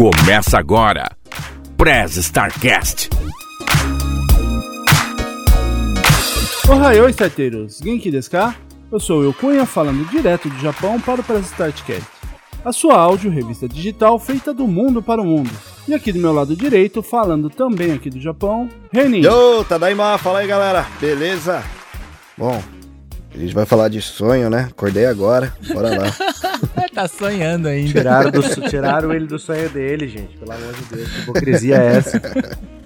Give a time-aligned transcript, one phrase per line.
[0.00, 1.14] Começa agora.
[1.76, 3.10] Prez Starcast.
[6.66, 7.80] Ohayou, starteiros!
[7.84, 8.54] Genki desu ka?
[8.90, 12.06] Eu sou o Cunha, falando direto do Japão para o Press Startcast.
[12.64, 15.50] A sua áudio revista digital feita do mundo para o mundo.
[15.86, 19.20] E aqui do meu lado direito, falando também aqui do Japão, Renin.
[19.20, 21.62] Yo, Tadaima, fala aí galera, beleza?
[22.38, 22.58] Bom,
[23.34, 24.68] a gente vai falar de sonho, né?
[24.70, 26.16] Acordei agora, bora lá.
[26.94, 27.92] tá sonhando ainda.
[27.92, 30.36] Tiraram, do, tiraram ele do sonho dele, gente.
[30.36, 32.20] Pelo amor de Deus, que hipocrisia é essa?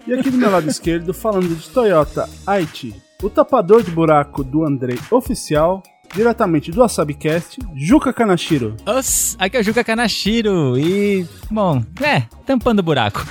[0.07, 4.65] E aqui do meu lado esquerdo, falando de Toyota Aichi, o tapador de buraco do
[4.65, 5.83] Andrei oficial,
[6.15, 8.77] diretamente do Asabcast, Juca Kanashiro.
[8.87, 13.27] Os, aqui é o Juca Kanashiro e, bom, é, tampando o buraco.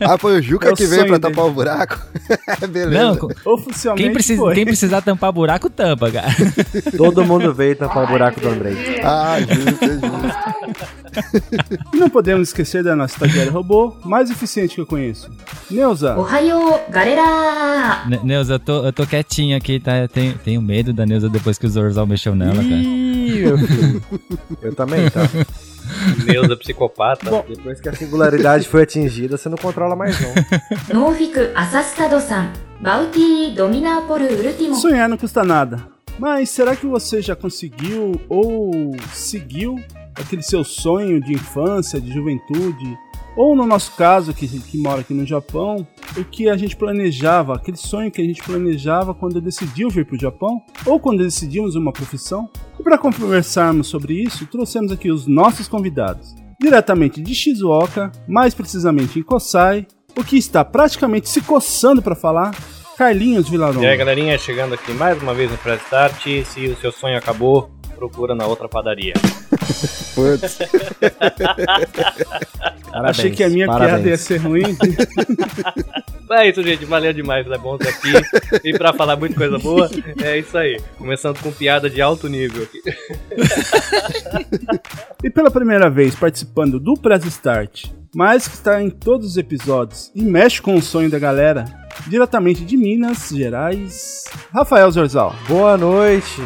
[0.00, 1.40] Ah, foi o Juca é que o veio pra dele.
[1.40, 1.98] o buraco?
[2.68, 3.04] Beleza.
[3.44, 4.54] Não, Oficialmente quem, precisa, foi.
[4.54, 6.28] quem precisar tampar buraco, tampa, cara.
[6.96, 8.72] Todo mundo veio tampar o buraco do André.
[9.02, 10.36] Ah, justo, é justo.
[11.94, 15.30] Não podemos esquecer da nossa estagiária robô mais eficiente que eu conheço.
[15.70, 16.16] Neuza.
[16.18, 18.04] Ohio, galera!
[18.06, 19.96] Ne Neuza, eu tô, eu tô quietinho aqui, tá?
[19.96, 22.82] Eu tenho, tenho medo da Neuza depois que os Mexeu nela, cara.
[24.62, 25.22] Eu também, tá?
[26.26, 27.30] Neuza é psicopata.
[27.30, 31.00] Bom, depois que a singularidade foi atingida, você não controla mais não.
[31.00, 34.74] Nofic Asastado-san, Bauti domina Ultimo.
[34.76, 35.88] Sonhar não custa nada.
[36.18, 39.78] Mas será que você já conseguiu ou seguiu
[40.14, 42.98] aquele seu sonho de infância, de juventude,
[43.36, 47.54] ou no nosso caso, que, que mora aqui no Japão, o que a gente planejava,
[47.54, 50.62] aquele sonho que a gente planejava quando decidiu vir para o Japão?
[50.86, 52.48] Ou quando decidimos uma profissão?
[52.80, 56.34] E para conversarmos sobre isso, trouxemos aqui os nossos convidados.
[56.58, 59.86] Diretamente de Shizuoka, mais precisamente em Kosai,
[60.18, 62.56] o que está praticamente se coçando para falar,
[62.96, 63.82] Carlinhos Vilaron.
[63.82, 66.22] E aí, galerinha, chegando aqui mais uma vez no Press Start.
[66.46, 69.14] Se o seu sonho acabou, procura na outra padaria.
[70.14, 70.58] Putz.
[72.90, 73.92] Parabéns, Achei que a minha parabéns.
[73.94, 74.76] piada ia ser ruim.
[76.28, 76.84] É isso, gente.
[76.84, 77.48] Valeu demais.
[77.48, 78.12] É bom estar aqui.
[78.64, 79.88] e pra falar muita coisa boa,
[80.20, 80.80] é isso aí.
[80.98, 82.82] Começando com piada de alto nível aqui.
[85.22, 87.84] e pela primeira vez participando do Press Start,
[88.16, 91.66] mas que está em todos os episódios e mexe com o sonho da galera,
[92.08, 95.34] diretamente de Minas Gerais, Rafael Zorzal.
[95.46, 96.40] Boa noite.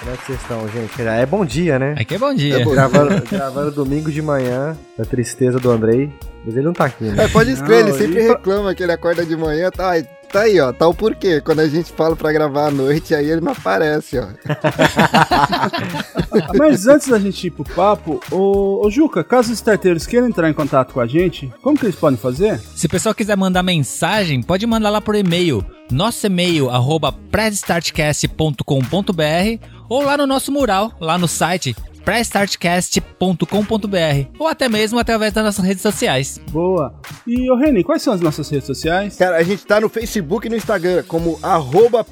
[0.00, 1.00] Como é que vocês estão, gente?
[1.00, 1.94] É bom dia, né?
[1.98, 2.60] Aqui é bom dia.
[2.60, 2.72] É bom.
[2.72, 6.12] Gravando, gravando domingo de manhã, da tristeza do Andrei.
[6.44, 7.24] Mas ele não tá aqui, né?
[7.24, 9.92] É, pode escrever, ele Não, sempre e- reclama que ele acorda de manhã, tá,
[10.34, 11.40] tá aí, ó, tá o porquê.
[11.40, 14.26] Quando a gente fala pra gravar à noite, aí ele não aparece, ó.
[16.58, 20.50] Mas antes da gente ir pro papo, ô, ô Juca, caso os starteiros queiram entrar
[20.50, 22.58] em contato com a gente, como que eles podem fazer?
[22.74, 25.64] Se o pessoal quiser mandar mensagem, pode mandar lá por e-mail.
[25.88, 28.64] Nosso e-mail, arroba prestartcast.com.br
[29.88, 35.64] ou lá no nosso mural, lá no site prestartcast.com.br ou até mesmo através das nossas
[35.64, 36.40] redes sociais.
[36.50, 36.94] Boa.
[37.26, 39.16] E, ô Reni, quais são as nossas redes sociais?
[39.16, 42.04] Cara, a gente tá no Facebook e no Instagram como arroba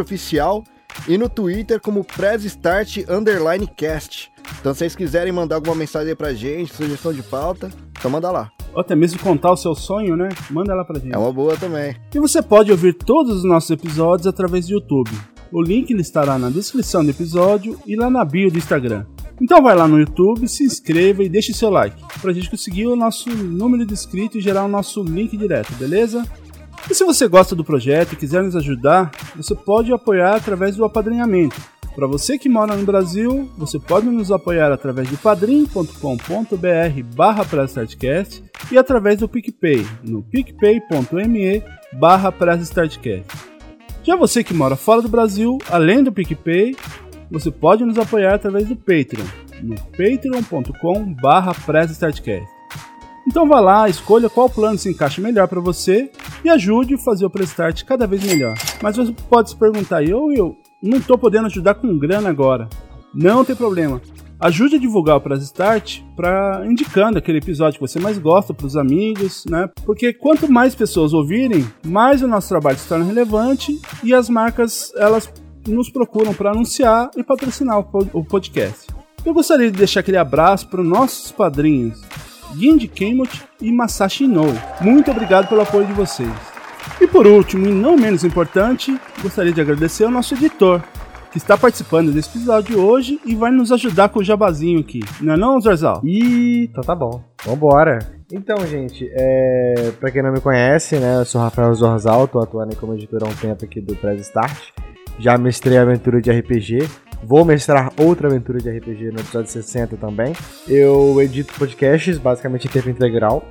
[0.00, 0.62] Oficial
[1.08, 4.30] e no Twitter como PressStart Underline Cast.
[4.60, 8.30] Então se vocês quiserem mandar alguma mensagem aí pra gente, sugestão de pauta, então manda
[8.30, 8.50] lá.
[8.72, 10.28] Ou até mesmo contar o seu sonho, né?
[10.50, 11.14] Manda lá pra gente.
[11.14, 11.96] É uma boa também.
[12.14, 15.10] E você pode ouvir todos os nossos episódios através do YouTube.
[15.52, 19.04] O link ele estará na descrição do episódio e lá na bio do Instagram.
[19.40, 22.96] Então vai lá no YouTube, se inscreva e deixe seu like, pra gente conseguir o
[22.96, 26.24] nosso número de inscritos e gerar o nosso link direto, beleza?
[26.90, 30.84] E se você gosta do projeto e quiser nos ajudar, você pode apoiar através do
[30.84, 31.60] apadrinhamento.
[31.96, 35.96] Para você que mora no Brasil, você pode nos apoiar através de padrim.com.br
[37.14, 37.46] barra
[38.70, 41.62] e através do PicPay, no picpay.me
[41.94, 42.34] barra.
[44.06, 46.76] Já você que mora fora do Brasil, além do PicPay,
[47.28, 49.26] você pode nos apoiar através do Patreon,
[49.60, 51.52] no patreon.com barra.
[53.26, 56.08] Então vá lá, escolha qual plano se encaixa melhor para você
[56.44, 58.54] e ajude a fazer o Prestart cada vez melhor.
[58.80, 62.68] Mas você pode se perguntar, eu, eu não estou podendo ajudar com grana agora.
[63.12, 64.00] Não tem problema.
[64.38, 68.66] Ajude a divulgar o Press Start para indicando aquele episódio que você mais gosta para
[68.66, 69.68] os amigos, né?
[69.84, 74.92] Porque quanto mais pessoas ouvirem, mais o nosso trabalho se torna relevante e as marcas
[74.96, 75.30] elas
[75.66, 78.86] nos procuram para anunciar e patrocinar o pod- o podcast.
[79.24, 82.00] Eu gostaria de deixar aquele abraço para os nossos padrinhos,
[82.54, 84.54] Ginji Kemot e Masashi Inoue.
[84.82, 86.30] Muito obrigado pelo apoio de vocês.
[87.00, 90.80] E por último, e não menos importante, gostaria de agradecer ao nosso editor,
[91.38, 95.00] que está participando desse episódio hoje e vai nos ajudar com o jabazinho aqui.
[95.20, 96.00] Não é não, Zorzal?
[96.04, 97.22] Ih, então tá bom.
[97.44, 97.98] Vambora.
[98.32, 99.92] Então, gente, é...
[100.00, 103.28] pra quem não me conhece, né, eu sou Rafael Zorzal, tô atuando como editor há
[103.28, 104.70] um tempo aqui do Press Start.
[105.18, 106.88] Já mestrei aventura de RPG
[107.22, 110.32] Vou mestrar outra aventura de RPG no episódio 60 também.
[110.68, 113.44] Eu edito podcasts, basicamente em tempo integral.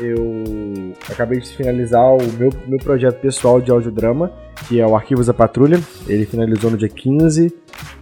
[0.00, 4.32] Eu acabei de finalizar o meu, meu projeto pessoal de audiodrama,
[4.68, 5.80] que é o Arquivos da Patrulha.
[6.06, 7.52] Ele finalizou no dia 15.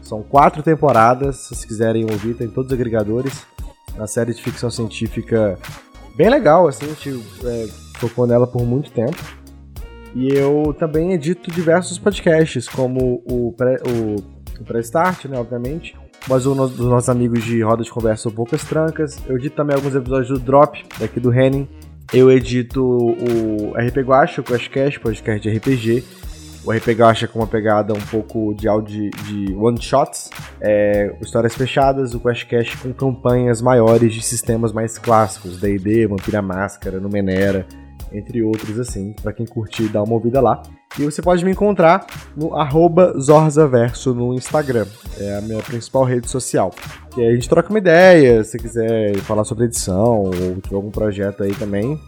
[0.00, 3.46] São quatro temporadas, se vocês quiserem ouvir, tem todos os agregadores.
[3.94, 5.58] Uma série de ficção científica
[6.16, 7.66] bem legal, assim, a gente é,
[7.98, 9.16] focou nela por muito tempo.
[10.14, 14.16] E eu também edito diversos podcasts, como o pré- o,
[14.60, 15.94] o Pré-Start, né, obviamente.
[16.28, 19.18] Mas no- dos nossos amigos de Roda de Conversa ou Poucas Trancas.
[19.28, 21.68] Eu edito também alguns episódios do Drop, daqui do Henning.
[22.12, 26.04] Eu edito o RP Guacha, o Questcast, podcast de RPG.
[26.64, 30.30] O RP Guacha com uma pegada um pouco de áudio de, one-shots.
[30.60, 35.58] É, histórias fechadas, o Questcast com campanhas maiores de sistemas mais clássicos.
[35.58, 37.66] D&D, Vampira Máscara, Numenera,
[38.12, 39.14] entre outros assim.
[39.22, 40.62] Pra quem curtir, dá uma ouvida lá.
[40.98, 42.06] E você pode me encontrar
[42.36, 44.86] no arroba Zorzaverso no Instagram.
[45.18, 46.72] É a minha principal rede social.
[47.16, 50.30] E aí a gente troca uma ideia, se quiser falar sobre edição ou
[50.60, 51.98] tiver algum projeto aí também,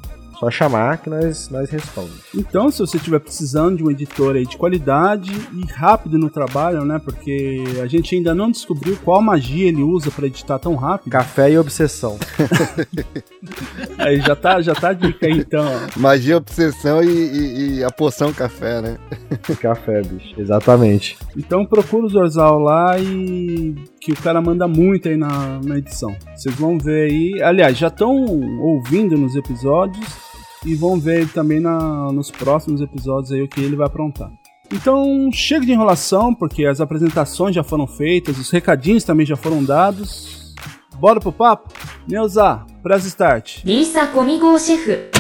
[0.45, 2.21] só chamar que nós, nós respondemos.
[2.35, 6.85] Então, se você estiver precisando de um editor aí de qualidade e rápido no trabalho,
[6.85, 7.01] né?
[7.03, 11.11] Porque a gente ainda não descobriu qual magia ele usa pra editar tão rápido.
[11.11, 12.19] Café e obsessão.
[13.99, 15.65] Aí já tá, já tá a dica aí, então.
[15.65, 15.99] ó.
[15.99, 18.99] Magia, obsessão e, e- e a poção café, né?
[19.61, 20.35] Café, bicho.
[20.39, 21.17] Exatamente.
[21.37, 26.15] Então procura o Zorzal lá e que o cara manda muito aí na, na edição.
[26.35, 27.43] Vocês vão ver aí.
[27.43, 28.15] Aliás, já estão
[28.61, 30.07] ouvindo nos episódios
[30.65, 34.33] e vamos ver também na, nos próximos episódios aí o que ele vai aprontar.
[34.73, 39.63] Então chega de enrolação, porque as apresentações já foram feitas, os recadinhos também já foram
[39.63, 40.55] dados.
[40.99, 41.73] Bora pro papo?
[42.09, 43.63] Neuza, press start.
[43.65, 45.11] Lisa comigo, chefe.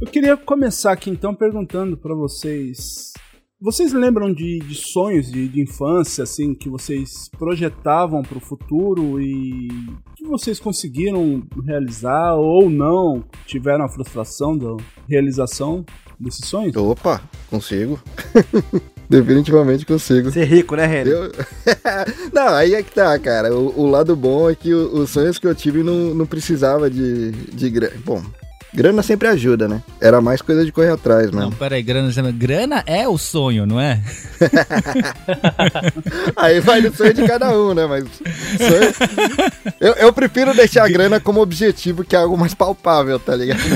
[0.00, 3.12] Eu queria começar aqui então perguntando para vocês
[3.58, 9.68] vocês lembram de, de sonhos de, de infância, assim, que vocês projetavam pro futuro e
[10.14, 13.24] que vocês conseguiram realizar ou não?
[13.46, 14.76] Tiveram a frustração da
[15.08, 15.86] realização
[16.20, 16.76] desses sonhos?
[16.76, 17.98] Opa, consigo.
[19.08, 20.30] Definitivamente consigo.
[20.30, 21.10] Ser rico, né, Renan?
[21.10, 21.32] Eu...
[22.34, 23.56] não, aí é que tá, cara.
[23.56, 26.90] O, o lado bom é que o- os sonhos que eu tive não, não precisava
[26.90, 27.94] de, de grana.
[28.04, 28.22] Bom,
[28.76, 29.82] grana sempre ajuda, né?
[30.00, 31.52] Era mais coisa de correr atrás, Não, mano.
[31.58, 34.00] peraí, grana, grana é o sonho, não é?
[36.36, 37.86] Aí vai do sonho de cada um, né?
[37.86, 39.72] Mas sonho...
[39.80, 43.60] eu, eu prefiro deixar a grana como objetivo, que é algo mais palpável, tá ligado?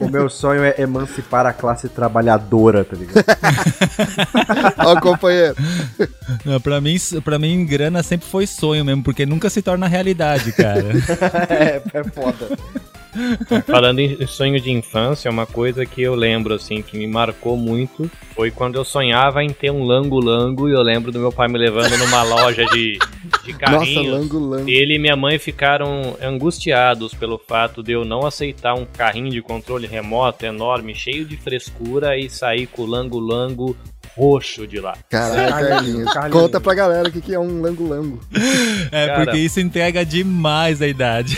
[0.00, 3.24] O meu sonho é emancipar a classe trabalhadora, tá ligado?
[4.78, 5.54] Ó, companheiro.
[6.44, 10.52] Não, pra mim, pra mim, grana sempre foi sonho mesmo, porque nunca se torna realidade,
[10.52, 10.84] cara.
[11.50, 12.56] é, é foda.
[13.66, 18.10] Falando em sonho de infância, uma coisa que eu lembro, assim, que me marcou muito
[18.34, 21.58] foi quando eu sonhava em ter um lango-lango e eu lembro do meu pai me
[21.58, 22.98] levando numa loja de,
[23.44, 24.06] de Nossa, carrinhos.
[24.06, 24.68] lango, lango.
[24.68, 29.42] Ele e minha mãe ficaram angustiados pelo fato de eu não aceitar um carrinho de
[29.42, 33.76] controle remoto enorme, cheio de frescura e sair com o lango-lango
[34.16, 34.96] roxo de lá.
[35.08, 36.12] Caralho, Carlinhos.
[36.12, 36.42] Carlinhos.
[36.42, 38.20] Conta pra galera o que, que é um lango-lango.
[38.90, 39.24] É, Cara.
[39.24, 41.36] porque isso entrega demais a idade.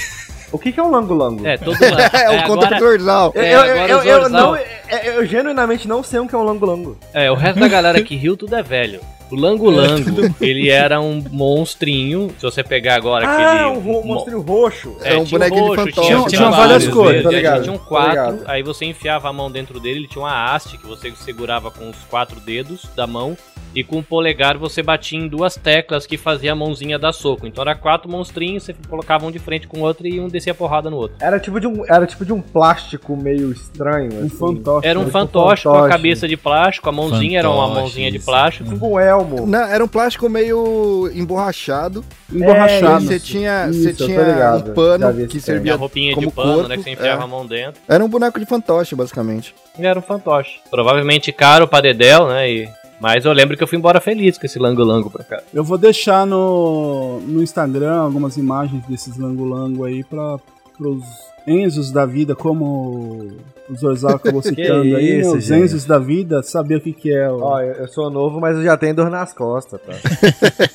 [0.52, 1.46] O que, que é um lango-lango?
[1.46, 2.10] É, todo lá.
[2.12, 3.32] É, o agora, pro dorsal.
[3.34, 4.30] Eu, É, eu, eu, eu, Zorzal.
[4.30, 6.98] não, eu, eu genuinamente não sei o que é um lango-lango.
[7.14, 9.00] é, o resto da galera que riu tudo é velho.
[9.30, 12.30] O Lango Lango, ele era um monstrinho.
[12.38, 13.78] Se você pegar agora Ah, aquele.
[13.78, 14.96] um mo- monstrinho roxo.
[15.02, 16.08] É um tinha bonequinho de roxo, fantoche.
[16.08, 18.42] Tinha, Tinha várias cores, tá aí ligado, Tinha um tá quatro, ligado.
[18.50, 21.88] aí você enfiava a mão dentro dele, ele tinha uma haste que você segurava com
[21.90, 23.36] os quatro dedos da mão.
[23.72, 27.46] E com o polegar você batia em duas teclas que fazia a mãozinha dar soco.
[27.46, 30.52] Então era quatro monstrinhos, você colocava um de frente com o outro e um descia
[30.52, 31.16] porrada no outro.
[31.20, 34.12] Era tipo de um, era tipo de um plástico meio estranho.
[34.12, 34.28] Um assim.
[34.36, 34.88] fantoche.
[34.88, 35.90] Era um Tipo um fantoche com a fantoche.
[35.92, 38.70] cabeça de plástico, a mãozinha era uma Fantoche, mãozinha de plástico.
[38.72, 38.98] Tipo um
[39.46, 42.04] Não, era um plástico meio emborrachado.
[42.32, 43.04] Emborrachado.
[43.04, 44.70] E você tinha, isso, você tinha ligado.
[44.70, 46.68] um pano que servia a roupinha como de pano, corpo.
[46.68, 46.76] né?
[46.76, 47.24] Que você enfiava é.
[47.24, 47.80] a mão dentro.
[47.88, 49.54] Era um boneco de fantoche, basicamente.
[49.78, 50.60] E era um fantoche.
[50.70, 52.50] Provavelmente caro pra Dedel, né?
[52.50, 52.68] E...
[53.00, 55.42] Mas eu lembro que eu fui embora feliz com esse lango-lango pra cá.
[55.54, 60.38] Eu vou deixar no, no Instagram algumas imagens desses lango-lango aí para
[60.78, 61.02] os
[61.50, 63.32] Enzos da vida, como
[63.68, 65.02] o Zorzal acabou citando aí, né?
[65.20, 65.62] isso, os gente.
[65.64, 67.28] Enzos da vida, saber o que, que é.
[67.30, 69.92] o- Ó, eu, eu sou novo, mas eu já tenho dor nas costas, tá?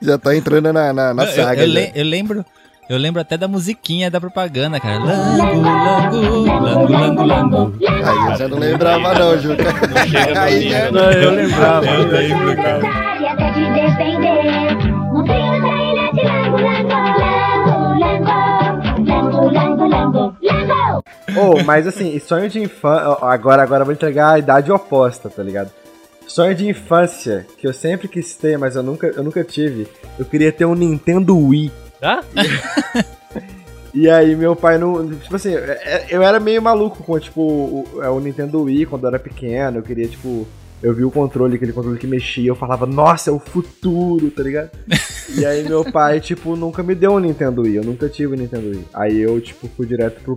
[0.00, 1.62] Já tá entrando na, na, na Eu- saga.
[1.62, 1.74] eu, já.
[1.74, 2.44] le- eu lembro.
[2.90, 4.98] Eu lembro até da musiquinha da propaganda, cara.
[4.98, 7.74] Lango, lango, lango, lango, lango.
[7.88, 9.62] Aí eu já não lembrava não, Juca.
[10.40, 11.24] Aí nível, Não, né?
[11.24, 11.86] eu lembrava.
[11.86, 13.81] Eu lembro, cara.
[21.36, 23.16] Oh, mas assim, sonho de infância.
[23.22, 25.70] Agora, agora eu vou entregar a idade oposta, tá ligado?
[26.26, 29.86] Sonho de infância, que eu sempre quis ter, mas eu nunca, eu nunca tive.
[30.18, 31.70] Eu queria ter um Nintendo Wii.
[32.00, 32.22] Tá?
[33.94, 35.06] E aí meu pai não.
[35.16, 39.04] Tipo assim, é- eu era meio maluco com, tipo, o, é, o Nintendo Wii quando
[39.04, 39.78] eu era pequeno.
[39.78, 40.46] Eu queria, tipo.
[40.82, 44.42] Eu vi o controle, aquele controle que mexia, eu falava, nossa, é o futuro, tá
[44.42, 44.70] ligado?
[45.38, 48.38] e aí meu pai, tipo, nunca me deu um Nintendo Wii, eu nunca tive um
[48.38, 48.84] Nintendo Wii.
[48.92, 50.36] Aí eu, tipo, fui direto pro,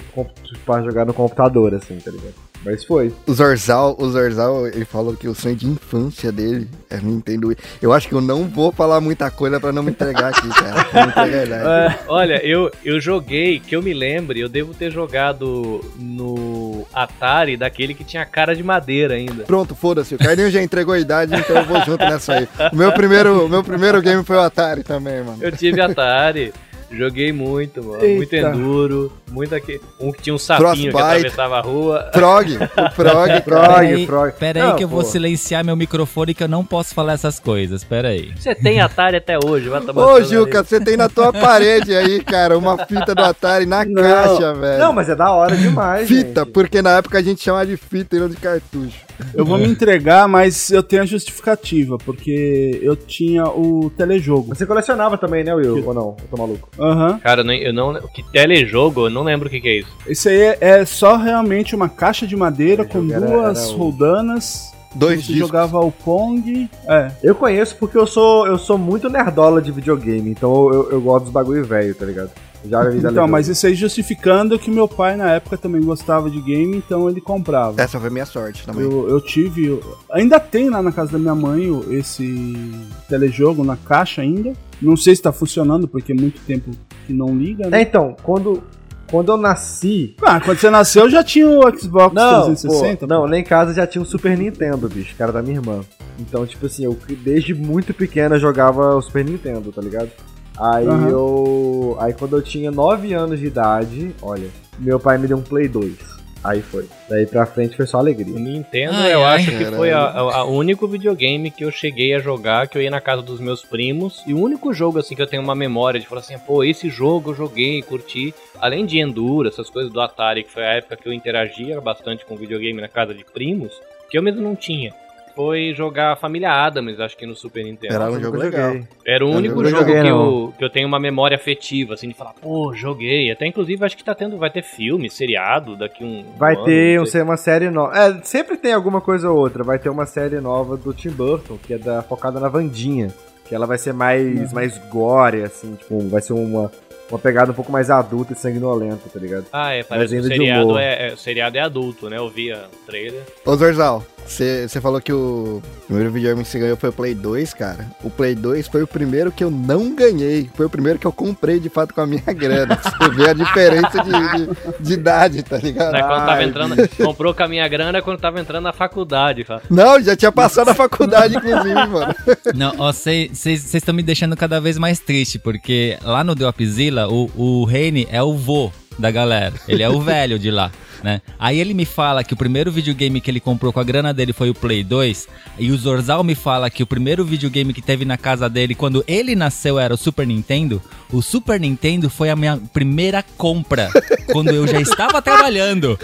[0.63, 2.44] pra jogar no computador, assim, tá ligado?
[2.65, 3.13] Mas foi.
[3.27, 7.57] O Zorzal, o Zorzal, ele falou que o sonho de infância dele é Nintendo Wii.
[7.81, 10.83] Eu acho que eu não vou falar muita coisa pra não me entregar aqui, cara.
[10.85, 11.99] Pra não entregar a idade.
[12.07, 17.93] Olha, eu, eu joguei, que eu me lembre, eu devo ter jogado no Atari, daquele
[17.93, 19.43] que tinha cara de madeira ainda.
[19.43, 20.15] Pronto, foda-se.
[20.15, 22.47] O Carlinho já entregou a idade, então eu vou junto nessa aí.
[22.71, 25.37] O meu primeiro, o meu primeiro game foi o Atari também, mano.
[25.41, 26.51] Eu tive Atari.
[26.95, 27.99] Joguei muito, mano.
[28.07, 28.49] Muito Eita.
[28.49, 29.11] enduro.
[29.31, 29.81] Muito aqui.
[29.99, 30.97] Um que tinha um sapinho que Frostbite.
[30.97, 32.09] atravessava a rua.
[32.13, 33.41] Frog, o Frog.
[33.43, 34.33] Frog, Peraí, Frog.
[34.39, 35.09] peraí Não, que eu vou pô.
[35.09, 37.83] silenciar meu microfone que eu não posso falar essas coisas.
[37.83, 38.31] Peraí.
[38.37, 42.23] Você tem Atari até hoje, vai tomar Ô, Juca, você tem na tua parede aí,
[42.23, 44.01] cara, uma fita do Atari na Não.
[44.01, 44.79] caixa, velho.
[44.79, 46.07] Não, mas é da hora demais.
[46.07, 46.51] Fita, gente.
[46.53, 49.04] porque na época a gente chamava de fita e não de cartucho.
[49.33, 54.55] Eu vou me entregar, mas eu tenho a justificativa, porque eu tinha o telejogo.
[54.55, 55.85] Você colecionava também, né, Will?
[55.87, 56.17] Ou não?
[56.21, 56.69] Eu tô maluco.
[56.79, 57.19] Aham.
[57.19, 57.93] Cara, eu não, eu não.
[58.13, 59.89] Que telejogo, eu não lembro o que, que é isso.
[60.07, 63.77] Esse aí é, é só realmente uma caixa de madeira com era- duas era o-
[63.77, 64.73] roldanas.
[64.97, 65.47] Dois Você discos.
[65.49, 66.69] jogava o Pong.
[66.87, 67.11] É.
[67.21, 71.25] Eu conheço porque eu sou, eu sou muito nerdola de videogame, então eu, eu gosto
[71.25, 72.29] dos bagulho velho, tá ligado?
[72.69, 76.29] Já vi da Então, mas isso aí justificando que meu pai na época também gostava
[76.29, 77.81] de game, então ele comprava.
[77.81, 78.83] Essa foi minha sorte também.
[78.83, 79.65] Eu, eu tive.
[79.67, 82.71] eu- ainda tem lá na casa da minha mãe o- esse
[83.07, 84.53] telejogo na caixa ainda.
[84.81, 86.71] Não sei se tá funcionando, porque é muito tempo
[87.07, 87.81] que não liga, É, né?
[87.81, 88.61] então, quando,
[89.09, 90.15] quando eu nasci.
[90.21, 93.07] Ah, quando você nasceu já tinha o Xbox Não, 360.
[93.07, 95.81] pô, não, lá em casa já tinha um Super Nintendo, bicho, cara da minha irmã.
[96.19, 100.09] Então, tipo assim, eu desde muito pequena jogava o Super Nintendo, tá ligado?
[100.57, 101.09] Aí Aham.
[101.09, 101.97] eu.
[101.99, 105.67] Aí quando eu tinha 9 anos de idade, olha, meu pai me deu um Play
[105.67, 106.15] 2.
[106.43, 106.85] Aí foi.
[107.09, 108.37] Daí pra frente foi só O alegria.
[108.39, 109.37] Nintendo, Ai, eu ai.
[109.37, 113.01] acho que foi a único videogame que eu cheguei a jogar, que eu ia na
[113.01, 114.21] casa dos meus primos.
[114.27, 116.87] E o único jogo, assim, que eu tenho uma memória de falar assim, pô, esse
[116.87, 118.31] jogo eu joguei, curti.
[118.59, 122.23] Além de Enduro, essas coisas do Atari, que foi a época que eu interagia bastante
[122.25, 123.73] com videogame na casa de primos,
[124.11, 124.93] que eu mesmo não tinha.
[125.35, 127.93] Foi jogar Família Adams, acho que no Super Nintendo.
[127.93, 128.49] Era um jogo joguei.
[128.49, 128.75] legal.
[129.05, 132.07] Era o Eu único jogo joguei, que, eu, que eu tenho uma memória afetiva, assim,
[132.07, 133.29] de falar, pô, joguei.
[133.29, 136.23] Até inclusive acho que tá tendo, vai ter filme, seriado daqui um.
[136.37, 137.97] Vai um ano, ter não um, uma série nova.
[137.97, 139.63] É, sempre tem alguma coisa ou outra.
[139.63, 143.09] Vai ter uma série nova do Tim Burton, que é da, focada na Vandinha.
[143.47, 146.71] Que ela vai ser mais, mais gore, assim, tipo, vai ser uma,
[147.11, 149.45] uma pegada um pouco mais adulta e sanguinolenta, tá ligado?
[149.53, 152.17] Ah, é, parece que o seriado é, é- o seriado é adulto, né?
[152.17, 153.21] Eu vi o trailer.
[153.45, 157.53] Ô Zorzal, você falou que o primeiro videogame que você ganhou foi o Play 2,
[157.53, 157.85] cara.
[158.03, 160.49] O Play 2 foi o primeiro que eu não ganhei.
[160.55, 162.79] Foi o primeiro que eu comprei de fato com a minha grana.
[162.81, 165.93] Você vê a diferença de, de, de idade, tá ligado?
[165.93, 169.43] Né, quando tava entrando, comprou com a minha grana quando tava entrando na faculdade.
[169.43, 169.61] fala.
[169.69, 172.15] Não, já tinha passado a faculdade, inclusive, mano.
[172.55, 177.29] Não, ó, vocês estão me deixando cada vez mais triste, porque lá no Dropzilla, o,
[177.35, 179.53] o Reine é o vô da galera.
[179.67, 180.71] Ele é o velho de lá.
[181.03, 181.21] Né?
[181.39, 184.33] Aí ele me fala que o primeiro videogame que ele comprou com a grana dele
[184.33, 185.27] foi o Play 2,
[185.59, 189.03] e o Zorzal me fala que o primeiro videogame que teve na casa dele quando
[189.07, 190.81] ele nasceu era o Super Nintendo.
[191.11, 193.89] O Super Nintendo foi a minha primeira compra,
[194.31, 195.97] quando eu já estava trabalhando.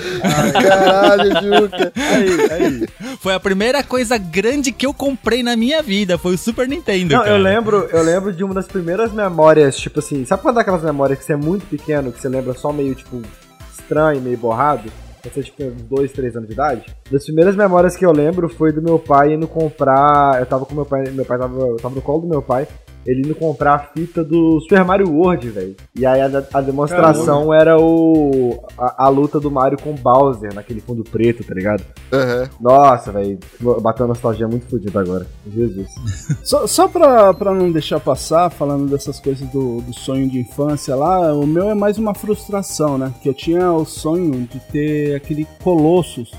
[0.62, 1.92] Caralho, Juca.
[1.96, 2.88] Aí, aí.
[3.20, 7.16] Foi a primeira coisa grande que eu comprei na minha vida, foi o Super Nintendo.
[7.16, 7.32] Não, cara.
[7.32, 10.84] eu lembro, eu lembro de uma das primeiras memórias, tipo assim, sabe quando é aquelas
[10.84, 13.22] memórias que você é muito pequeno, que você lembra só meio, tipo,
[13.92, 14.90] estranho, meio borrado?
[15.22, 16.96] Quando você, tipo, uns 2, 3 anos de idade?
[17.12, 20.40] Das primeiras memórias que eu lembro foi do meu pai indo comprar.
[20.40, 22.68] Eu tava com meu pai, meu pai tava, eu tava no colo do meu pai,
[23.06, 25.76] ele indo comprar a fita do Super Mario World, velho.
[25.96, 28.64] E aí a, a demonstração era o.
[28.78, 31.84] A, a luta do Mario com o Bowser, naquele fundo preto, tá ligado?
[32.12, 32.50] Aham.
[32.60, 33.40] Nossa, velho.
[33.82, 35.26] Bateu a nostalgia muito fodida agora.
[35.52, 35.90] Jesus.
[36.44, 40.96] Só, só pra, pra não deixar passar, falando dessas coisas do, do sonho de infância
[40.96, 43.14] lá, o meu é mais uma frustração, né?
[43.22, 46.32] Que eu tinha o sonho de ter aquele Colossus.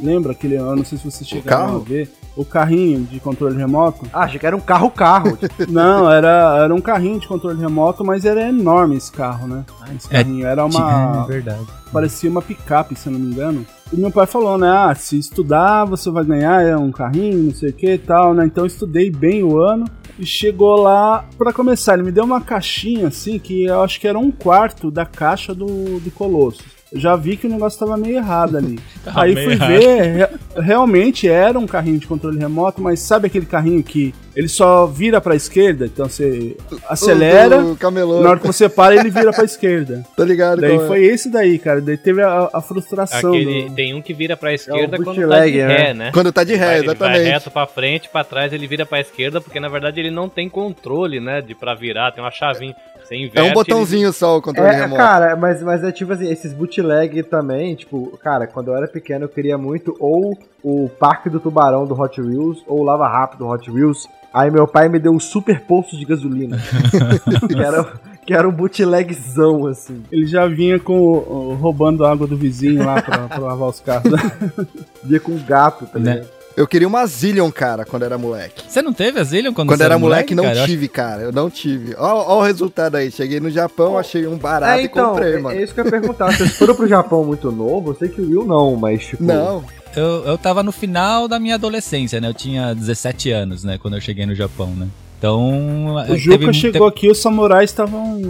[0.00, 0.56] Lembra aquele?
[0.56, 2.10] Eu não sei se você chegaram a ver.
[2.38, 4.06] O carrinho de controle remoto.
[4.12, 5.36] Ah, achei que era um carro-carro.
[5.36, 9.64] tipo, Não, era, era um carrinho de controle remoto, mas era enorme esse carro, né?
[9.96, 11.26] Esse É, carrinho era É uma.
[11.26, 11.66] verdade.
[11.92, 13.66] parecia uma picape, se eu não me engano.
[13.92, 14.68] E meu pai falou, né?
[14.70, 18.32] Ah, se estudar, você vai ganhar é um carrinho, não sei o que e tal,
[18.34, 18.46] né?
[18.46, 19.84] Então eu estudei bem o ano.
[20.18, 24.06] E chegou lá, pra começar, ele me deu uma caixinha assim, que eu acho que
[24.08, 25.66] era um quarto da caixa do,
[26.00, 26.77] do Colossus.
[26.92, 28.78] Eu já vi que o negócio tava meio errado ali.
[29.04, 29.68] Tava Aí fui errado.
[29.70, 30.28] ver, re-
[30.62, 35.20] realmente era um carrinho de controle remoto, mas sabe aquele carrinho que ele só vira
[35.20, 35.86] pra esquerda?
[35.86, 36.56] Então você
[36.88, 38.20] acelera, O, o camelô.
[38.22, 40.04] na hora que você para ele vira pra esquerda.
[40.16, 40.60] Tá ligado?
[40.60, 40.86] Daí é?
[40.86, 41.80] foi esse daí, cara.
[41.80, 43.30] Daí teve a, a frustração.
[43.32, 45.66] Aquele, do- tem um que vira pra esquerda quando tá de né?
[45.76, 46.10] ré, né?
[46.12, 47.30] Quando tá de ré, Vai- ele vai exatamente.
[47.30, 50.48] reto pra frente, pra trás ele vira pra esquerda, porque na verdade ele não tem
[50.48, 52.74] controle, né, de pra virar, tem uma chavinha.
[52.74, 52.97] Inverte,
[53.34, 54.96] É um ele- botãozinho só o controle É, remoto.
[55.02, 59.24] cara, mas, mas é tipo assim, esses bootleg também, tipo, cara, quando eu era pequeno
[59.24, 63.38] eu queria muito ou o Parque do Tubarão do Hot Wheels ou o Lava Rápido
[63.40, 64.06] do Hot Wheels.
[64.34, 66.58] Aí meu pai me deu um super posto de gasolina.
[67.48, 67.92] que, era,
[68.26, 70.02] que era um bootlegzão, assim.
[70.12, 73.68] Ele já vinha com o- o- roubando a água do vizinho lá pra, pra lavar
[73.70, 74.12] os carros.
[75.02, 76.24] Via com gato, tá Né?
[76.58, 78.64] Eu queria uma Zillion, cara, quando era moleque.
[78.68, 80.56] Você não teve a Zillion quando, Quando você era moleque, não cara?
[80.56, 81.22] Eu acho- tive, cara.
[81.22, 81.94] Eu não tive.
[81.96, 83.12] Ó, ó o resultado aí.
[83.12, 85.56] Cheguei no Japão, achei um barato É, então, e comprei, é, mano.
[85.56, 86.32] é isso que eu ia perguntar.
[86.36, 87.92] Vocês foram pro Japão muito novo?
[87.92, 89.22] Eu sei que o Will não, mas tipo.
[89.22, 92.26] Não, Eu, eu tava no final da minha adolescência, né?
[92.28, 93.78] Eu tinha 17 anos, né?
[93.80, 94.88] Quando eu cheguei no Japão, né?
[95.16, 95.94] Então.
[96.08, 98.20] O Juca chegou aqui, os samurais estavam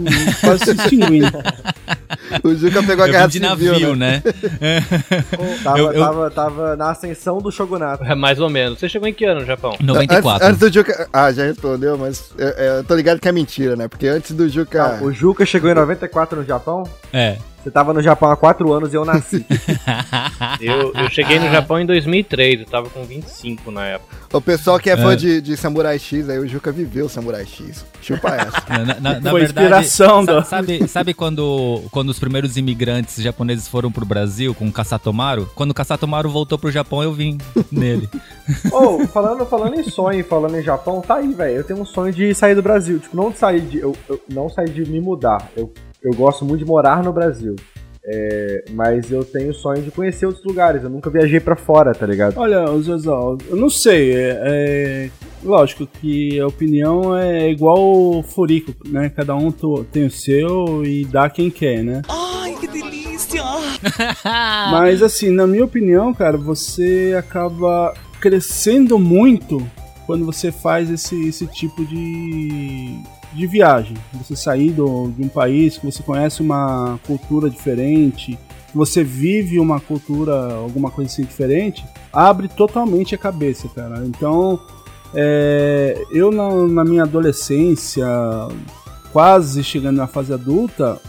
[0.41, 1.31] quase se extinguindo.
[2.43, 4.21] O Juca pegou a Eu guerra de civil, navio, né?
[4.59, 4.83] né?
[5.63, 8.03] Tava, Eu- eu- Tava, tava na ascensão do Shogunato.
[8.03, 8.79] É, mais ou menos.
[8.79, 9.75] Você chegou em que ano no Japão?
[9.79, 10.29] 94.
[10.29, 11.09] Antes, antes do Juca...
[11.13, 13.87] Ah, já respondeu, mas eu, eu tô ligado que é mentira, né?
[13.87, 14.97] Porque antes do Juca...
[14.99, 16.83] Ah, o Juca chegou em 94 no Japão?
[17.13, 17.37] É.
[17.61, 19.45] Você tava no Japão há 4 anos e eu nasci.
[20.61, 24.15] Eu, eu cheguei no Japão em 2003, eu tava com 25 na época.
[24.33, 25.15] O pessoal que é fã É.
[25.15, 27.85] de, de Samurai X, aí o Juca viveu Samurai X.
[28.01, 28.63] Chupa essa.
[28.69, 33.21] Na, na- na Foi verdade, inspiração sa- do- sabe, sabe quando, quando os primeiros imigrantes
[33.21, 35.49] japoneses foram pro Brasil com o Kasatomaru?
[35.55, 37.37] Quando o Kasatomaru voltou pro Japão, eu vim
[37.71, 38.09] nele.
[38.71, 41.57] Ô, falando, falando em sonho, falando em Japão, tá aí, velho.
[41.57, 42.99] Eu tenho um sonho de sair do Brasil.
[42.99, 43.79] Tipo, não de sair de.
[43.79, 45.49] Eu, eu- não sair de me mudar.
[45.55, 45.71] Eu,
[46.03, 47.55] eu gosto muito de morar no Brasil.
[48.03, 50.83] É, mas eu tenho o sonho de conhecer outros lugares.
[50.83, 52.37] Eu nunca viajei pra fora, tá ligado?
[52.37, 55.09] Olha, Zezal, eu não sei, é, é-
[55.43, 59.09] lógico que a opinião é igual o furico, né?
[59.09, 59.51] Cada um
[59.91, 62.01] tem o seu e dá quem quer, né?
[62.09, 63.43] Ai, que delícia!
[64.71, 69.61] Mas assim, na minha opinião, cara, você acaba crescendo muito
[70.05, 72.97] quando você faz esse, esse tipo de,
[73.33, 73.95] de viagem.
[74.13, 78.37] Você sair do, de um país que você conhece uma cultura diferente,
[78.73, 84.05] você vive uma cultura, alguma coisa assim diferente, abre totalmente a cabeça, cara.
[84.05, 84.59] Então,
[85.13, 88.05] é, eu na, na minha adolescência,
[89.11, 90.99] quase chegando na fase adulta,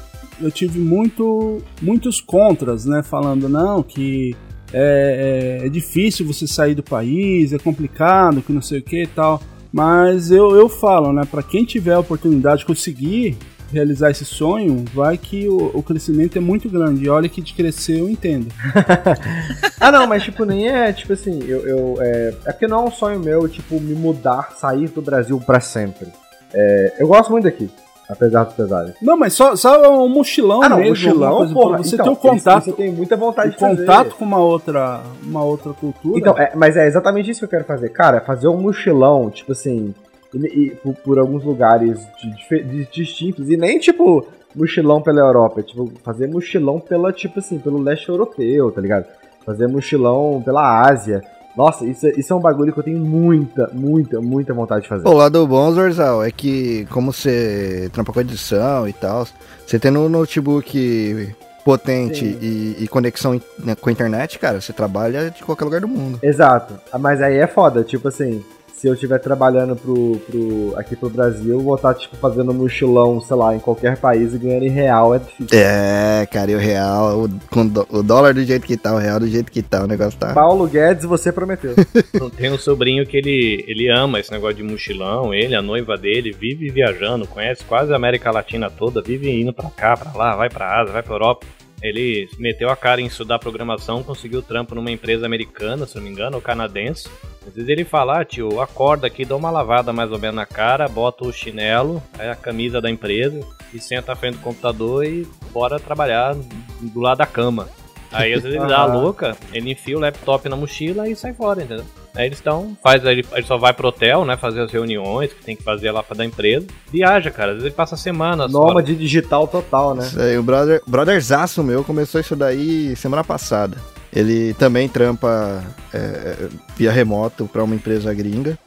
[0.41, 3.03] eu tive muito, muitos contras, né?
[3.03, 4.35] Falando, não, que
[4.73, 9.03] é, é- é difícil você sair do país, é complicado, que não sei o que
[9.03, 9.41] e tal.
[9.73, 11.23] Mas eu, eu falo, né?
[11.31, 13.37] Pra quem tiver a oportunidade de conseguir
[13.73, 17.05] realizar esse sonho, vai que o, o crescimento é muito grande.
[17.05, 18.49] E olha que de crescer eu entendo.
[19.83, 22.89] Ah, não, mas tipo, nem é, tipo assim, eu, eu é, é porque não é
[22.89, 26.09] um sonho meu, tipo, me mudar, sair do Brasil pra sempre.
[26.53, 27.71] É, eu gosto muito daqui,
[28.11, 28.95] apesar dos pesares.
[29.01, 30.91] Não, mas só, só um mochilão Ah, não, mesmo.
[30.91, 33.77] mochilão, coisa, porra, você então, isso- contato, eu tenho muita vontade de fazer.
[33.87, 36.19] contato com uma outra, uma outra cultura.
[36.19, 37.89] Então, é, mas é exatamente isso que eu quero fazer.
[37.91, 39.95] Cara, fazer um mochilão, tipo assim,
[40.35, 45.61] e, e por, por alguns lugares de, de- distintos, e nem tipo mochilão pela Europa,
[45.61, 49.05] é, tipo, fazer mochilão pela, tipo assim, pelo leste europeu, tá ligado?
[49.47, 51.23] Fazer mochilão pela Ásia.
[51.61, 54.89] Nossa, isso, é- isso é um bagulho que eu tenho muita, muita, muita vontade de
[54.89, 55.07] fazer.
[55.07, 59.27] O lado bom, Zorzal, é que como você trampa com edição e tal,
[59.67, 65.31] você tendo um notebook potente e, e conexão né, com a internet, cara, você trabalha
[65.31, 66.19] de qualquer lugar do mundo.
[66.23, 66.81] Exato.
[66.91, 68.43] Ah, Mas aí é foda, tipo assim,
[68.81, 73.37] se eu estiver trabalhando pro, pro, aqui pro Brasil, vou estar, tipo, fazendo mochilão, sei
[73.37, 75.49] lá, em qualquer país e ganhando em real, é difícil.
[75.53, 78.99] É, cara, e o real, o, com do- o dólar do jeito que tá, o
[78.99, 80.33] real do jeito que tá, o negócio tá.
[80.33, 81.75] Paulo Guedes, você prometeu.
[82.39, 86.33] Tem um sobrinho que ele, ele ama esse negócio de mochilão, ele, a noiva dele,
[86.33, 90.49] vive viajando, conhece quase a América Latina toda, vive indo pra cá, pra lá, vai
[90.49, 91.47] pra Ásia, vai pra Europa.
[91.83, 96.11] Ele meteu a cara em estudar programação, conseguiu trampo numa empresa americana, se não me
[96.11, 97.09] engano, ou canadense.
[97.47, 100.45] Às vezes ele fala, ah, tio, acorda aqui, dá uma lavada mais ou menos na
[100.45, 103.41] cara, bota o chinelo, a camisa da empresa,
[103.73, 107.69] e senta à frente do computador e bora trabalhar do lado da cama.
[108.13, 109.01] Aí às vezes ele dá a Aham.
[109.01, 111.87] louca, ele enfia o laptop na mochila e sai fora, entendeu?
[112.15, 115.33] Aí eles estão, faz, aí ele, ele só vai pro hotel, né, fazer as reuniões
[115.33, 116.67] que tem que fazer lá pra da empresa.
[116.91, 118.67] Viaja, cara, às vezes ele passa semanas fora.
[118.67, 120.07] Nômade digital total, né?
[120.07, 123.77] Isso aí, o brother, brotherzaço meu começou isso daí semana passada.
[124.13, 125.63] Ele também trampa
[125.95, 128.59] é, via remoto pra uma empresa gringa.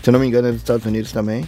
[0.00, 1.44] Se eu não me engano, é dos Estados Unidos também.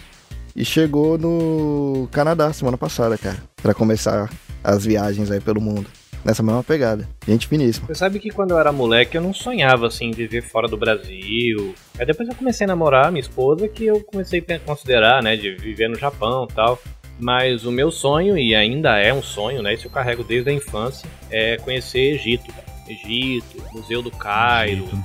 [0.56, 3.38] E chegou no Canadá semana passada, cara.
[3.62, 4.30] Pra começar
[4.62, 5.86] as viagens aí pelo mundo.
[6.24, 7.08] Nessa mesma pegada.
[7.26, 7.86] Gente finíssima.
[7.86, 10.76] Você sabe que quando eu era moleque eu não sonhava assim em viver fora do
[10.76, 11.74] Brasil.
[11.98, 15.52] Aí depois eu comecei a namorar minha esposa que eu comecei a considerar, né, de
[15.54, 16.80] viver no Japão, tal.
[17.18, 20.52] Mas o meu sonho e ainda é um sonho, né, isso eu carrego desde a
[20.52, 22.46] infância, é conhecer Egito.
[22.52, 22.64] Cara.
[22.88, 24.96] Egito, Museu do Cairo, Egito.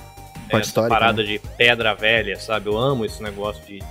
[0.51, 2.67] né, histórica, parada de pedra velha, sabe?
[2.67, 3.85] Eu amo esse negócio de, de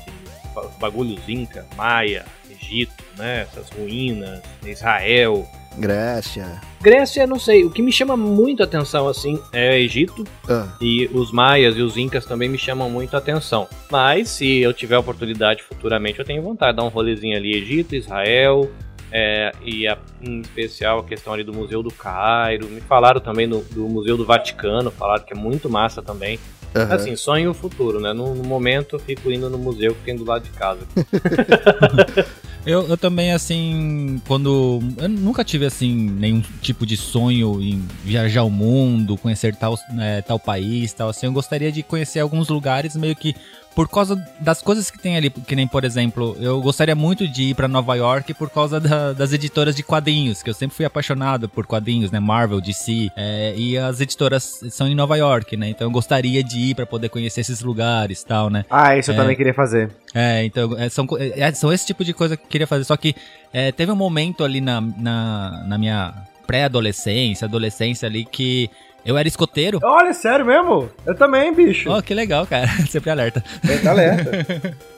[0.54, 2.26] ba- bagulhos Inca, Maia,
[2.62, 3.42] Egito, né?
[3.42, 5.47] Essas ruínas, Israel.
[5.77, 6.61] Grécia.
[6.81, 7.64] Grécia, não sei.
[7.64, 10.25] O que me chama muito a atenção, assim, é Egito.
[10.49, 13.68] Ah, E os maias e os incas também me chamam muito a atenção.
[13.90, 17.57] Mas, se eu tiver oportunidade futuramente, eu tenho vontade de dar um rolezinho ali.
[17.57, 18.68] Egito, Israel,
[19.12, 22.66] é, e a- em especial a questão ali do Museu do Cairo.
[22.68, 26.40] Me falaram também do, do Museu do Vaticano, falaram que é muito massa também.
[26.75, 26.92] aham.
[26.94, 28.12] Assim, sonho o futuro, né?
[28.12, 30.81] No, no momento eu fico indo no museu que tem do lado de casa.
[32.68, 34.81] Eu, eu também, assim, quando.
[34.98, 40.20] Eu nunca tive, assim, nenhum tipo de sonho em viajar o mundo, conhecer tal, né,
[40.20, 41.24] tal país, tal, assim.
[41.24, 43.35] Eu gostaria de conhecer alguns lugares meio que
[43.78, 45.30] por causa das coisas que tem ali.
[45.30, 49.12] Que nem, por exemplo, eu gostaria muito de ir pra Nova York por causa da-
[49.12, 52.18] das editoras de quadrinhos, que eu sempre fui apaixonado por quadrinhos, né?
[52.18, 53.08] Marvel, DC.
[53.16, 55.68] é, e as editoras são em Nova York, né?
[55.68, 58.64] Então eu gostaria de ir pra poder conhecer esses lugares tal, né?
[58.68, 59.16] Ah, isso eu É.
[59.16, 59.90] também queria fazer.
[60.12, 62.82] É, então, é, são, co- é, são esse tipo de coisa que eu queria fazer.
[62.82, 63.14] Só que
[63.52, 66.14] é, teve um momento ali na, na, na minha
[66.48, 68.68] pré-adolescência, adolescência ali, que
[69.04, 69.78] eu era escoteiro.
[69.82, 70.88] Olha, sério mesmo?
[71.06, 71.90] Eu também, bicho.
[71.90, 72.68] Oh, que legal, cara.
[72.90, 73.42] Sempre alerta.
[73.82, 74.76] Tá alerta.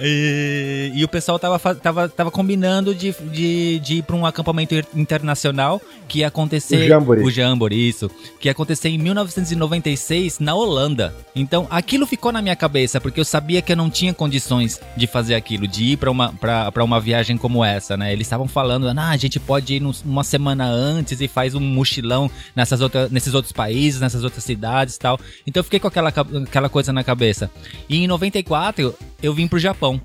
[0.00, 4.74] E, e o pessoal tava, tava, tava combinando de, de, de ir pra um acampamento
[4.94, 6.84] internacional que ia acontecer.
[6.84, 7.24] O Jamboree.
[7.24, 8.10] O Jamboree, isso.
[8.38, 11.14] Que ia acontecer em 1996 na Holanda.
[11.34, 15.06] Então aquilo ficou na minha cabeça, porque eu sabia que eu não tinha condições de
[15.06, 18.12] fazer aquilo, de ir pra uma, pra, pra uma viagem como essa, né?
[18.12, 21.60] Eles estavam falando, ah, a gente pode ir num- uma semana antes e faz um
[21.60, 25.18] mochilão nessas outra, nesses outros países, nessas outras cidades e tal.
[25.46, 27.50] Então eu fiquei com aquela, aquela coisa na cabeça.
[27.88, 30.00] E em 94 eu vim pro Japão.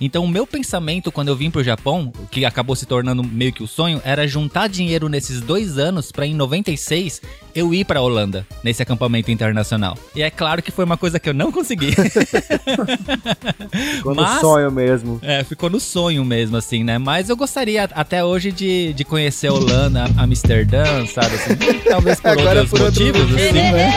[0.00, 3.62] Então o meu pensamento quando eu vim pro Japão, que acabou se tornando meio que
[3.62, 7.20] o sonho, era juntar dinheiro nesses dois anos pra em 96
[7.54, 9.96] eu ir pra Holanda, nesse acampamento internacional.
[10.14, 11.94] E é claro que foi uma coisa que eu não consegui.
[14.02, 15.20] Quando Mas- sonho mesmo.
[15.22, 16.98] É, ficou no sonho mesmo, assim, né?
[16.98, 21.34] Mas eu gostaria até hoje de, de conhecer a Holanda, Amsterdã, sabe?
[21.36, 21.54] Assim,
[21.88, 23.92] talvez por Agora outros por motivos, motivos, assim, né?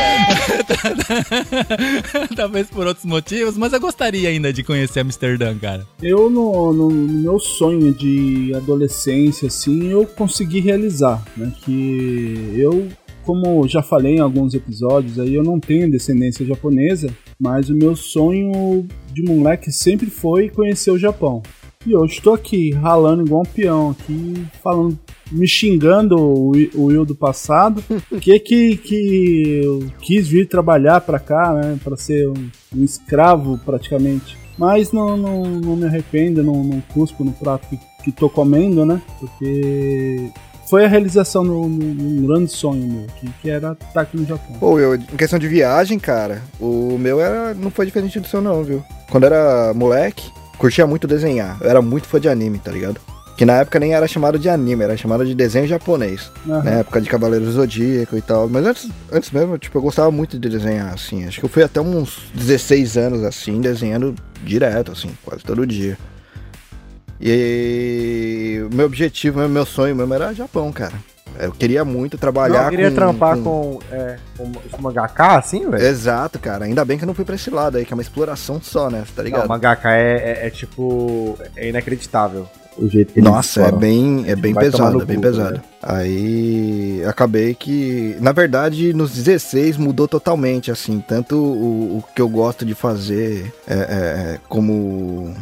[2.36, 5.88] talvez por outros motivos, mas eu gostaria ainda de conhecer Amsterdã, cara.
[6.02, 11.52] Eu, no, no- no meu sonho de adolescência, assim, eu consegui realizar, né?
[11.66, 12.88] Que eu,
[13.26, 17.96] como já falei em alguns episódios aí, eu não tenho descendência japonesa, mas o meu
[17.96, 21.42] sonho de moleque sempre foi conhecer o Japão.
[21.86, 24.98] E hoje estou aqui, ralando igual um peão, aqui, falando,
[25.32, 27.82] me xingando o, o Will do passado,
[28.22, 33.58] que que, que eu quis vir trabalhar pra cá, né, pra ser um, um escravo
[33.66, 34.38] praticamente.
[34.58, 38.86] Mas não, não, não me arrependo, não, não cuspo no prato que, que tô comendo,
[38.86, 40.32] né, porque
[40.70, 44.56] foi a realização de um- grande sonho meu, que, que era estar aqui no Japão.
[44.60, 48.41] Pô, eu, em questão de viagem, cara, o meu era, não foi diferente do seu
[48.41, 48.84] não, viu?
[49.12, 51.58] Quando era moleque, curtia muito desenhar.
[51.62, 53.00] Eu era muito fã de anime, tá ligado?
[53.38, 56.32] Que na época nem era chamado de anime, era chamado de desenho japonês.
[56.50, 56.63] Aham.
[56.63, 58.50] Na época de Cavaleiro do Zodíaco e tal.
[58.50, 61.28] Mas antes, antes mesmo, tipo, eu gostava muito de desenhar, assim.
[61.28, 65.95] Acho que eu fui até uns 16 anos, assim, desenhando direto, assim, quase todo dia.
[67.21, 70.93] E o meu objetivo, meu sonho mesmo era Japão, cara.
[71.39, 72.95] Eu queria muito trabalhar eu queria com...
[72.95, 74.17] trampar com- com, é,
[74.71, 75.86] com, mangaká, assim, velho?
[75.86, 76.65] Exato, cara.
[76.65, 78.89] Ainda bem que eu não fui pra esse lado aí, que é uma exploração só,
[78.89, 79.04] né?
[79.15, 79.47] Tá Não, ligado?
[79.47, 81.38] mangaká é, é, é, tipo.
[81.56, 82.47] É inacreditável.
[82.78, 85.56] O jeito que eles Nossa, é bem, é bem pesado, é bem pesado.
[85.56, 85.63] né?
[85.82, 92.30] Aí acabei que, na verdade, nos 16 mudou totalmente, assim, tanto o, o que eu
[92.30, 95.34] gosto de fazer é, é, é, como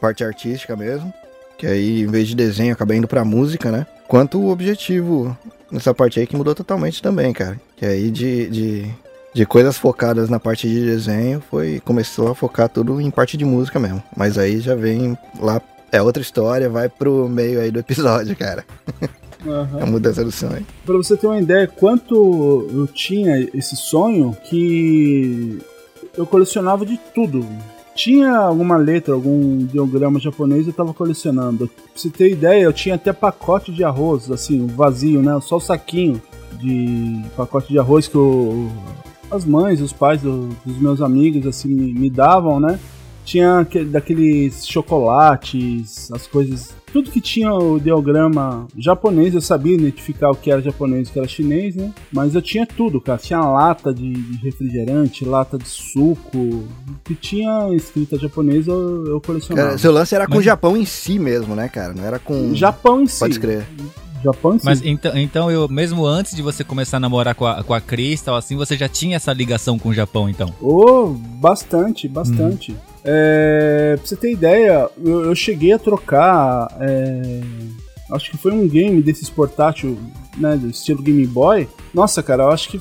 [0.00, 1.12] parte artística mesmo,
[1.56, 3.86] que aí em vez de desenho acabei indo pra música, né?
[4.08, 5.36] Quanto o objetivo
[5.70, 7.60] nessa parte aí que mudou totalmente também, cara.
[7.76, 8.90] Que aí de, de,
[9.32, 13.44] de coisas focadas na parte de desenho foi começou a focar tudo em parte de
[13.44, 14.02] música mesmo.
[14.16, 15.60] Mas aí já vem lá
[15.96, 18.64] é outra história, vai pro meio aí do episódio, cara.
[19.46, 19.82] Aham.
[19.82, 20.66] A mudança do sonho.
[20.86, 25.58] Pra você ter uma ideia quanto eu tinha esse sonho que
[26.16, 27.44] eu colecionava de tudo.
[27.94, 31.68] Tinha alguma letra, algum ideograma japonês, eu tava colecionando.
[31.68, 35.38] Pra você ter ideia, eu tinha até pacote de arroz, assim, vazio, né?
[35.40, 36.20] Só o saquinho
[36.58, 38.68] de pacote de arroz que o-
[39.30, 42.80] as mães, os pais do- dos meus amigos, assim, me, me davam, né?
[43.24, 50.30] Tinha aquele- daqueles chocolates, as coisas tudo que tinha o ideograma japonês, eu sabia identificar
[50.30, 51.90] o que era japonês e o que era chinês, né?
[52.12, 53.18] Mas eu tinha tudo, cara.
[53.18, 56.38] Tinha lata de, refrigerante, lata de suco.
[56.38, 56.64] O
[57.02, 59.68] que tinha escrita japonês eu, eu colecionava.
[59.70, 61.92] Cara, seu lance era com Mas- o Japão em si mesmo, né, cara?
[61.92, 62.54] Não era com.
[62.54, 63.18] Japão em si.
[63.18, 63.66] Pode escrever.
[64.22, 64.64] Japão em si.
[64.64, 67.80] Mas então, então eu, mesmo antes de você começar a namorar com a, com a
[67.80, 70.54] Crystal, assim, você já tinha essa ligação com o Japão, então?
[70.62, 72.70] Oh, bastante, bastante.
[72.70, 72.93] Hum.
[73.04, 76.68] É, pra você ter ideia, eu, eu cheguei a trocar.
[76.80, 77.40] é,
[78.12, 79.98] acho que foi um game desses portátil,
[80.38, 80.56] né?
[80.56, 81.68] Do estilo Game Boy.
[81.92, 82.80] Nossa, cara, eu acho que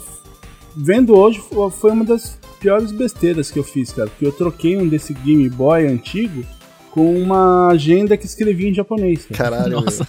[0.76, 4.10] vendo hoje fo- foi uma das piores besteiras que eu fiz, cara.
[4.10, 6.44] Porque eu troquei um desse Game Boy antigo
[6.94, 9.58] com uma agenda que escrevia em japonês, cara.
[9.58, 9.82] Caralho.
[9.82, 10.08] Nossa.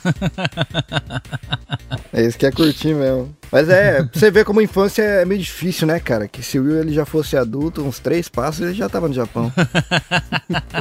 [2.12, 3.34] É isso que é curtir mesmo.
[3.50, 6.28] Mas é, pra você ver como a infância é meio difícil, né, cara?
[6.28, 9.14] Que se o Will ele já fosse adulto, uns três passos, ele já tava no
[9.14, 9.50] Japão.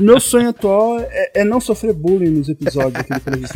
[0.02, 3.54] Meu sonho atual é, é não sofrer bullying nos episódios aqui do Crazy.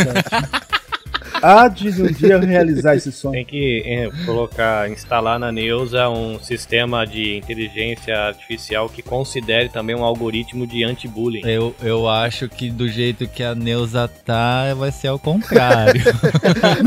[1.42, 3.34] Há de um dia realizar esse sonho.
[3.34, 9.96] Tem que é, colocar, instalar na Neusa um sistema de inteligência artificial que considere também
[9.96, 11.42] um algoritmo de anti-bullying.
[11.46, 16.02] Eu, eu acho que do jeito que a Neusa tá, vai ser ao contrário.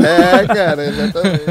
[0.01, 1.43] é, cara, exatamente.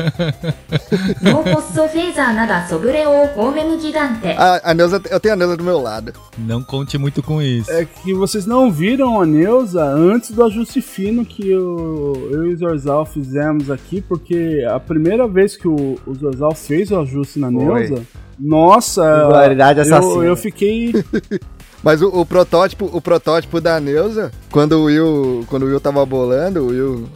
[1.22, 4.26] Não posso fazer nada sobre o homem gigante.
[4.36, 6.12] A, a Neuza, eu tenho a Neuza do meu lado.
[6.38, 7.70] Não conte muito com isso.
[7.70, 12.54] É que vocês não viram a Neuza antes do ajuste fino que eu, eu e
[12.54, 12.56] o
[12.90, 17.50] Zorzal fizemos aqui, porque a primeira vez que o, o Zorzal fez o ajuste na
[17.50, 17.64] Foi.
[17.64, 18.02] Neuza,
[18.38, 20.92] nossa, eu, eu fiquei.
[21.82, 26.04] Mas o, o protótipo, o protótipo da Neuza, quando o Will, quando o Will tava
[26.04, 27.08] bolando, o Will,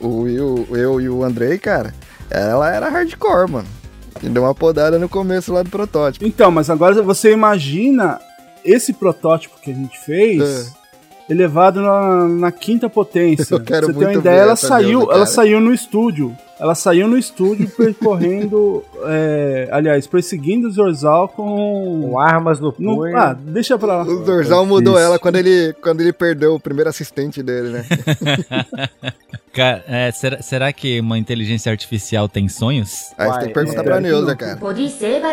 [0.00, 1.92] o Will, eu e o Andrei, cara,
[2.30, 3.68] ela era hardcore, mano.
[4.22, 6.24] E deu uma podada no começo lá do protótipo.
[6.24, 8.20] Então, mas agora você imagina
[8.64, 10.72] esse protótipo que a gente fez
[11.32, 13.54] elevado na, na quinta potência.
[13.56, 16.36] Eu quero Você muito uma ideia, ela saiu, deusa, ela saiu no estúdio.
[16.60, 22.08] Ela saiu no estúdio percorrendo, é, aliás, perseguindo o Zorzal com...
[22.08, 23.10] com armas no punho.
[23.10, 23.16] No...
[23.16, 24.02] Ah, deixa pra lá.
[24.04, 27.84] O Zorzal mudou ela quando ele, quando ele perdeu o primeiro assistente dele, né?
[29.52, 33.12] Cara, é, será, será, que uma inteligência artificial tem sonhos?
[33.18, 34.34] Aí você tem que perguntar é, pra Neuza, é.
[34.34, 34.58] cara.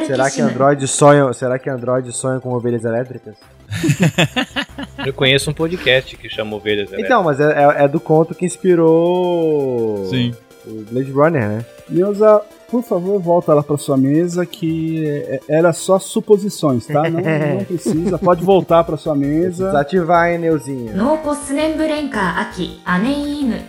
[0.06, 3.36] Será que Android sonha, será que Android sonha com ovelhas elétricas?
[5.06, 7.06] Eu conheço um podcast que chama Ovelhas Elétricas.
[7.06, 10.06] Então, mas é, é, é do conto que inspirou.
[10.10, 10.34] Sim.
[10.66, 11.66] O Blade Runner, né?
[11.90, 17.10] Neuza, por favor, volta lá pra sua mesa, que é, é, era só suposições, tá?
[17.10, 17.20] Não,
[17.58, 19.68] não precisa, pode voltar pra sua mesa.
[19.68, 20.94] Desativar a Enelzinha.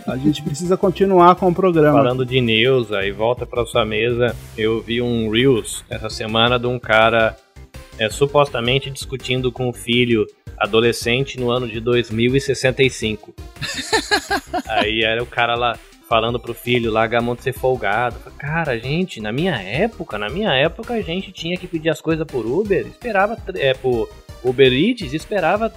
[0.05, 1.97] A gente precisa continuar com o programa.
[1.97, 6.67] Falando de Neuza e volta pra sua mesa, eu vi um Reels essa semana de
[6.67, 7.35] um cara
[8.01, 10.25] é, supostamente discutindo com o filho
[10.57, 13.31] adolescente no ano de 2065.
[14.67, 15.77] Aí era o cara lá
[16.09, 18.17] falando pro filho, mão de ser folgado.
[18.39, 22.25] Cara, gente, na minha época, na minha época a gente tinha que pedir as coisas
[22.25, 24.09] por Uber, esperava é, por
[24.43, 25.71] Uber Eats, esperava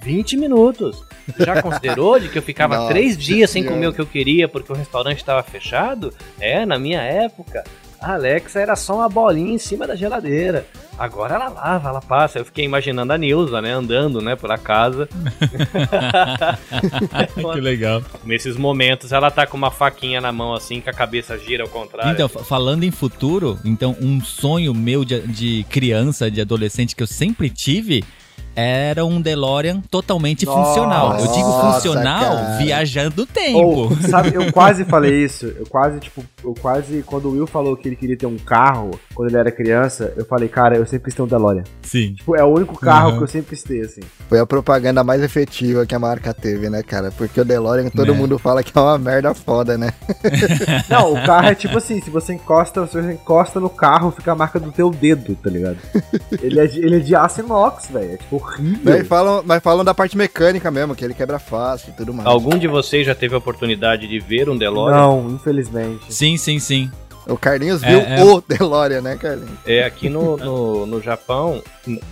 [0.00, 1.02] 20 minutos.
[1.38, 4.46] Já considerou de que eu ficava Nossa três dias sem comer o que eu queria
[4.46, 6.14] porque o restaurante estava fechado?
[6.38, 7.64] É, na minha época,
[8.04, 10.66] a Alexa era só uma bolinha em cima da geladeira.
[10.98, 12.38] Agora ela lava, ela passa.
[12.38, 15.08] Eu fiquei imaginando a Nilza, né, andando, né, pela casa.
[17.54, 18.02] que legal.
[18.24, 21.68] Nesses momentos ela tá com uma faquinha na mão assim, que a cabeça gira ao
[21.68, 22.12] contrário.
[22.12, 27.02] Então, fa- falando em futuro, então um sonho meu de, de criança, de adolescente que
[27.02, 28.04] eu sempre tive
[28.56, 31.18] era um DeLorean totalmente Nossa, funcional.
[31.18, 32.56] Eu digo funcional cara.
[32.58, 33.58] viajando o tempo.
[33.58, 35.46] Ou, sabe, eu quase falei isso.
[35.46, 38.92] Eu quase, tipo, eu quase, quando o Will falou que ele queria ter um carro
[39.14, 41.64] quando ele era criança, eu falei, cara, eu sempre quis ter um DeLorean.
[41.82, 42.14] Sim.
[42.14, 43.16] Tipo, é o único carro Uhum.
[43.18, 44.00] que eu sempre quis ter, assim.
[44.28, 47.10] Foi a propaganda mais efetiva que a marca teve, né, cara?
[47.10, 48.18] Porque o DeLorean todo Né.
[48.18, 49.92] mundo fala que é uma merda foda, né?
[50.88, 54.32] Não, o carro é tipo assim, se você encosta, se você encosta no carro, fica
[54.32, 55.76] a marca do teu dedo, tá ligado?
[56.42, 58.12] ele, é de, ele é de aço inox, velho.
[58.14, 58.80] É tipo horrível.
[58.84, 62.26] Mas falam, mas falam da parte mecânica mesmo, que ele quebra fácil e tudo mais.
[62.26, 64.96] Algum de vocês já teve a oportunidade de ver um DeLorean?
[64.96, 66.12] Não, infelizmente.
[66.12, 66.90] Sim, sim, sim.
[67.26, 68.22] O Carlinhos É, viu é.
[68.22, 69.58] o DeLorean, né, Carlinhos?
[69.66, 71.62] É, aqui no, no, no Japão,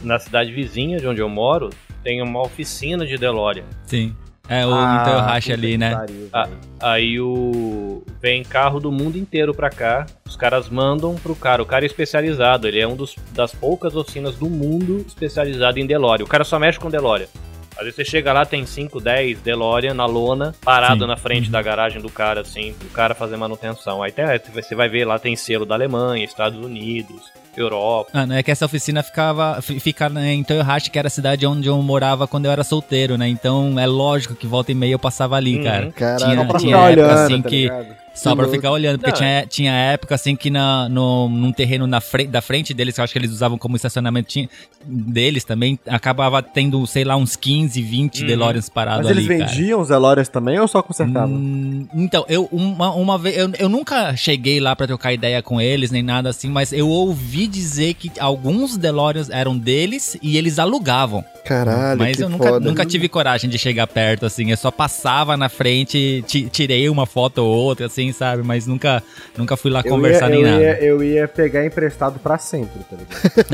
[0.03, 1.71] na cidade vizinha de onde eu moro,
[2.03, 3.65] tem uma oficina de DeLorean.
[3.87, 4.15] Sim.
[4.49, 5.95] É o Ah, Nintendo Racha ali, né?
[5.95, 6.49] pariu, Ah.
[6.81, 10.05] Aí o vem carro do mundo inteiro pra cá.
[10.27, 11.63] Os caras mandam pro cara.
[11.63, 12.67] O cara é especializado.
[12.67, 16.25] Ele é um dos, das poucas oficinas do mundo especializado em DeLorean.
[16.25, 17.27] O cara só mexe com DeLorean.
[17.75, 21.07] Às vezes você chega lá, tem 5, 10 DeLorean na lona, parado Sim.
[21.07, 21.53] na frente Uhum.
[21.53, 24.03] da garagem do cara, assim, pro cara fazer manutenção.
[24.03, 27.23] Aí tem- você vai ver lá, tem selo da Alemanha, Estados Unidos.
[27.57, 28.11] Europa.
[28.13, 31.11] Ah, não é que essa oficina ficava fi- fica né, em Toyohashi, que era a
[31.11, 33.29] cidade onde eu morava quando eu era solteiro, né?
[33.29, 35.63] Então é lógico que volta e meia eu passava ali, Uhum.
[35.65, 35.93] cara.
[35.93, 37.87] Caralho, tinha pra tinha ficar época olhando, assim tá que ligado?
[38.15, 38.51] só louco.
[38.51, 42.29] ficar olhando, porque Não, tinha, tinha época assim que na, no, num terreno na frente,
[42.29, 44.49] da frente deles, que eu acho que eles usavam como estacionamento tinha,
[44.85, 48.27] deles também, acabava tendo, sei lá, uns 15, 20 Uhum.
[48.27, 49.51] DeLoreans parados Mas ali, eles cara.
[49.51, 51.35] vendiam os Elórias também ou só consertavam?
[51.37, 53.37] Hum, então, eu uma, uma vez.
[53.37, 56.89] Eu, eu nunca cheguei lá pra trocar ideia com eles, nem nada assim, mas eu
[56.89, 61.25] ouvi dizer que alguns DeLoreans eram deles e eles alugavam.
[61.45, 62.61] Caralho, mas que eu nunca, foda.
[62.61, 64.51] nunca tive coragem de chegar perto, assim.
[64.51, 68.45] Eu só passava na frente, ti- tirei uma foto ou outra, assim, sabe?
[68.45, 69.03] Mas nunca,
[69.37, 70.63] nunca fui lá Eu conversar ia, nem eu nada.
[70.63, 73.53] Ia, eu ia pegar emprestado pra sempre, tá ligado?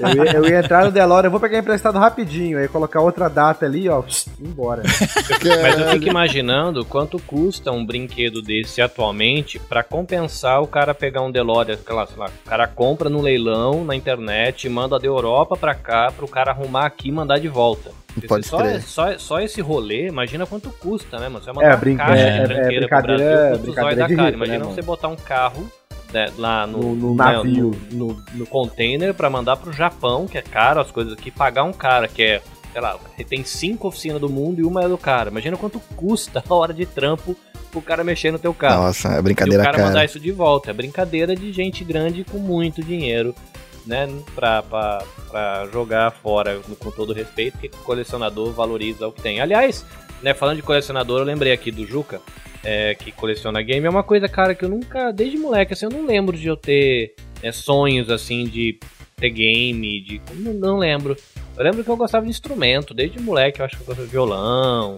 [0.18, 3.28] eu, ia, eu ia entrar no Delore, eu vou pegar emprestado rapidinho, aí colocar outra
[3.28, 4.82] data ali, ó, pss, embora.
[5.62, 11.20] Mas eu fico imaginando quanto custa um brinquedo desse atualmente pra compensar o cara pegar
[11.22, 15.04] um DeLorean, sei lá, sei lá, o cara compra no leilão na internet, manda da
[15.06, 17.90] Europa pra cá pro cara arrumar aqui e mandar de volta.
[18.28, 18.80] Pode só, crer.
[18.82, 21.44] só, só esse rolê, imagina quanto custa, né, mano?
[21.44, 23.48] Você vai É, mandar brin- uma caixa é- de é- é tranqueira pro brincadeira- Brasil,
[23.50, 24.26] custa o brincadeira zóio da de cara.
[24.28, 24.74] rico, né, Imagina mano?
[24.76, 25.72] você botar um carro
[26.12, 27.76] né, lá no, No- no né, navio.
[27.90, 31.64] no, no- no container pra mandar pro Japão, que é caro as coisas aqui, pagar
[31.64, 32.42] um cara que é,
[32.78, 35.30] sei lá, tem cinco oficinas do mundo e uma é do cara.
[35.30, 37.36] Imagina quanto custa a hora de trampo
[37.72, 38.84] pro cara mexer no teu carro.
[38.84, 39.88] Nossa, é e o brincadeira cara cara.
[39.88, 40.70] mandar isso de volta.
[40.70, 43.34] É brincadeira de gente grande com muito dinheiro,
[43.84, 44.08] né?
[44.32, 49.40] Pra, pra, pra jogar fora, com todo respeito, porque colecionador valoriza o que tem.
[49.40, 49.84] Aliás,
[50.22, 52.20] né, falando de colecionador, eu lembrei aqui do Juca,
[52.62, 53.84] é, que coleciona game.
[53.84, 56.56] É uma coisa, cara, que eu nunca, desde moleque, assim, eu não lembro de eu
[56.56, 58.78] ter né, sonhos, assim, de
[59.16, 60.20] ter game, de.
[60.36, 61.16] Não, não lembro.
[61.58, 64.12] Eu lembro que eu gostava de instrumento, desde moleque, eu acho que eu gostava de
[64.12, 64.96] violão.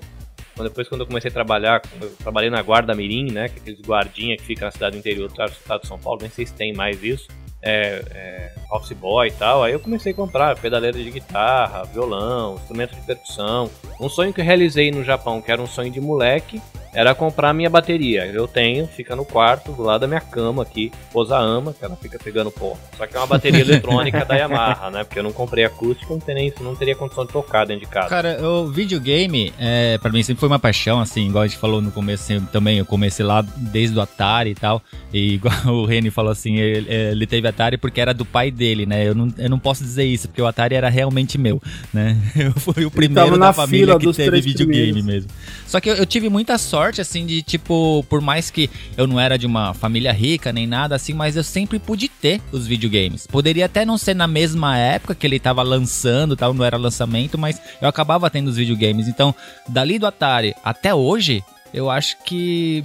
[0.59, 3.49] Depois, quando eu comecei a trabalhar, eu trabalhei na Guarda Mirim, né?
[3.49, 6.18] Que é aqueles guardinha que fica na cidade do interior do estado de São Paulo,
[6.20, 7.29] nem sei se tem mais isso.
[7.62, 9.64] É, é, office boy e tal.
[9.64, 13.70] Aí eu comecei a comprar pedaleira de guitarra, violão, instrumento de percussão.
[13.99, 16.61] Um sonho que eu realizei no Japão, que era um sonho de moleque,
[16.92, 18.26] era comprar minha bateria.
[18.26, 21.96] Eu tenho, fica no quarto, do lado da minha cama aqui, esposa ama, que ela
[21.96, 22.76] fica pegando pó.
[22.96, 25.05] Só que é uma bateria eletrônica da Yamaha, né?
[25.05, 28.09] Porque eu não comprei acústica, não, teria, não teria condição de tocar dentro de casa.
[28.09, 31.81] Cara, o videogame, é, pra mim sempre foi uma paixão, assim, igual a gente falou
[31.81, 32.79] no começo assim, também.
[32.79, 34.83] Eu comecei lá desde o Atari e tal.
[35.12, 38.87] E igual o Reni falou assim, ele, ele teve Atari porque era do pai dele,
[38.87, 39.07] né?
[39.07, 41.61] Eu não, eu não posso dizer isso, porque o Atari era realmente meu,
[41.92, 42.16] né?
[42.40, 45.05] Eu fui o primeiro da família que teve videogame primeiros.
[45.05, 45.31] mesmo.
[45.66, 49.19] Só que eu, eu tive muita sorte, assim, de tipo, por mais que eu não
[49.19, 53.27] era de uma família rica nem nada assim, mas eu sempre pude ter os videogames.
[53.27, 57.37] Poderia até não ser na mesma época que ele tava lançando, tal, não era lançamento,
[57.37, 59.09] mas eu acabava tendo os videogames.
[59.09, 59.35] Então,
[59.69, 62.85] dali do Atari até hoje, eu acho que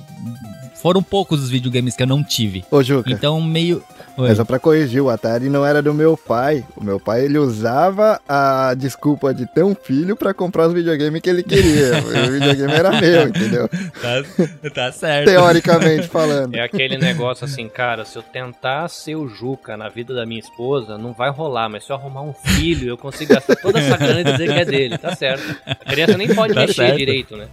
[0.81, 2.63] foram poucos os videogames que eu não tive.
[2.69, 3.83] Ô, Juca, Então, meio.
[4.17, 4.29] Oi.
[4.29, 6.63] mas só pra corrigir, o Atari não era do meu pai.
[6.77, 11.21] O meu pai, ele usava a desculpa de ter um filho pra comprar os videogames
[11.21, 11.91] que ele queria.
[12.27, 13.67] o videogame era meu, entendeu?
[13.69, 15.25] Tá, tá certo.
[15.27, 16.55] Teoricamente falando.
[16.55, 20.39] É aquele negócio assim, cara, se eu tentar ser o Juca na vida da minha
[20.39, 23.97] esposa, não vai rolar, mas se eu arrumar um filho, eu consigo gastar toda essa
[23.97, 25.43] grana e dizer que é dele, tá certo.
[25.65, 26.97] A criança nem pode Tá mexer certo.
[26.97, 27.47] direito, né?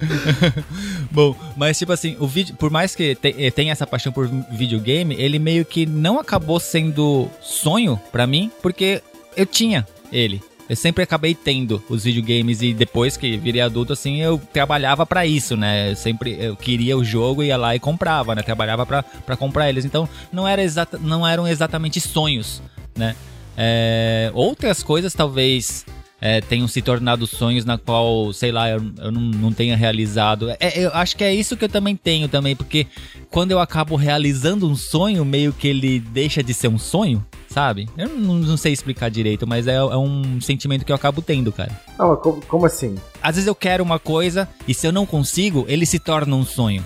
[1.10, 4.28] Bom, mas tipo assim, o vídeo, por mais que te- eh, tenha essa paixão por
[4.50, 9.02] videogame, ele meio que não acabou sendo sonho pra mim, porque
[9.36, 10.40] eu tinha ele.
[10.66, 15.26] Eu sempre acabei tendo os videogames e depois que virei adulto, assim, eu trabalhava pra
[15.26, 15.90] isso, né?
[15.90, 18.42] Eu sempre eu queria o jogo, ia lá e comprava, né?
[18.42, 19.84] Trabalhava pra comprar eles.
[19.84, 22.62] Então, não, era exata, não eram exatamente sonhos,
[22.96, 23.14] né?
[23.58, 25.84] É, outras coisas talvez
[26.24, 30.48] é, tenham se tornado sonhos na qual, sei lá, eu, eu não, não tenha realizado.
[30.58, 32.86] É, eu acho que é isso que eu também tenho também, porque
[33.30, 37.90] quando eu acabo realizando um sonho, meio que ele deixa de ser um sonho, sabe?
[37.94, 41.52] Eu não, não sei explicar direito, mas é, é um sentimento que eu acabo tendo,
[41.52, 41.78] cara.
[41.98, 42.94] Não, mas como, como assim?
[43.22, 46.44] Às vezes eu quero uma coisa e se eu não consigo, ele se torna um
[46.46, 46.82] sonho.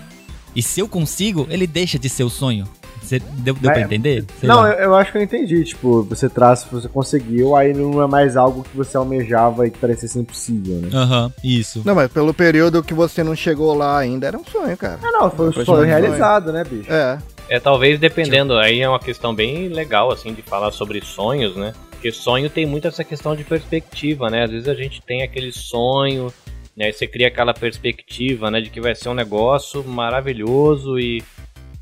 [0.57, 2.66] E se eu consigo, ele deixa de ser o sonho.
[3.09, 4.25] Você deu, deu Mas- pra entender?
[4.38, 5.64] Sei não, eu, eu acho que eu entendi.
[5.64, 9.79] Tipo, você traz, você conseguiu, aí não é mais algo que você almejava e que
[9.79, 10.90] parecesse impossível, né?
[10.92, 11.83] Aham, isso.
[11.85, 14.98] Não, mas pelo período que você não chegou lá ainda, era um sonho, cara.
[15.02, 16.92] Ah, não, foi um sonho realizado, né, bicho?
[16.92, 17.19] É.
[17.48, 21.73] É, talvez dependendo, aí é uma questão bem legal, assim, de falar sobre sonhos, né?
[21.90, 24.44] Porque sonho tem muito essa questão de perspectiva, né?
[24.44, 26.31] Às vezes a gente tem aquele sonho,
[26.77, 26.90] né?
[26.90, 28.61] E você cria aquela perspectiva, né?
[28.61, 31.23] De que vai ser um negócio maravilhoso e,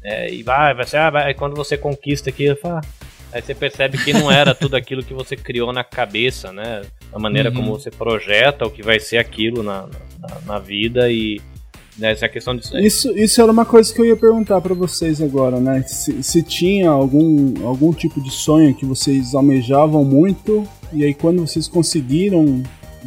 [0.07, 2.80] é, e vai, vai ser, ah, vai, quando você conquista aquilo, fala,
[3.32, 6.82] aí você percebe que não era tudo aquilo que você criou na cabeça, né?
[7.12, 7.57] A maneira Uhum.
[7.57, 9.88] como você projeta o que vai ser aquilo na,
[10.20, 11.40] na, na vida e
[11.98, 12.76] Né, Essa questão disso.
[12.78, 15.82] Isso, isso era uma coisa que eu ia perguntar pra vocês agora, né?
[15.88, 21.40] Se, se tinha algum, algum tipo de sonho que vocês almejavam muito, e aí quando
[21.46, 22.62] vocês conseguiram,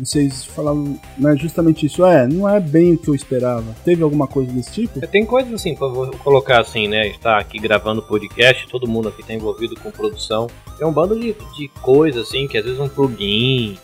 [0.06, 2.06] vocês falavam né, justamente isso.
[2.06, 3.76] É, não é bem o que eu esperava.
[3.84, 5.06] Teve alguma coisa desse tipo?
[5.08, 5.88] Tem coisas assim, pra
[6.24, 7.12] colocar assim, né?
[7.22, 10.48] Tá aqui gravando podcast, todo mundo aqui tá envolvido com produção.
[10.80, 13.78] É um bando de, de coisas assim, que às vezes um plugin,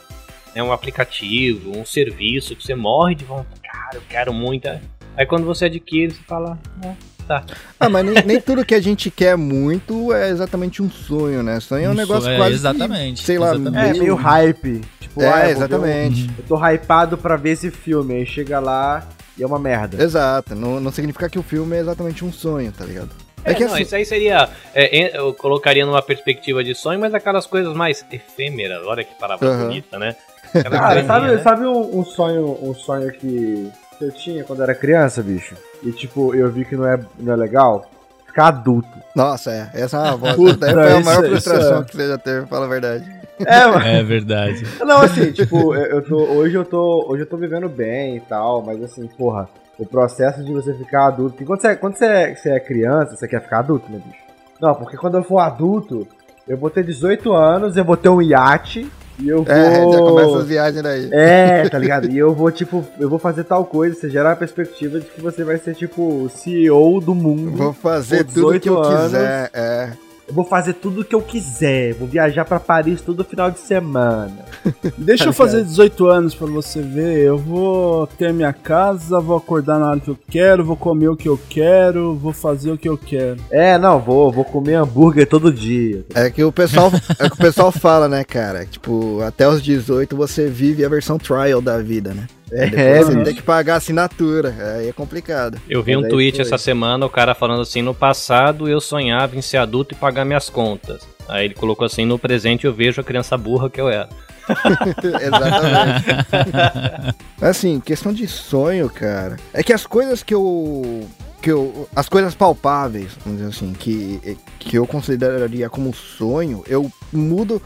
[0.54, 3.60] é um aplicativo, um serviço que você morre de vontade.
[3.62, 4.68] Cara, eu quero muito.
[4.68, 4.82] é.
[5.18, 6.94] Aí quando você adquire, você fala, "Ah,
[7.28, 7.44] tá.
[7.80, 11.60] Ah, mas nem, nem tudo que a gente quer muito é exatamente um sonho, né?
[11.60, 12.52] Sonho é um negócio é, quase.
[12.52, 13.98] que, exatamente, sei lá, exatamente.
[13.98, 14.82] É, meio hype.
[15.00, 16.30] Tipo, É, ah, eu exatamente.
[16.30, 19.04] um- Eu tô hypado pra ver esse filme, aí chega lá
[19.38, 20.02] e é uma merda.
[20.02, 20.56] Exato.
[20.56, 23.10] Não, não significa que o filme é exatamente um sonho, tá ligado?
[23.44, 24.50] É, que não, assim- isso aí seria.
[24.74, 28.86] é, en- eu colocaria numa perspectiva de sonho, mas aquelas coisas mais efêmeras.
[28.88, 29.68] Olha que palavra Aham.
[29.68, 30.16] bonita, né?
[30.52, 31.38] Cara, graninha, sabe, né?
[31.44, 33.70] sabe um, um sonho, um sonho que,
[34.00, 35.54] que eu tinha quando era criança, bicho?
[35.84, 37.90] E tipo, eu vi que não é, não é legal?
[38.26, 38.90] Ficar adulto.
[39.16, 39.70] Nossa, é.
[39.74, 40.36] Essa é uma voz.
[40.36, 41.84] Puta, foi a maior isso frustração é.
[41.86, 43.16] que você já teve, fala a verdade.
[43.40, 43.86] É, mano.
[43.86, 44.64] É verdade.
[44.80, 46.18] Não, assim, tipo, eu, eu tô.
[46.18, 47.06] Hoje eu tô.
[47.10, 51.08] Hoje eu tô vivendo bem e tal, mas assim, porra, o processo de você ficar
[51.08, 51.32] adulto.
[51.32, 54.24] Porque quando você, quando você, é, você é criança, você quer ficar adulto, né, bicho?
[54.62, 56.08] Não, porque quando eu for adulto,
[56.48, 59.54] eu vou ter 18 anos, eu vou ter um iate e eu vou.
[59.54, 61.10] É, já começa as viagens daí.
[61.12, 62.10] É, tá ligado?
[62.10, 65.22] E eu vou, tipo, eu vou fazer tal coisa, você gera a perspectiva de que
[65.22, 67.52] você vai ser, tipo, o CEO do mundo.
[67.52, 69.50] Vou fazer tudo que eu 18 quiser.
[69.54, 69.92] É.
[70.28, 71.94] Eu vou fazer tudo o que eu quiser.
[71.94, 74.34] Vou viajar pra Paris todo final de semana.
[74.98, 77.20] Deixa eu Cara, fazer 18 anos pra você ver.
[77.20, 81.16] Eu vou ter minha casa, vou acordar na hora que eu quero, vou comer o
[81.16, 83.38] que eu quero, vou fazer o que eu quero.
[83.52, 86.04] É, não, vou, vou comer hambúrguer todo dia.
[86.14, 88.66] É que o pessoal, é que o pessoal fala, né, cara?
[88.66, 92.28] Tipo, até os 18 você vive a versão trial da vida, né?
[92.56, 94.56] É, Depois você tem que pagar assinatura.
[94.78, 95.60] Aí é complicado.
[95.70, 96.46] Eu vi Mas um tweet foi.
[96.46, 100.24] essa semana, o cara falando assim: no passado eu sonhava em ser adulto e pagar
[100.26, 101.08] minhas contas.
[101.28, 104.10] Aí ele colocou assim: no presente eu vejo a criança burra que eu era.
[105.22, 107.16] Exatamente.
[107.42, 109.38] assim, questão de sonho, cara.
[109.54, 111.08] É que as coisas que eu.
[111.42, 116.92] Que eu, as coisas palpáveis, vamos dizer assim, que, que eu consideraria como sonho, eu
[117.14, 117.62] mudo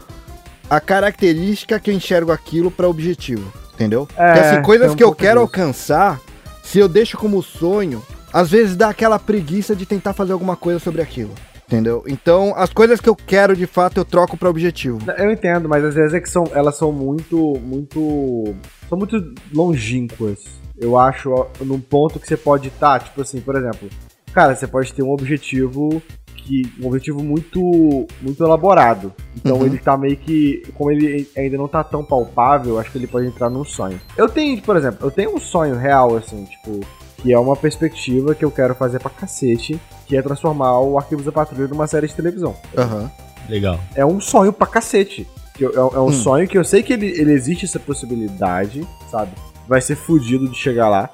[0.68, 3.50] a característica que eu enxergo aquilo para objetivo,
[3.80, 4.06] entendeu?
[4.14, 5.60] É, assim, coisas um que eu quero disso.
[5.60, 6.20] alcançar,
[6.62, 10.78] se eu deixo como sonho, às vezes dá aquela preguiça de tentar fazer alguma coisa
[10.78, 11.30] sobre aquilo,
[11.66, 12.04] entendeu?
[12.06, 14.98] Então, as coisas que eu quero de fato eu troco para objetivo.
[15.16, 18.54] Eu entendo, mas às vezes é que são, elas são muito, muito,
[18.86, 20.40] são muito longínquas.
[20.78, 23.88] Eu acho, num ponto que você pode estar, tipo assim, por exemplo,
[24.32, 26.02] cara, você pode ter um objetivo
[26.36, 29.12] que, um objetivo muito, muito elaborado.
[29.36, 29.66] Então Uhum.
[29.66, 33.26] ele tá meio que, como ele ainda não tá tão palpável, acho que ele pode
[33.26, 34.00] entrar num sonho.
[34.16, 36.80] Eu tenho, por exemplo, eu tenho um sonho real, assim, tipo,
[37.18, 41.24] que é uma perspectiva que eu quero fazer pra cacete, que é transformar o Arquivos
[41.26, 43.10] da Patrulha numa série de televisão Aham.
[43.48, 43.78] Legal.
[43.94, 45.26] é um sonho pra cacete.
[45.58, 46.12] Eu- É, é um Hum.
[46.12, 49.32] sonho que eu sei que ele, ele existe essa possibilidade, sabe?
[49.68, 51.10] Vai ser fudido de chegar lá.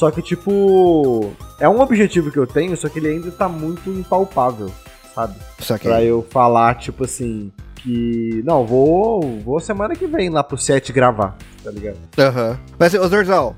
[0.00, 1.30] Só que, tipo.
[1.58, 4.72] É um objetivo que eu tenho, só que ele ainda tá muito impalpável,
[5.14, 5.34] sabe?
[5.58, 5.90] Saquei.
[5.90, 7.52] Pra eu falar, tipo assim.
[7.74, 8.42] Que.
[8.42, 9.20] Não, vou.
[9.40, 11.98] Vou semana que vem lá pro set gravar, tá ligado?
[12.18, 12.58] Aham.
[12.78, 13.54] Mas, ô Zorzal,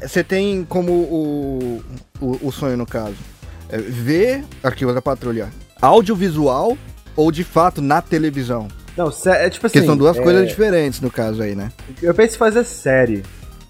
[0.00, 1.84] você tem como o,
[2.18, 3.16] o, o sonho, no caso,
[3.68, 5.50] é ver Arquivo da Patrulha
[5.82, 6.78] audiovisual
[7.14, 8.68] ou de fato na televisão?
[8.96, 9.74] Não, é tipo assim.
[9.74, 11.70] Porque são duas é, coisas diferentes no caso aí, né?
[12.00, 13.22] Eu penso em fazer série,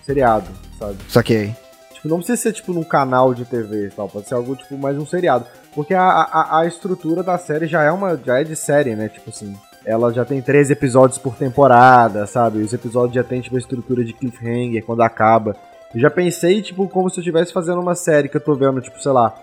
[0.07, 0.49] seriado,
[0.79, 0.99] sabe?
[1.09, 1.64] Saquei.
[2.09, 4.96] Não precisa ser tipo num canal de TV e tal, pode ser algo tipo mais
[4.98, 5.46] um seriado.
[5.74, 8.16] Porque a, a, a estrutura da série já é uma.
[8.16, 9.09] já é de série, né?
[9.09, 9.55] Tipo assim.
[9.84, 12.62] Ela já tem 13 episódios por temporada, sabe?
[12.62, 15.55] Os episódios já tem, tipo, a estrutura de cliffhanger quando acaba.
[15.94, 18.80] Eu já pensei, tipo, como se eu estivesse fazendo uma série que eu tô vendo,
[18.80, 19.34] tipo, sei lá,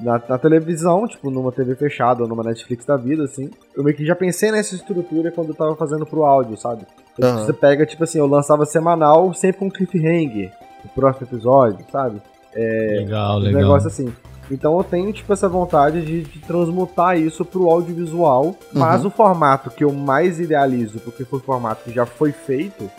[0.00, 3.50] na, na televisão, tipo, numa TV fechada ou numa Netflix da vida, assim.
[3.76, 6.86] Eu meio que já pensei nessa estrutura quando eu tava fazendo pro áudio, sabe?
[7.12, 7.44] Então, Aham.
[7.44, 10.50] Você pega, tipo assim, eu lançava semanal sempre com cliffhanger.
[10.84, 12.20] O próximo episódio, sabe?
[12.54, 13.60] legal, Um legal.
[13.62, 14.12] negócio assim.
[14.50, 18.56] Então eu tenho, tipo, essa vontade de, de transmutar isso pro audiovisual.
[18.72, 19.06] Mas Uhum.
[19.06, 22.90] o formato que eu mais idealizo, porque foi o formato que já foi feito,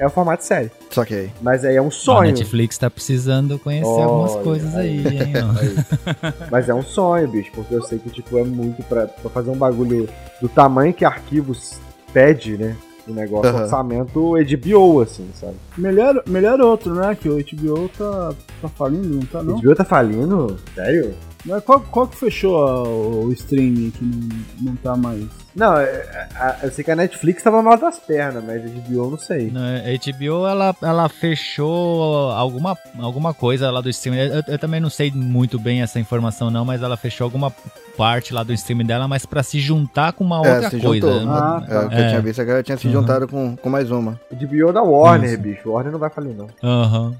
[0.00, 0.70] é o formato série.
[0.90, 1.30] Saquei.
[1.40, 2.32] Mas aí é um A sonho.
[2.32, 5.18] Netflix tá precisando conhecer algumas coisas aí, aí.
[5.22, 5.32] hein?
[5.44, 6.26] ó.
[6.50, 9.50] Mas é um sonho, bicho, porque eu sei que, tipo, é muito pra, pra fazer
[9.50, 10.08] um bagulho
[10.42, 11.78] do tamanho que arquivos
[12.12, 12.76] pede, né?
[13.06, 13.62] O negócio, Aham.
[13.62, 15.54] orçamento HBO, assim, sabe?
[15.78, 17.14] Melhor, melhor outro, né?
[17.14, 19.58] Que o HBO tá, tá falindo, não tá O não?
[19.58, 20.56] HBO tá falindo?
[20.74, 21.14] Sério?
[21.46, 25.24] Mas qual, qual que fechou a- o streaming que não, não tá mais?
[25.54, 29.04] Não, é- é- eu sei que a Netflix tava mal das pernas, mas a HBO
[29.04, 29.50] eu não sei.
[29.50, 29.60] Na
[29.96, 34.18] HBO, ela, ela fechou alguma, alguma coisa lá do streaming.
[34.18, 37.50] Eu, eu também não sei muito bem essa informação não, mas ela fechou alguma
[37.96, 41.10] parte lá do streaming dela, mas pra se juntar com uma outra É, se coisa.
[41.20, 41.30] juntou.
[41.32, 42.08] Ah, É, o que eu É.
[42.08, 42.92] tinha visto é que ela tinha se Uhum.
[42.92, 44.20] juntado com, com mais uma.
[44.32, 45.38] HBO é da Warner, Isso.
[45.40, 45.70] bicho.
[45.70, 46.48] Warner não vai falir, não.
[46.62, 47.14] Aham.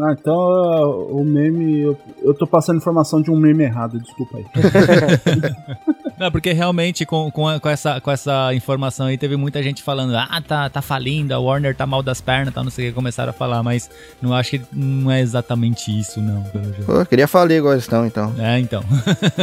[0.00, 1.80] Ah, então uh, o meme.
[1.82, 4.44] Eu, eu tô passando informação de um meme errado, desculpa aí.
[6.18, 9.82] Não, porque realmente com, com, a- com essa, com essa informação aí teve muita gente
[9.84, 12.88] falando, ah, tá, tá falindo, a Warner tá mal das pernas, tá, não sei o
[12.90, 13.88] que, começaram a falar, mas
[14.20, 16.42] não acho que não é exatamente isso, não.
[16.44, 16.84] pelo jeito.
[16.86, 18.34] Pô, eu queria falir igual eles estão, então.
[18.38, 18.82] É, então.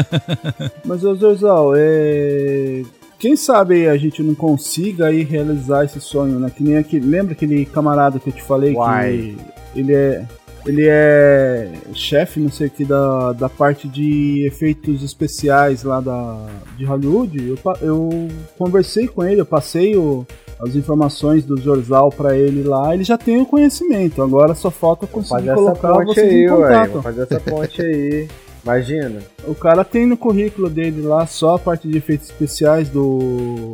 [0.83, 2.83] Mas, ô Zorzal, é.
[3.19, 6.51] Quem sabe a gente não consiga aí realizar esse sonho, né?
[6.55, 7.05] Que nem aquele.
[7.05, 9.35] Lembra aquele camarada que eu te falei Uai.
[9.73, 10.25] que ele é.
[10.67, 16.43] Ele é chefe, não sei o que, da, da parte de efeitos especiais lá da,
[16.75, 17.37] de Hollywood.
[17.49, 20.25] Eu, eu conversei com ele, eu passei o-
[20.59, 22.95] as informações do Zorzal pra ele lá.
[22.95, 26.55] Ele já tem o conhecimento, agora só falta conseguir colocar vocês aí, em ué.
[26.67, 26.87] contato.
[26.89, 28.27] Vamos fazer essa ponte aí.
[28.65, 29.21] Imagina.
[29.47, 33.73] O cara tem no currículo dele lá só a parte de efeitos especiais do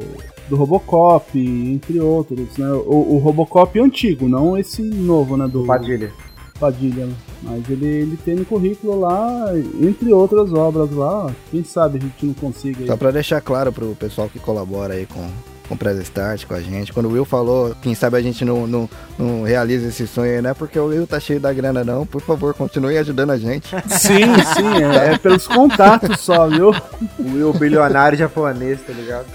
[0.50, 2.70] do Robocop, entre outros, né?
[2.74, 5.48] O, o Robocop antigo, não esse novo, né?
[5.48, 6.12] Do Padilha.
[6.60, 7.06] Padilha.
[7.06, 7.14] né?
[7.42, 9.46] Mas ele, ele tem no currículo lá,
[9.82, 11.34] entre outras obras lá.
[11.50, 12.82] Quem sabe a gente não consiga.
[12.82, 12.88] aí.
[12.88, 15.26] Só pra deixar claro pro pessoal que colabora aí com,
[15.72, 16.92] com o Press Start, com a gente.
[16.92, 20.42] Quando o Will falou, quem sabe a gente não, não, não realiza esse sonho aí,
[20.42, 22.06] não é porque o Will tá cheio da grana, não.
[22.06, 23.70] Por favor, continue ajudando a gente.
[23.88, 26.72] Sim, sim, é, é pelos contatos só, viu?
[27.18, 29.26] O Will bilionário japonês, tá ligado?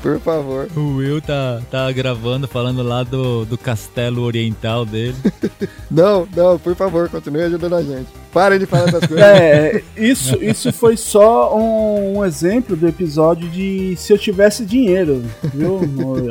[0.00, 0.68] Por favor.
[0.74, 5.16] O Will tá, tá gravando, falando lá do, do castelo oriental dele.
[5.90, 8.08] Não, não, por favor, continue ajudando a gente.
[8.32, 9.26] Parem de falar essas coisas.
[9.26, 15.22] É, isso, isso foi só um, um exemplo do episódio de se eu tivesse dinheiro,
[15.52, 15.80] viu?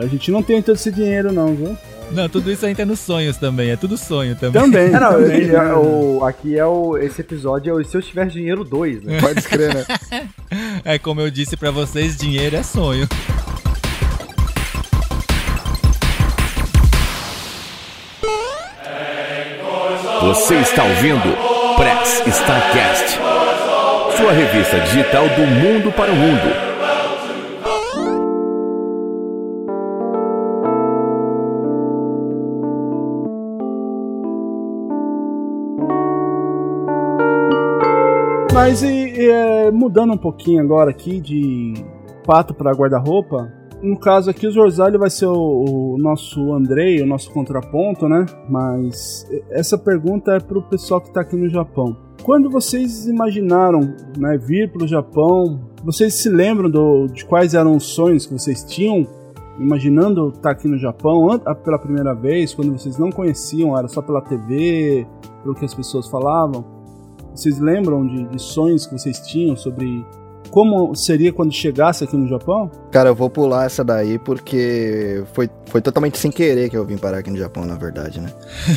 [0.02, 1.78] A gente não tem todo esse dinheiro, não, viu?
[2.12, 4.62] Não, tudo isso ainda é nos sonhos também, é tudo sonho também.
[4.62, 6.98] Também, É, não, também, é o- aqui é o.
[6.98, 9.18] Esse episódio é o Se Eu Tivesse Dinheiro 2, né?
[9.22, 9.86] Pode escrever, né?
[10.84, 13.08] É como eu disse pra vocês, dinheiro é sonho.
[20.22, 23.18] Você está ouvindo Press Starcast,
[24.16, 26.72] sua revista digital do mundo para o mundo.
[38.54, 41.74] Mas e, e, é, mudando um pouquinho agora aqui de
[42.24, 43.52] pato para guarda-roupa,
[43.84, 48.26] no caso aqui o Zorzal vai ser o, o nosso Andrei, o nosso contraponto, né?
[48.50, 51.96] Mas essa pergunta é pro pessoal que tá aqui no Japão.
[52.24, 53.80] Quando vocês imaginaram
[54.18, 58.64] né, vir pro Japão, vocês se lembram do- de quais eram os sonhos que vocês
[58.64, 59.08] tinham?
[59.60, 61.28] Imaginando estar aqui no Japão
[61.64, 65.06] pela primeira vez, quando vocês não conheciam, era só pela TV,
[65.44, 66.64] pelo que as pessoas falavam?
[67.34, 70.06] Vocês lembram de, de sonhos que vocês tinham sobre
[70.52, 72.70] como seria quando chegasse aqui no Japão?
[72.92, 76.98] Cara, eu vou pular essa daí porque foi, foi totalmente sem querer que eu vim
[76.98, 78.30] parar aqui no Japão, na verdade, né?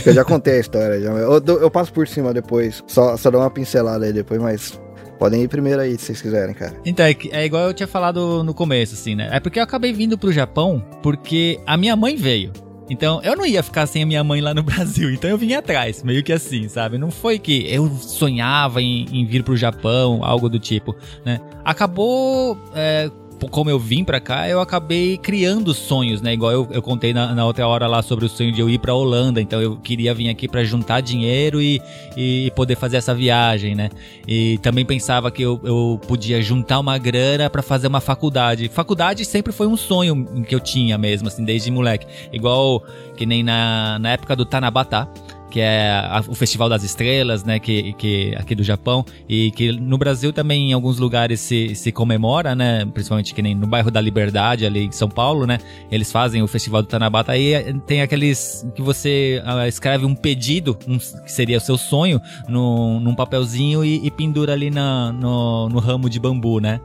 [0.06, 1.00] Eu já contei a história.
[1.00, 1.10] Já.
[1.10, 4.80] Eu, eu passo por cima depois, só, só dou uma pincelada aí depois, mas
[5.18, 6.74] podem ir primeiro aí se vocês quiserem, cara.
[6.84, 9.28] Então, é, é igual eu tinha falado no começo, assim, né?
[9.32, 12.52] É porque eu acabei vindo pro Japão porque a minha mãe veio.
[12.88, 15.54] Então, eu não ia ficar sem a minha mãe lá no Brasil, então eu vim
[15.54, 16.98] atrás, meio que assim, sabe?
[16.98, 21.40] Não foi que eu sonhava em, em vir pro Japão, algo do tipo, né?
[21.64, 23.10] Acabou, é,
[23.50, 26.32] como eu vim pra cá, eu acabei criando sonhos, né?
[26.32, 28.78] Igual eu, eu contei na, na outra hora lá sobre o sonho de eu ir
[28.78, 31.80] pra Holanda, então eu queria vir aqui pra juntar dinheiro e,
[32.16, 33.90] e poder fazer essa viagem, né?
[34.26, 38.68] E também pensava que eu, eu podia juntar uma grana pra fazer uma faculdade.
[38.68, 42.06] Faculdade sempre foi um sonho que eu tinha mesmo, assim, desde moleque.
[42.32, 42.82] Igual
[43.16, 45.08] que nem na, na época do Tanabata,
[45.54, 49.70] que é a- o Festival das Estrelas, né, que, que aqui do Japão, e que
[49.70, 53.88] no Brasil também em alguns lugares se, se comemora, né, principalmente que nem no bairro
[53.88, 55.58] da Liberdade, ali em São Paulo, né,
[55.92, 60.12] eles fazem o Festival do Tanabata, aí eh, tem aqueles que você ah, escreve um
[60.16, 65.12] pedido, um- que seria o seu sonho, num, num papelzinho e, e pendura ali na,
[65.12, 66.80] no, no ramo de bambu, né,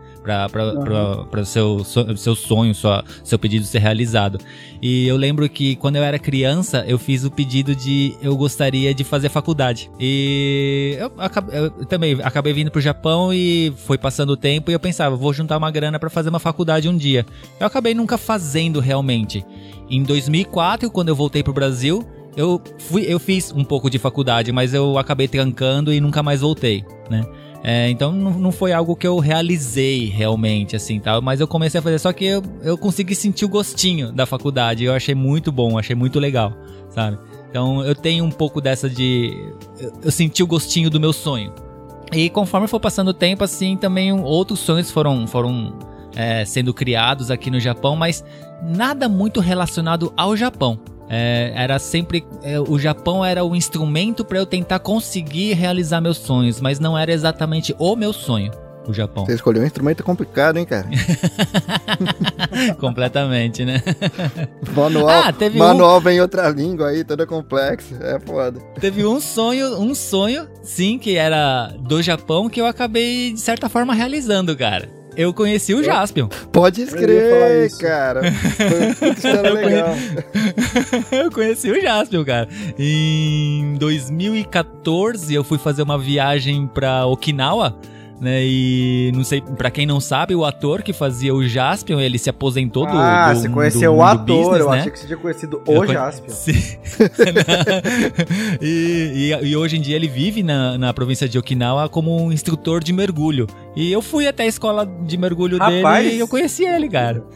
[1.30, 4.40] pra seu, seu sonho, sua, seu pedido ser realizado.
[4.82, 8.94] E eu lembro que quando eu era criança, eu fiz o pedido de eu gostaria
[8.94, 9.90] de fazer faculdade.
[10.00, 14.74] E eu, acab- eu também acabei vindo pro Japão e foi passando o tempo e
[14.74, 17.26] eu pensava, vou juntar uma grana pra fazer uma faculdade um dia.
[17.60, 19.46] Eu acabei nunca fazendo realmente.
[19.90, 22.08] Em 2004, quando eu voltei pro Brasil,
[22.38, 26.42] eu fui, eu fiz um pouco de faculdade, mas eu acabei trancando e nunca mais
[26.42, 27.26] voltei, né?
[27.64, 31.22] É, então não, não foi algo que eu realizei realmente, assim, tal.
[31.22, 34.84] Mas eu comecei a fazer, só que eu, eu consegui sentir o gostinho da faculdade.
[34.84, 36.54] Eu achei muito bom, achei muito legal,
[36.90, 37.18] sabe?
[37.50, 39.34] Então eu tenho um pouco dessa de.
[39.80, 41.54] Eu, eu senti o gostinho do meu sonho.
[42.12, 45.78] E conforme for passando o tempo, assim, também outros sonhos foram, foram
[46.16, 48.24] é, sendo criados aqui no Japão, mas
[48.64, 50.80] nada muito relacionado ao Japão.
[51.10, 52.24] É, era sempre.
[52.44, 56.98] É, o Japão era o instrumento para eu tentar conseguir realizar meus sonhos, mas não
[56.98, 58.52] era exatamente o meu sonho.
[58.88, 59.24] O Japão.
[59.26, 60.88] Você escolheu um instrumento complicado, hein, cara?
[62.80, 63.84] Completamente, né?
[64.76, 67.96] Manual, Ah, teve manual vem em outra língua aí, toda complexa.
[68.02, 68.60] É foda.
[68.80, 73.70] Teve um sonho, um sonho, sim, que era do Japão, que eu acabei, de certa
[73.70, 74.90] forma, realizando, cara.
[75.20, 76.30] Eu conheci o Jaspion.
[76.50, 78.22] Pode escrever, cara.
[79.18, 79.94] História legal.
[81.12, 82.48] eu conheci o Jaspion, cara.
[82.80, 87.78] Em 2014, eu fui fazer uma viagem pra Okinawa.
[88.22, 92.18] Né, e não sei, pra quem não sabe, o ator que fazia o Jaspion, ele
[92.18, 92.92] se aposentou do.
[92.98, 94.80] ah, do, você do conheceu o mundo ator, business, eu né?
[94.80, 96.28] achei que você tinha conhecido Eu o conhe- Jaspion.
[96.36, 96.54] Sim.
[98.62, 102.32] e, e- e hoje em dia ele vive na, na província de Okinawa como um
[102.32, 103.48] instrutor de mergulho.
[103.76, 106.04] E eu fui até a escola de mergulho Rapaz!
[106.06, 107.24] dele e eu conheci ele, cara.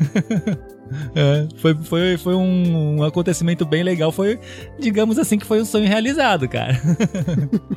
[1.16, 4.12] É, foi, foi, foi um, um acontecimento bem legal.
[4.12, 4.40] Foi,
[4.80, 6.80] digamos assim, que foi um sonho realizado, cara.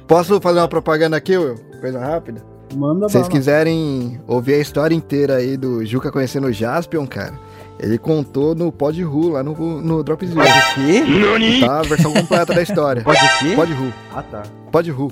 [0.07, 1.55] Posso fazer uma propaganda aqui, Will?
[1.81, 2.43] Coisa rápida.
[2.75, 3.33] Manda Se vocês bala.
[3.39, 7.39] quiserem ouvir a história inteira aí do Juca conhecendo o Jaspion, cara,
[7.79, 10.45] ele contou no Pod Ru, lá no, no Dropzilla.
[10.45, 11.61] Pode o quê?
[11.65, 11.79] Tá?
[11.79, 13.03] A versão completa da história.
[13.03, 13.55] Pode quê?
[13.55, 13.93] Pod Ru.
[14.15, 14.43] Ah, tá.
[14.73, 15.11] Pod Ru.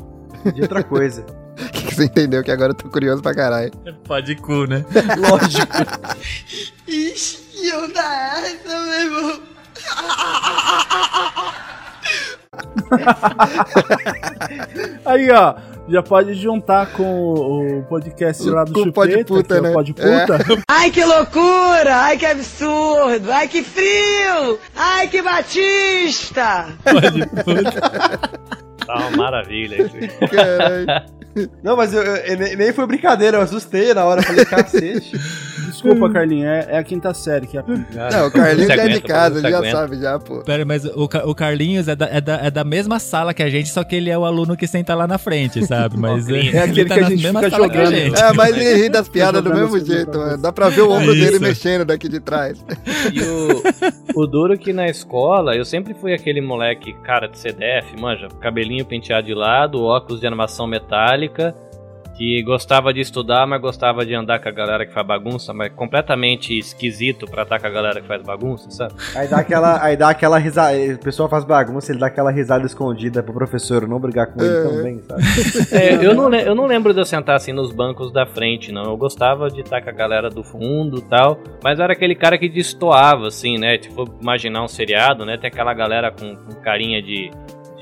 [0.55, 1.23] De outra coisa.
[1.23, 2.43] O que, que você entendeu?
[2.43, 3.71] Que agora eu tô curioso pra caralho.
[4.07, 4.85] Pode cu, né?
[5.17, 5.73] Lógico.
[15.05, 15.55] Aí, ó,
[15.89, 17.03] já pode juntar com
[17.35, 19.73] o, podcast lá do Com Chupeta, Pode Puta, que é né?
[19.73, 20.39] Pode Puta.
[20.69, 21.97] Ai, que loucura!
[21.97, 23.31] Ai, que absurdo!
[23.31, 24.59] Ai, que frio!
[24.75, 26.67] Ai, que batista!
[26.85, 28.31] Pode puta.
[28.87, 29.97] Tá uma maravilha isso.
[29.97, 30.29] aí.
[30.29, 30.87] Caralho.
[31.63, 35.11] Não, mas eu, eu- eu nem- foi brincadeira, eu assustei na hora, falei, cacete.
[35.75, 37.63] Desculpa, Carlinhos, é, é a quinta série que é.
[37.67, 39.77] Não, o Carlinhos já é de casa, ele já aguenta.
[39.77, 40.41] sabe já, pô.
[40.43, 43.49] Pera, mas o, o Carlinhos é da, é, da, é da mesma sala que a
[43.51, 45.97] gente, só que ele é o aluno que senta lá na frente, sabe?
[45.99, 46.55] Mas Óculos.
[46.55, 47.97] É aquele ele tá que a na gente mesma fica sala que a jogando.
[47.97, 48.21] gente.
[48.23, 50.39] É, mas ele ri das piadas do mesmo jeito, mano.
[50.43, 52.65] Dá pra ver o ombro É dele mexendo daqui de trás.
[53.13, 57.99] E o, o duro que na escola, eu sempre fui aquele moleque cara de CDF,
[58.01, 61.55] manja, cabelinho penteado de lado, óculos de animação metálica,
[62.17, 65.73] que gostava de estudar, mas gostava de andar com a galera que faz bagunça, mas
[65.73, 68.95] completamente esquisito pra estar com a galera que faz bagunça, sabe?
[69.17, 72.65] Aí dá aquela, aí dá aquela risada, o pessoal faz bagunça, ele dá aquela risada
[72.67, 74.63] escondida pro professor não brigar com ele É.
[74.63, 75.23] também, sabe?
[75.75, 78.85] É, eu, não, eu não lembro de eu sentar assim nos bancos da frente, não.
[78.85, 81.39] Eu gostava de estar com a galera do fundo e tal.
[81.63, 83.77] Mas era aquele cara que destoava, assim, né?
[83.79, 85.37] Tipo, imaginar um seriado, né?
[85.37, 87.31] Tem aquela galera com, com carinha de,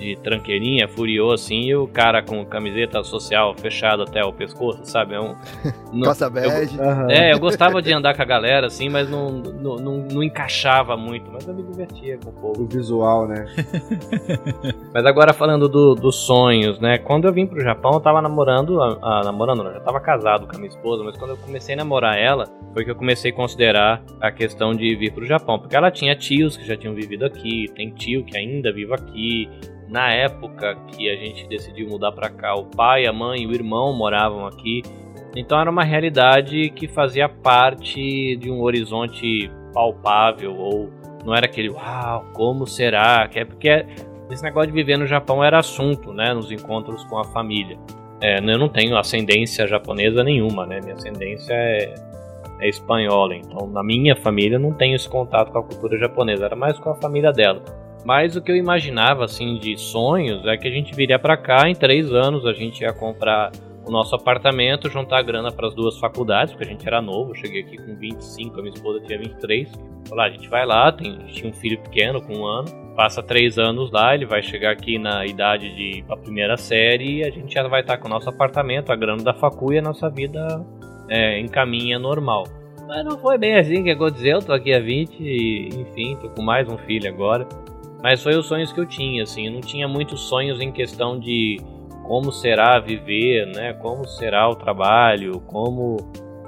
[0.03, 5.15] de tranqueirinha, furioso, assim, e o cara com camiseta social fechado até o pescoço, sabe?
[5.15, 5.35] É um.
[5.93, 6.81] não- Costa eu- bege.
[6.81, 7.07] Aham.
[7.11, 10.97] é, eu gostava de andar com a galera, assim, mas não, não, não, não encaixava
[10.97, 11.31] muito.
[11.31, 12.63] Mas eu me divertia com o povo.
[12.63, 13.47] O visual, né?
[14.93, 16.99] Mas agora falando do- dos sonhos, né?
[16.99, 20.01] Quando eu vim pro Japão, eu tava namorando, a, a- namorando, não, eu já tava
[20.01, 22.95] casado com a minha esposa, mas quando eu comecei a namorar ela, foi que eu
[22.97, 26.77] comecei a considerar a questão de vir pro Japão, porque ela tinha tios que já
[26.77, 29.49] tinham vivido aqui, tem tio que ainda vive aqui.
[29.93, 33.53] Na época que a gente decidiu mudar pra cá, o pai, a mãe e o
[33.53, 34.83] irmão moravam aqui.
[35.37, 40.91] Então era uma realidade que fazia parte de um horizonte palpável ou
[41.27, 43.29] não era aquele uau, como será?
[43.29, 43.85] Que é porque
[44.31, 46.33] esse negócio de viver no Japão era assunto, né?
[46.33, 47.79] Nos encontros com a família.
[48.19, 50.81] É, eu não tenho ascendência japonesa nenhuma, né?
[50.81, 51.95] Minha ascendência é,
[52.61, 53.35] é espanhola.
[53.35, 56.47] Então, na minha família, não tenho esse contato com a cultura japonesa.
[56.47, 57.63] Era mais com a família dela.
[58.05, 61.69] Mas o que eu imaginava, assim, de sonhos é que a gente viria pra cá
[61.69, 62.45] em três anos.
[62.47, 63.53] A gente ia comprar
[63.87, 67.35] o nosso apartamento, juntar grana para as duas faculdades, porque a gente era novo.
[67.35, 69.71] Cheguei aqui com 25, a minha esposa tinha 23.
[70.09, 73.23] Falar, a gente vai lá, tem, a tinha um filho pequeno com um ano passa
[73.23, 77.31] três anos lá, ele vai chegar aqui na idade de pra primeira série e a
[77.31, 80.09] gente já vai estar com o nosso apartamento, a grana da facu e a nossa
[80.11, 80.65] vida
[81.09, 82.45] é, encaminha normal.
[82.87, 86.43] Mas não foi bem assim que aconteceu, tô aqui há 20 e, enfim, tô com
[86.43, 87.47] mais um filho agora.
[88.03, 91.19] Mas foi os sonhos que eu tinha, assim, eu não tinha muitos sonhos em questão
[91.19, 91.61] de
[92.05, 95.97] como será viver, né, como será o trabalho, como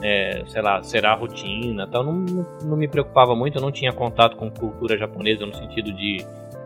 [0.02, 2.02] é, sei lá, será a rotina tal.
[2.02, 6.18] Não, não, me preocupava muito, eu não tinha contato com cultura japonesa no sentido de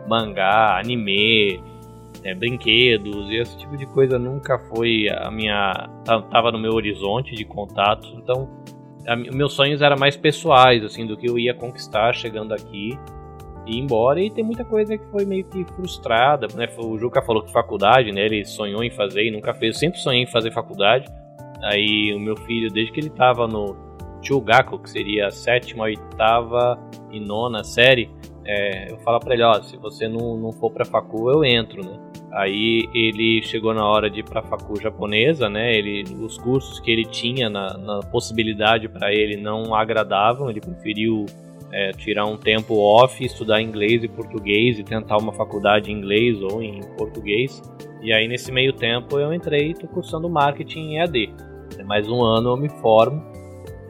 [0.07, 1.61] mangá, anime,
[2.23, 5.71] é, brinquedos e esse tipo de coisa nunca foi a minha
[6.29, 8.49] tava no meu horizonte de contatos então
[9.07, 12.97] a, meus sonhos eram mais pessoais assim do que eu ia conquistar chegando aqui
[13.65, 17.43] ir embora e tem muita coisa que foi meio que frustrada né o Juca falou
[17.43, 20.51] que faculdade né ele sonhou em fazer e nunca fez eu sempre sonhei em fazer
[20.51, 21.07] faculdade
[21.63, 23.75] aí o meu filho desde que ele tava no
[24.21, 26.79] Chugaku que seria a sétima oitava
[27.11, 28.09] e nona série
[28.51, 31.85] é, eu falo para ele, ó, se você não, não for pra facu, eu entro,
[31.85, 31.99] né?
[32.31, 35.71] Aí ele chegou na hora de ir pra facu japonesa, né?
[35.75, 41.27] Ele, os cursos que ele tinha na, na possibilidade para ele não agradavam, ele preferiu
[41.71, 46.41] é, tirar um tempo off, estudar inglês e português e tentar uma faculdade em inglês
[46.41, 47.61] ou em português.
[48.01, 51.33] E aí nesse meio tempo eu entrei e tô cursando marketing em EAD.
[51.85, 53.23] Mais um ano eu me formo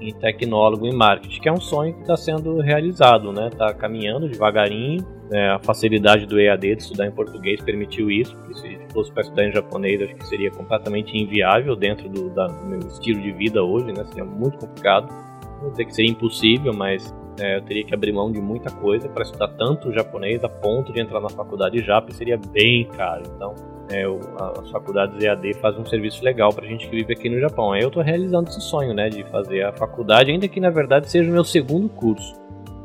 [0.01, 3.49] em tecnólogo em marketing, que é um sonho que está sendo realizado, né?
[3.49, 5.05] Tá caminhando devagarinho.
[5.32, 9.21] É, a facilidade do EAD de estudar em português permitiu isso, porque se fosse para
[9.21, 13.32] estudar em japonês, acho que seria completamente inviável dentro do, da, do meu estilo de
[13.34, 14.03] vida hoje, né?
[14.05, 15.07] Seria muito complicado.
[15.43, 18.71] Não vou dizer que seria impossível, mas é, eu teria que abrir mão de muita
[18.71, 23.23] coisa para estudar tanto japonês a ponto de entrar na faculdade Jap seria bem caro.
[23.35, 23.55] Então,
[23.91, 24.19] é, o,
[24.59, 27.71] as faculdades EAD fazem um serviço legal pra gente que vive aqui no Japão.
[27.71, 31.09] Aí eu tô realizando esse sonho, né, de fazer a faculdade, ainda que na verdade
[31.09, 32.39] seja o meu segundo curso.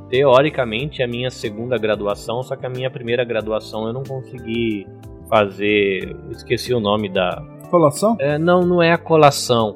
[0.09, 4.87] Teoricamente é a minha segunda graduação, só que a minha primeira graduação eu não consegui
[5.29, 6.17] fazer.
[6.31, 7.43] Esqueci o nome da.
[7.71, 8.17] Colação?
[8.21, 9.75] É, não, não é a colação.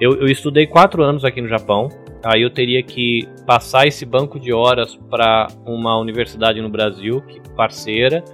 [0.00, 1.88] Eu, eu estudei quatro anos aqui no Japão.
[2.24, 7.38] Aí eu teria que passar esse banco de horas para uma universidade no Brasil, que
[7.54, 8.24] parceira,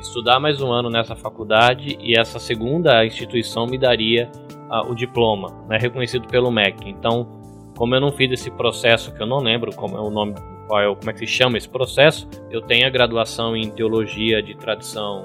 [0.00, 4.30] estudar mais um ano nessa faculdade e essa segunda instituição me daria
[4.70, 6.88] uh, o diploma, né, reconhecido pelo MEC.
[6.88, 7.40] Então,
[7.76, 10.34] como eu não fiz esse processo, que eu não lembro como é o nome,
[10.68, 14.40] qual é, como é que se chama esse processo, eu tenho a graduação em teologia
[14.40, 15.24] de tradição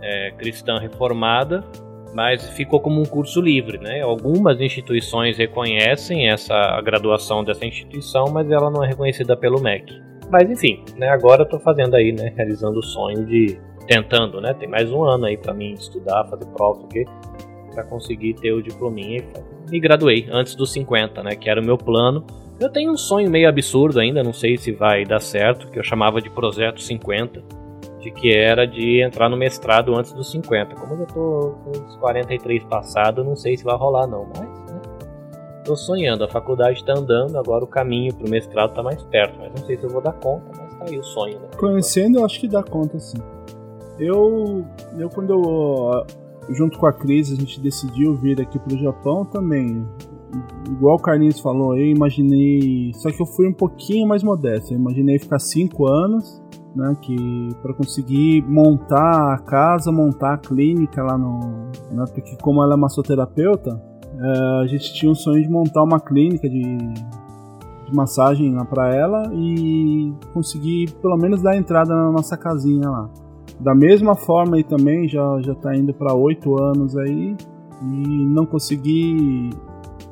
[0.00, 1.64] é, cristã reformada,
[2.14, 4.02] mas ficou como um curso livre, né?
[4.02, 10.00] Algumas instituições reconhecem essa graduação dessa instituição, mas ela não é reconhecida pelo MEC.
[10.30, 11.08] Mas enfim, né?
[11.08, 12.32] Agora eu estou fazendo aí, né?
[12.36, 14.54] Realizando o sonho de tentando, né?
[14.54, 17.04] Tem mais um ano aí para mim estudar, fazer prova, quê,
[17.74, 19.24] para conseguir ter o diplominha
[19.70, 21.34] e graduei antes dos 50, né?
[21.34, 22.24] Que era o meu plano.
[22.60, 25.82] Eu tenho um sonho meio absurdo ainda, não sei se vai dar certo, que eu
[25.82, 27.42] chamava de projeto 50,
[28.02, 30.74] de que era de entrar no mestrado antes dos 50.
[30.74, 34.80] Como eu tô com os 43 passados, não sei se vai rolar não, mas né?
[35.64, 39.52] Tô sonhando, a faculdade tá andando, agora o caminho pro mestrado tá mais perto, mas
[39.52, 41.48] não sei se eu vou dar conta, mas tá aí o sonho, né?
[41.56, 43.18] Conhecendo, eu acho que dá conta sim.
[43.96, 44.64] Eu,
[44.98, 46.04] eu quando eu,
[46.52, 49.86] junto com a Cris, a gente decidiu vir aqui pro Japão também.
[50.68, 52.90] Igual o Carlinhos falou, eu imaginei.
[52.94, 54.72] Só que eu fui um pouquinho mais modesto.
[54.72, 56.42] Eu imaginei ficar cinco anos,
[56.74, 56.96] né?
[57.00, 61.70] Que para conseguir montar a casa, montar a clínica lá no.
[61.90, 63.80] Né, porque como ela é massoterapeuta,
[64.18, 68.94] é, a gente tinha um sonho de montar uma clínica de, de massagem lá para
[68.94, 73.10] ela e conseguir pelo menos dar entrada na nossa casinha lá.
[73.60, 77.36] Da mesma forma aí também, já, já tá indo para oito anos aí
[77.82, 79.50] e não consegui.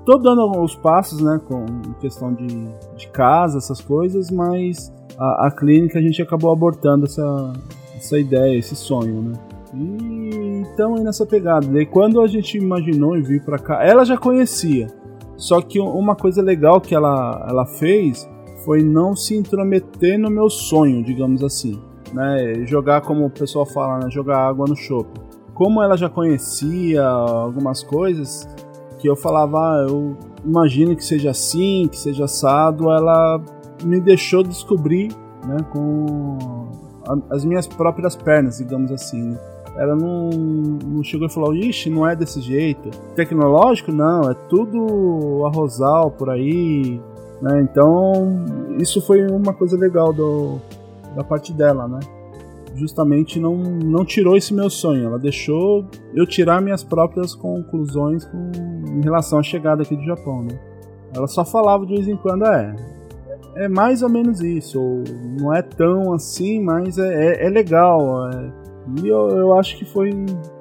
[0.05, 1.65] Tô dando os passos, né, com
[2.01, 2.47] questão de,
[2.97, 7.53] de casa, essas coisas, mas a, a clínica a gente acabou abortando essa,
[7.95, 9.33] essa ideia, esse sonho, né.
[9.75, 11.67] E então aí nessa pegada.
[11.67, 14.89] Daí quando a gente imaginou e vir para cá, ela já conhecia.
[15.37, 18.29] Só que uma coisa legal que ela, ela fez
[18.65, 21.81] foi não se intrometer no meu sonho, digamos assim
[22.13, 22.65] né?
[22.67, 24.11] Jogar como o pessoal fala, né?
[24.11, 25.21] Jogar água no chope.
[25.55, 28.49] Como ela já conhecia algumas coisas
[28.99, 33.41] que eu falava, ah, eu imagino que seja assim, que seja assado, ela
[33.83, 35.13] me deixou descobrir,
[35.47, 35.57] né?
[35.73, 36.39] Com
[37.31, 39.31] as minhas próprias pernas, digamos assim.
[39.31, 39.39] Né?
[39.77, 42.91] Ela não, não chegou e falou, ixi, não é desse jeito.
[43.15, 47.01] Tecnológico, não, é tudo arrozal por aí,
[47.41, 47.61] né?
[47.63, 48.45] Então,
[48.79, 50.59] isso foi uma coisa legal do,
[51.17, 52.01] da parte dela, né?
[52.75, 58.51] Justamente não, não tirou esse meu sonho, ela deixou eu tirar minhas próprias conclusões com,
[58.87, 60.59] em relação à chegada aqui do Japão, né?
[61.15, 62.77] Ela só falava de vez em quando, é,
[63.57, 65.05] é mais ou menos isso, ou
[65.39, 68.31] não é tão assim, mas é, é, é legal.
[68.31, 68.53] É,
[69.03, 70.11] e eu, eu acho que foi,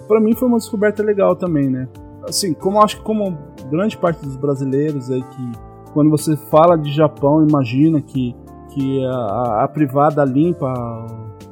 [0.07, 1.87] para mim foi uma descoberta legal também, né?
[2.27, 3.37] Assim, como acho que como
[3.71, 5.51] grande parte dos brasileiros aí que
[5.93, 8.35] quando você fala de Japão, imagina que
[8.69, 10.71] que a, a privada limpa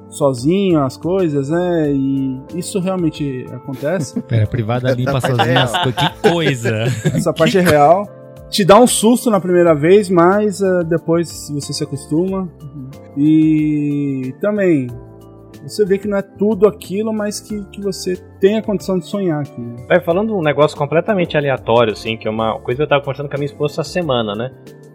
[0.09, 1.91] sozinha as coisas, né?
[1.91, 4.21] E isso realmente acontece.
[4.23, 5.95] Pera, a privada limpa sozinha as coisas.
[5.95, 6.75] Que coisa!
[7.13, 7.57] Essa parte que...
[7.57, 8.07] é real.
[8.49, 12.49] Te dá um susto na primeira vez, mas uh, depois você se acostuma.
[13.17, 14.87] E também,
[15.63, 19.05] você vê que não é tudo aquilo, mas que, que você tem a condição de
[19.05, 19.59] sonhar aqui.
[19.59, 19.85] né?
[19.87, 23.27] Vai falando um negócio completamente aleatório, assim, que é uma coisa que eu tava conversando
[23.27, 24.51] com a minha esposa essa semana, né?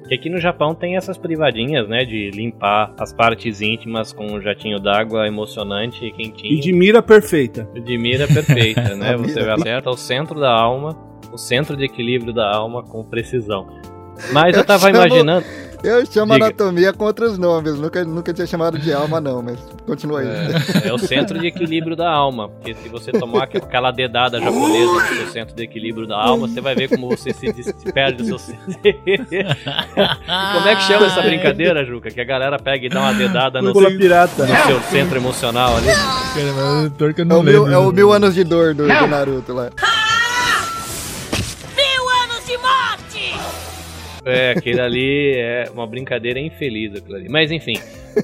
[0.09, 2.05] Que aqui no Japão tem essas privadinhas, né?
[2.05, 6.55] De limpar as partes íntimas com um jatinho d'água emocionante e quentinho.
[6.55, 7.69] E de mira perfeita.
[7.75, 9.17] De mira perfeita, né?
[9.19, 10.97] Você acerta o centro da alma,
[11.33, 13.67] o centro de equilíbrio da alma com precisão.
[14.33, 15.45] Mas eu tava chamo- imaginando.
[15.83, 16.45] Eu chamo Diga.
[16.47, 20.29] anatomia com outros nomes, nunca, nunca tinha chamado de alma, não, mas continua aí.
[20.29, 22.49] É, é o centro de equilíbrio da alma.
[22.51, 26.47] Porque se você tomar aqu- aquela dedada japonesa no seu centro de equilíbrio da alma,
[26.47, 27.53] você vai ver como você se,
[27.93, 28.65] perde do seu centro.
[30.53, 32.11] como é que chama essa brincadeira, Juca?
[32.11, 34.47] Que a galera pega e dá uma dedada no, Pula pirata.
[34.47, 35.89] no seu centro emocional ali.
[36.97, 39.53] Pior que eu É o, mil, é o mil anos de dor do, do Naruto
[39.53, 39.71] lá.
[44.25, 47.29] É, aquele ali é uma brincadeira infeliz, aquilo ali.
[47.29, 47.75] Mas enfim.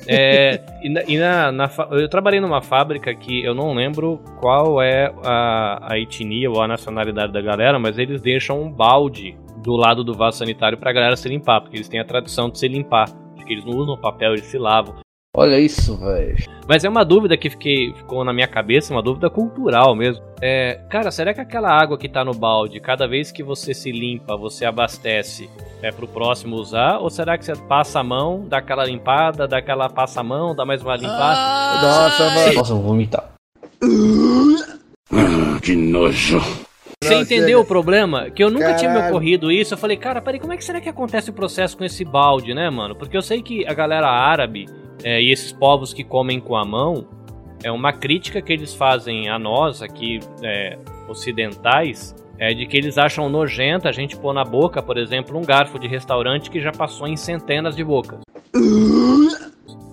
[0.07, 4.81] é, e na, e na- na eu trabalhei numa fábrica que eu não lembro qual
[4.83, 9.75] é a, a etnia ou a nacionalidade da galera, mas eles deixam um balde do
[9.77, 12.69] lado do vaso sanitário pra galera se limpar, porque eles têm a tradição de se
[12.69, 13.09] limpar.
[13.37, 14.97] Acho que eles não usam papel, eles se lavam.
[15.39, 16.37] Olha isso, velho.
[16.67, 20.21] Mas é uma dúvida que fiquei, ficou na minha cabeça, uma dúvida cultural mesmo.
[20.43, 23.93] É, cara, será que aquela água que tá no balde, cada vez que você se
[23.93, 25.49] limpa, você abastece,
[25.81, 26.99] é pro próximo usar?
[26.99, 30.57] Ou será que você passa a mão, dá aquela limpada, dá aquela passa a mão,
[30.57, 31.83] dá mais uma limpada?
[31.83, 32.55] Nossa, mano.
[32.55, 33.31] Nossa, eu vou vomitar.
[35.63, 36.43] Que nojo.
[37.01, 37.61] Você entendeu chega.
[37.61, 38.29] o problema?
[38.29, 39.15] Que eu nunca tinha me Caralho.
[39.15, 39.73] ocorrido isso.
[39.73, 42.53] Eu falei, cara, peraí, como é que será que acontece o processo com esse balde,
[42.55, 42.97] né, mano?
[42.97, 44.67] Porque eu sei que a galera árabe
[45.03, 47.07] é, e esses povos que comem com a mão
[47.63, 50.79] é uma crítica que eles fazem a nós aqui, é,
[51.09, 55.43] ocidentais, é de que eles acham nojento a gente pôr na boca, por exemplo, um
[55.43, 58.21] garfo de restaurante que já passou em centenas de bocas.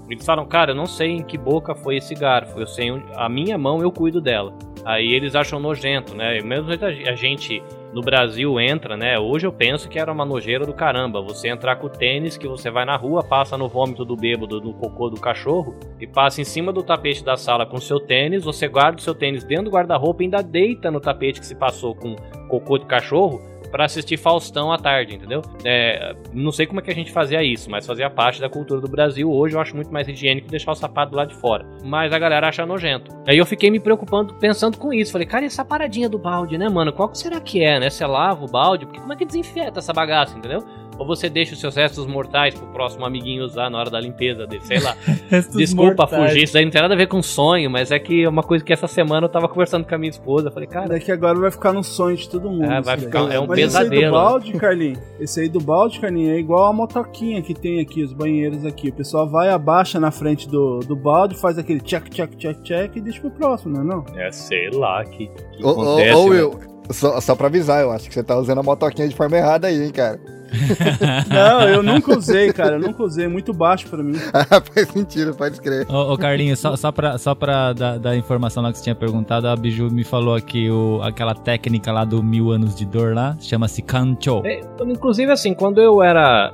[0.07, 3.05] Eles falam, cara, eu não sei em que boca foi esse garfo, eu sei onde,
[3.15, 4.53] a minha mão eu cuido dela.
[4.85, 6.39] Aí eles acham nojento, né?
[6.41, 7.63] Mesmo a gente
[7.95, 9.17] no Brasil entra, né?
[9.17, 11.21] Hoje eu penso que era uma nojeira do caramba.
[11.21, 14.59] Você entrar com o tênis, que você vai na rua, passa no vômito do bêbado,
[14.59, 18.43] no cocô do cachorro, e passa em cima do tapete da sala com seu tênis,
[18.43, 21.55] você guarda o seu tênis dentro do guarda-roupa e ainda deita no tapete que se
[21.55, 22.17] passou com
[22.49, 25.41] cocô de cachorro pra assistir Faustão à tarde, entendeu?
[25.65, 28.79] É, não sei como é que a gente fazia isso, mas fazia parte da cultura
[28.79, 29.29] do Brasil.
[29.29, 31.65] Hoje eu acho muito mais higiênico deixar o sapato lado de fora.
[31.83, 33.13] Mas a galera acha nojento.
[33.27, 35.11] Aí eu fiquei me preocupando, pensando com isso.
[35.11, 36.93] Falei, cara, essa paradinha do balde, né, mano?
[36.93, 37.89] Qual que será que é, né?
[37.89, 38.85] Você lava o balde?
[38.85, 40.63] Porque como é que desinfeta essa bagaça, entendeu?
[40.97, 44.47] Ou você deixa os seus restos mortais pro próximo amiguinho usar na hora da limpeza
[44.47, 44.95] dele, sei lá.
[45.55, 48.29] Desculpa fugir, isso daí não tem nada a ver com sonho, mas é que é
[48.29, 50.47] uma coisa que essa semana eu tava conversando com a minha esposa.
[50.47, 52.65] Eu falei, cara, Daqui agora vai ficar no sonho de todo mundo.
[52.65, 53.05] É, vai daí.
[53.05, 54.11] ficar- é um Mas Esse aí do pesadelo, né?
[54.11, 58.13] balde, Carlinhos, esse aí do balde, Carlinhos, é igual a motoquinha que tem aqui, os
[58.13, 58.89] banheiros aqui.
[58.89, 62.95] O pessoal vai, abaixa na frente do, do balde, faz aquele check, check, check, check
[62.95, 64.05] e deixa pro próximo, não é não?
[64.17, 66.09] é, sei lá, que, que ô, acontece.
[66.09, 66.15] né?
[66.15, 66.59] Will,
[66.91, 69.67] só, só pra avisar, eu acho que você tá usando a motoquinha de forma errada
[69.67, 70.19] aí, hein, cara.
[71.29, 74.17] Não, eu nunca usei, cara, eu nunca usei, muito baixo pra mim.
[74.33, 75.85] Ah, Faz sentido, pode crer.
[75.89, 78.95] Ô, ô, Carlinhos, só, só pra, só pra dar, dar informação lá que você tinha
[78.95, 83.13] perguntado, a Biju me falou aqui o, aquela técnica lá do mil anos de dor
[83.13, 84.41] lá, chama-se Kancho.
[84.45, 86.53] É, inclusive, assim, quando eu era.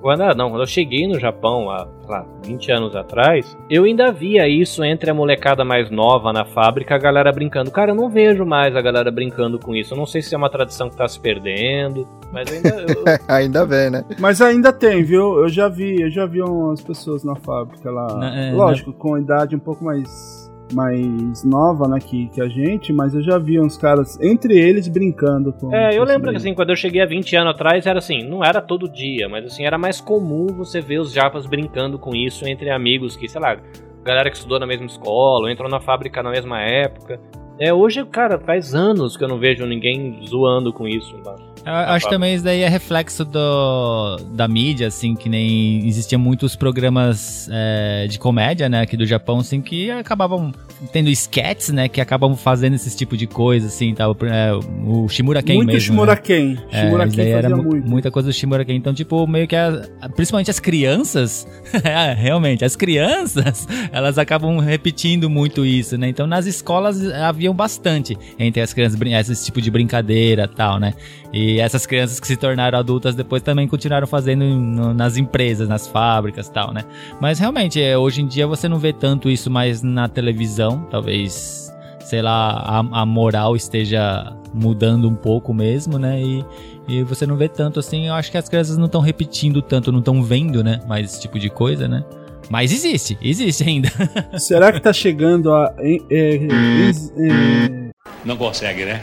[0.00, 4.10] Quando, eu- não, quando eu cheguei no Japão há, lá, 20 anos atrás, eu ainda
[4.12, 7.70] via isso entre a molecada mais nova na fábrica, a galera brincando.
[7.70, 9.94] Cara, eu não vejo mais a galera brincando com isso.
[9.94, 12.68] Eu não sei se é uma tradição que tá se perdendo, mas ainda.
[12.68, 14.04] eu- Ainda bem, né?
[14.18, 15.38] Mas ainda tem, viu?
[15.42, 18.14] Eu já vi, eu já vi umas pessoas na fábrica lá.
[18.16, 22.92] Na- é, lógico, com idade um pouco mais mais nova, né, que, que a gente,
[22.92, 26.54] mas eu já vi uns caras entre eles brincando com É, eu lembro que assim,
[26.54, 29.64] quando eu cheguei há 20 anos atrás, era assim, não era todo dia, mas assim,
[29.64, 33.56] era mais comum você ver os japas brincando com isso entre amigos que, sei lá,
[34.04, 37.20] galera que estudou na mesma escola, ou entrou na fábrica na mesma época.
[37.60, 41.16] É, hoje, cara, faz anos que eu não vejo ninguém zoando com isso.
[41.22, 41.34] Tá?
[41.64, 46.18] Eu acho que também isso daí é reflexo do, da mídia, assim, que nem existiam
[46.18, 50.52] muitos programas é, de comédia, né, aqui do Japão, assim, que acabavam
[50.92, 54.52] tendo sketches, né, que acabam fazendo esse tipo de coisa, assim, o, é,
[54.86, 56.20] o Shimura Ken muito mesmo, Shimura né?
[56.22, 56.56] Ken.
[56.72, 57.88] É, era mu- muito.
[57.88, 58.74] muita coisa do Shimura Ken.
[58.74, 59.82] Então, tipo, meio que a-
[60.14, 61.46] principalmente as crianças,
[61.84, 66.08] é, realmente, as crianças, elas acabam repetindo muito isso, né?
[66.08, 68.98] Então, nas escolas haviam bastante entre as crianças
[69.30, 70.94] esse tipo de brincadeira e tal, né?
[71.32, 75.86] E essas crianças que se tornaram adultas depois também continuaram fazendo no- nas empresas, nas
[75.86, 76.82] fábricas e tal, né?
[77.20, 81.72] Mas realmente, é, hoje em dia você não vê tanto isso mais na televisão, talvez,
[82.00, 86.20] sei lá, a, a moral esteja mudando um pouco mesmo, né?
[86.20, 86.44] E,
[86.88, 89.92] e você não vê tanto assim, eu acho que as crianças não estão repetindo tanto,
[89.92, 90.80] não estão vendo, né?
[90.88, 92.02] Mais esse tipo de coisa, né?
[92.50, 93.90] Mas existe, existe ainda.
[94.38, 95.74] Será que tá chegando a.
[95.78, 97.90] é, ex- é,
[98.24, 99.02] Não consegue, né?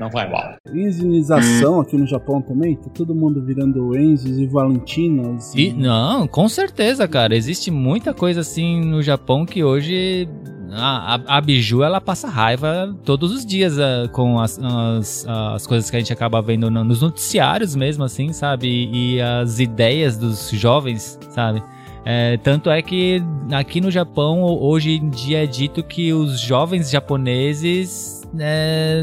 [0.00, 0.54] Não vai mal.
[0.72, 2.76] enzinização aqui no Japão também?
[2.76, 5.54] Tá todo mundo virando Enzos e Valentinas.
[5.54, 7.36] E, não, com certeza, cara.
[7.36, 10.28] Existe muita coisa assim no Japão que hoje
[10.72, 15.66] a, a, a Biju ela passa raiva todos os dias ah, com as, as, as
[15.66, 18.66] coisas que a gente acaba vendo no- nos noticiários mesmo, assim, sabe?
[18.66, 21.62] E, e as ideias dos jovens, sabe?
[22.06, 23.22] É, tanto é que
[23.52, 28.22] aqui no Japão, hoje em dia é dito que os jovens japoneses.
[28.38, 29.02] é,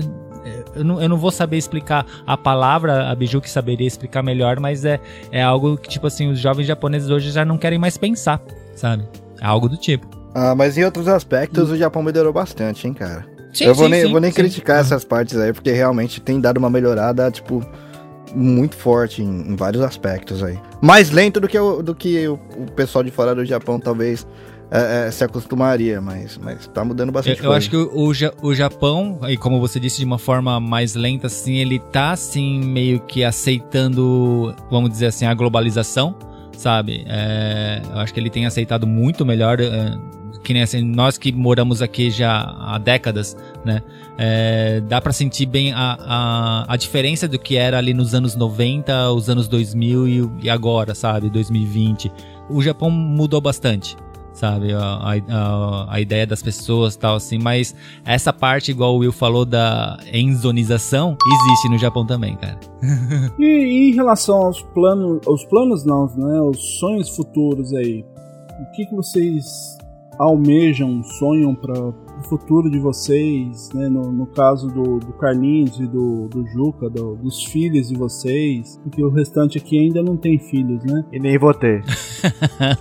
[0.76, 4.60] eu, não, eu não vou saber explicar a palavra, a Biju que saberia explicar melhor,
[4.60, 5.00] mas é,
[5.32, 8.42] é algo que, tipo assim, os jovens japoneses hoje já não querem mais pensar,
[8.76, 9.08] sabe?
[9.40, 10.08] É algo do tipo.
[10.34, 13.26] Ah, mas em outros aspectos o Japão melhorou bastante, hein, cara.
[13.54, 16.40] Sim, eu vou sim, nem, sim, vou nem criticar essas partes aí, porque realmente tem
[16.40, 17.66] dado uma melhorada, tipo,
[18.34, 20.58] muito forte em, em vários aspectos aí.
[20.82, 24.26] Mais lento do que, o, do que o, o pessoal de fora do Japão talvez
[24.72, 27.58] é, é, se acostumaria, mas, mas tá mudando Eu, bastante eu coisa.
[27.58, 31.28] acho que o, o, o Japão, e como você disse, de uma forma mais lenta,
[31.28, 36.16] assim, ele tá, assim, meio que aceitando, vamos dizer assim, a globalização,
[36.58, 37.04] sabe?
[37.06, 39.98] É, eu acho que ele tem aceitado muito melhor, é,
[40.42, 43.82] que nem assim, nós que moramos aqui já há décadas, né?
[44.18, 48.38] É, dá pra sentir bem a, a, a diferença do que era ali nos anos
[48.38, 51.30] 90, os anos 2000 e, e agora, sabe?
[51.30, 52.10] 2020.
[52.50, 53.98] O Japão mudou bastante
[54.34, 54.74] sabe?
[54.74, 57.76] A, a, a- a ideia das pessoas tal, assim, mas
[58.06, 62.60] essa parte, igual o Will falou, da enzonização, existe no Japão também, cara.
[63.40, 66.42] E, e em relação aos planos, aos planos não, né?
[66.42, 68.06] Os sonhos futuros aí.
[68.62, 69.44] O que, que vocês
[70.20, 71.74] almejam, sonham para
[72.24, 73.88] futuro de vocês, né?
[73.90, 78.80] No, no caso do, do Carlinhos e do, do Juca, do- dos filhos de vocês,
[78.84, 81.04] porque o restante aqui ainda não tem filhos, né?
[81.12, 81.84] E nem vou ter.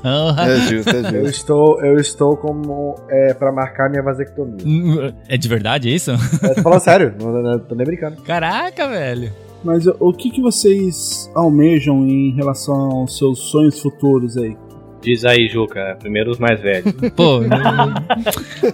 [0.03, 1.27] É justo, é Eu justo.
[1.29, 5.15] estou, eu estou como é, pra marcar minha vasectomia.
[5.29, 6.11] é de verdade isso?
[6.43, 8.21] Eu tô falando sério, não, não, não tô nem brincando.
[8.23, 9.31] Caraca, velho.
[9.65, 14.57] Mas o, o que, que vocês almejam em relação aos seus sonhos futuros aí?
[15.03, 15.97] Diz aí, Juca.
[15.99, 16.93] Primeiro os mais velhos.
[17.17, 17.95] Pô, não-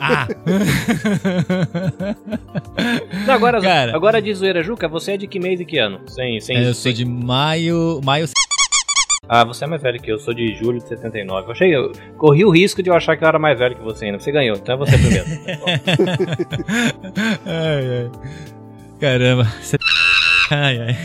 [0.00, 0.26] ah.
[3.26, 3.94] Não, agora, Cara.
[3.94, 6.00] agora de zoeira, Juca, você é de que mês e que ano?
[6.08, 8.26] Sem, sem, eu sou de maio, maio
[9.28, 11.46] Ah, você é mais velho que eu, eu sou de julho de 79.
[11.46, 13.82] Eu achei, eu corri o risco de eu achar que eu era mais velho que
[13.82, 14.18] você ainda.
[14.18, 15.24] Você ganhou, então é você primeiro.
[17.46, 18.10] ai, ai.
[19.00, 19.44] Caramba.
[19.60, 19.76] Cê...
[20.50, 20.96] Ai, ai.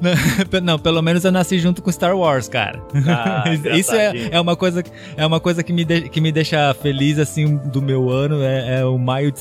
[0.52, 2.80] não, não, pelo menos eu nasci junto com Star Wars, cara.
[3.08, 3.44] Ah,
[3.76, 4.82] Isso é, é uma coisa,
[5.16, 8.42] é uma coisa que, me de- que me deixa feliz, assim, do meu ano.
[8.42, 9.40] É, é o maio de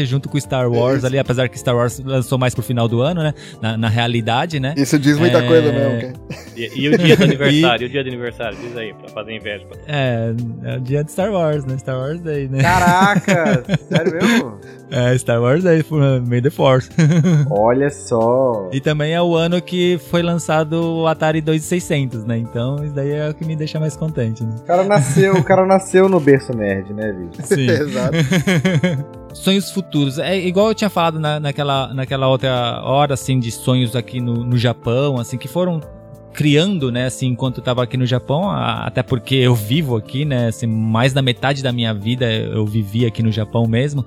[0.00, 3.22] junto com Star Wars ali, apesar que Star Wars lançou mais pro final do ano,
[3.22, 3.34] né?
[3.60, 4.74] Na, na realidade, né?
[4.76, 6.44] Isso diz muita É, coisa mesmo, cara.
[6.56, 7.84] E, e o dia do aniversário?
[7.84, 8.56] E o dia do aniversário?
[8.56, 9.66] Diz aí, pra fazer inveja.
[9.88, 11.76] É, é o dia de Star Wars, né?
[11.78, 12.62] Star Wars Day, né?
[12.62, 14.60] Caraca, sério mesmo?
[14.88, 15.84] É, Star Wars Day,
[16.24, 16.88] May the Force.
[17.56, 18.68] Olha só.
[18.72, 22.36] E também é o ano que foi lançado o Atari 2600, né?
[22.38, 24.56] Então isso daí é o que me deixa mais contente, né?
[24.60, 27.42] O cara nasceu, o cara nasceu no berço nerd, né, bicho?
[27.46, 27.68] Sim.
[27.70, 28.16] Exato.
[29.32, 30.18] sonhos futuros.
[30.18, 34.44] É igual eu tinha falado na, naquela, naquela outra hora, assim, de sonhos aqui no,
[34.44, 35.80] no Japão, assim, que foram
[36.32, 40.24] criando, né, assim, enquanto eu tava aqui no Japão, a- até porque eu vivo aqui,
[40.24, 44.04] né, assim, mais da metade da minha vida eu vivi aqui no Japão mesmo.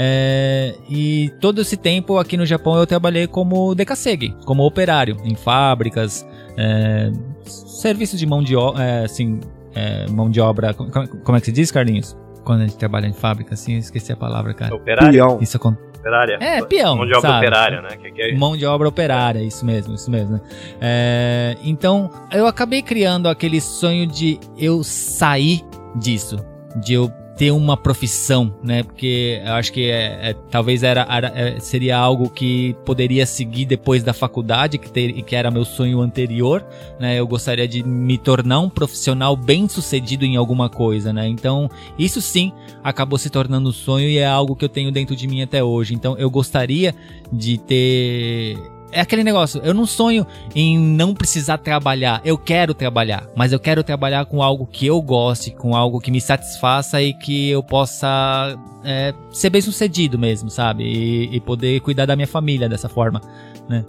[0.00, 5.34] É, e todo esse tempo aqui no Japão eu trabalhei como dekasegi, como operário em
[5.34, 6.24] fábricas,
[6.56, 7.10] é,
[7.44, 9.40] serviços de mão de obra, assim,
[9.74, 12.16] é, mão de obra, como, como é que se diz, Carlinhos?
[12.44, 14.72] Quando a gente trabalha em fábrica, assim, eu esqueci a palavra, cara.
[14.72, 15.38] Operário?
[15.40, 15.88] Isso acontece.
[15.98, 16.38] Operária?
[16.40, 17.46] É, peão, Mão de obra sabe?
[17.46, 17.88] operária, né?
[18.00, 18.34] Que, que é...
[18.36, 20.34] Mão de obra operária, isso mesmo, isso mesmo.
[20.34, 20.40] né?
[20.80, 25.60] É, então, eu acabei criando aquele sonho de eu sair
[25.96, 26.36] disso,
[26.76, 28.82] de eu ter uma profissão, né?
[28.82, 33.64] Porque eu acho que é, é- talvez era, era- é, seria algo que poderia seguir
[33.64, 36.66] depois da faculdade, que, ter, que era meu sonho anterior,
[36.98, 37.18] né?
[37.18, 41.28] Eu gostaria de me tornar um profissional bem sucedido em alguma coisa, né?
[41.28, 45.14] Então, isso sim acabou se tornando um sonho e é algo que eu tenho dentro
[45.14, 45.94] de mim até hoje.
[45.94, 46.92] Então, eu gostaria
[47.32, 48.58] de ter.
[48.90, 52.22] É aquele negócio, eu não sonho em não precisar trabalhar.
[52.24, 56.10] Eu quero trabalhar, mas eu quero trabalhar com algo que eu goste, com algo que
[56.10, 60.84] me satisfaça e que eu possa é, ser bem sucedido mesmo, sabe?
[60.84, 63.20] E, e poder cuidar da minha família dessa forma,
[63.68, 63.84] né?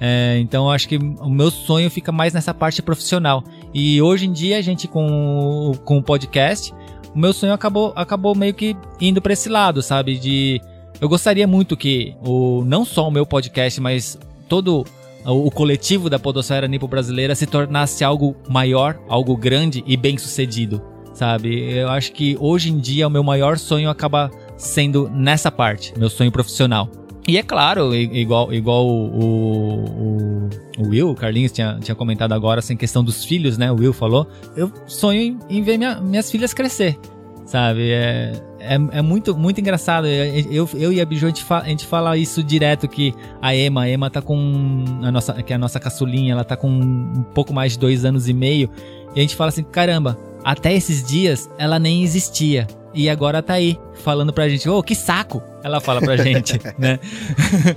[0.00, 3.42] É, então eu acho que o meu sonho fica mais nessa parte profissional.
[3.72, 6.72] E hoje em dia, a gente com, com o podcast,
[7.14, 10.18] o meu sonho acabou, acabou meio que indo pra esse lado, sabe?
[10.18, 10.60] De
[11.00, 14.84] eu gostaria muito que o não só o meu podcast, mas todo
[15.24, 20.82] o, coletivo da podosfera nipo-brasileira se tornasse algo maior, algo grande e bem sucedido,
[21.12, 21.72] sabe?
[21.72, 26.10] Eu acho que hoje em dia o meu maior sonho acaba sendo nessa parte, meu
[26.10, 26.90] sonho profissional.
[27.26, 32.58] E é claro, igual, igual o, o, o Will, o Carlinhos tinha, tinha comentado agora,
[32.58, 33.72] assim, questão dos filhos, né?
[33.72, 34.28] O Will falou.
[34.54, 36.98] Eu sonho em, em ver minha, minhas filhas crescer,
[37.46, 37.90] sabe?
[37.90, 38.32] É,
[38.64, 40.06] é, é, muito, muito engraçado.
[40.06, 43.54] Eu, eu e a Biju, a gente, fala, a gente fala isso direto que a
[43.54, 44.84] Emma, a Emma tá com.
[45.02, 48.04] A nossa, que é a nossa caçulinha, ela tá com um pouco mais de dois
[48.04, 48.70] anos e meio.
[49.14, 52.66] E a gente fala assim: caramba, até esses dias ela nem existia.
[52.94, 55.42] E agora tá aí, falando pra gente, ô, oh, que saco!
[55.64, 57.00] Ela fala pra gente, né?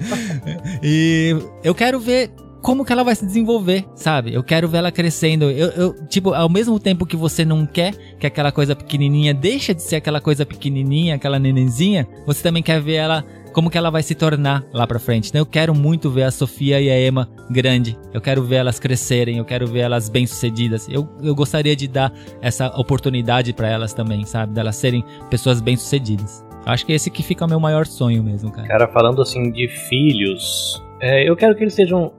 [0.84, 2.30] e eu quero ver
[2.68, 4.34] como que ela vai se desenvolver, sabe?
[4.34, 5.49] Eu quero ver ela crescendo.
[5.49, 9.74] Eu, eu, tipo, ao mesmo tempo que você não quer que aquela coisa pequenininha deixe
[9.74, 13.89] de ser aquela coisa pequenininha, aquela nenenzinha, você também quer ver ela como que ela
[13.89, 15.30] vai se tornar lá pra frente.
[15.30, 17.97] Então eu quero muito ver a Sofia e a Emma grande.
[18.13, 20.89] Eu quero ver elas crescerem, eu quero ver elas bem-sucedidas.
[20.89, 22.11] Eu, eu gostaria de dar
[22.41, 24.53] essa oportunidade para elas também, sabe?
[24.53, 26.45] Delas serem pessoas bem-sucedidas.
[26.65, 28.68] Acho que esse que fica o meu maior sonho mesmo, cara.
[28.68, 32.11] Cara, falando assim de filhos, é, eu quero que eles sejam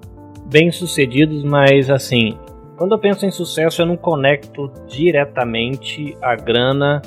[0.48, 2.38] bem-sucedidos, mas assim,
[2.76, 7.02] quando eu penso em sucesso, eu não conecto diretamente a grana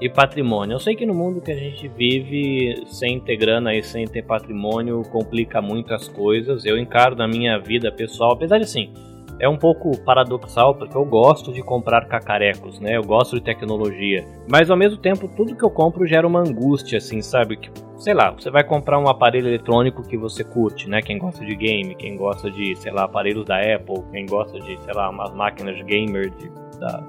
[0.00, 0.74] e patrimônio.
[0.74, 4.22] Eu sei que no mundo que a gente vive, sem ter grana e sem ter
[4.22, 6.64] patrimônio, complica muitas coisas.
[6.64, 8.92] Eu encaro na minha vida pessoal, apesar de sim,
[9.40, 12.96] é um pouco paradoxal porque eu gosto de comprar cacarecos, né?
[12.96, 16.98] Eu gosto de tecnologia, mas ao mesmo tempo tudo que eu compro gera uma angústia,
[16.98, 17.56] assim, sabe?
[17.56, 21.00] Que, sei lá, você vai comprar um aparelho eletrônico que você curte, né?
[21.02, 24.78] Quem gosta de game, quem gosta de, sei lá, aparelhos da Apple, quem gosta de,
[24.80, 27.02] sei lá, umas máquinas gamer de, da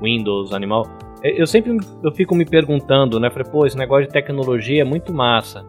[0.00, 0.86] Windows, animal.
[1.22, 3.30] É, eu sempre eu fico me perguntando, né?
[3.30, 5.66] Falei, pô, esse negócio de tecnologia é muito massa.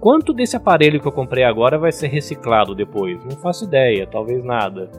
[0.00, 3.24] Quanto desse aparelho que eu comprei agora vai ser reciclado depois?
[3.24, 4.90] Não faço ideia, talvez nada.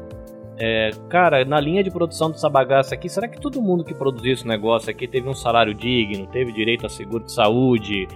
[0.66, 4.32] É, cara, na linha de produção dessa bagaça aqui, será que todo mundo que produziu
[4.32, 8.08] esse negócio aqui teve um salário digno, teve direito a seguro de saúde?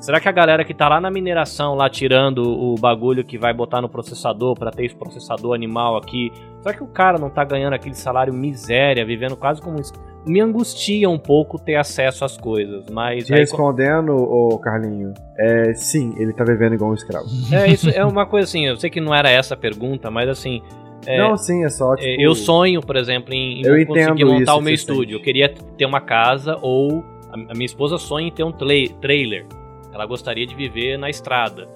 [0.00, 3.54] Será que a galera que tá lá na mineração, lá tirando o bagulho que vai
[3.54, 6.30] botar no processador para ter esse processador animal aqui,
[6.60, 9.78] será que o cara não tá ganhando aquele salário miséria, vivendo quase como
[10.26, 13.24] me angustia um pouco ter acesso às coisas, mas...
[13.24, 17.26] Te aí, respondendo, ô Carlinho, é, sim, ele tá vivendo igual um escravo.
[17.50, 20.28] É, isso é uma coisa assim, eu sei que não era essa a pergunta, mas
[20.28, 20.60] assim...
[21.06, 22.20] É, não, sim, é só, tipo...
[22.20, 25.16] Eu sonho, por exemplo, em, em conseguir montar o meu estúdio.
[25.16, 27.04] Eu queria ter uma casa ou...
[27.32, 29.44] A minha esposa sonha em ter um trailer.
[29.92, 31.68] Ela gostaria de viver na estrada,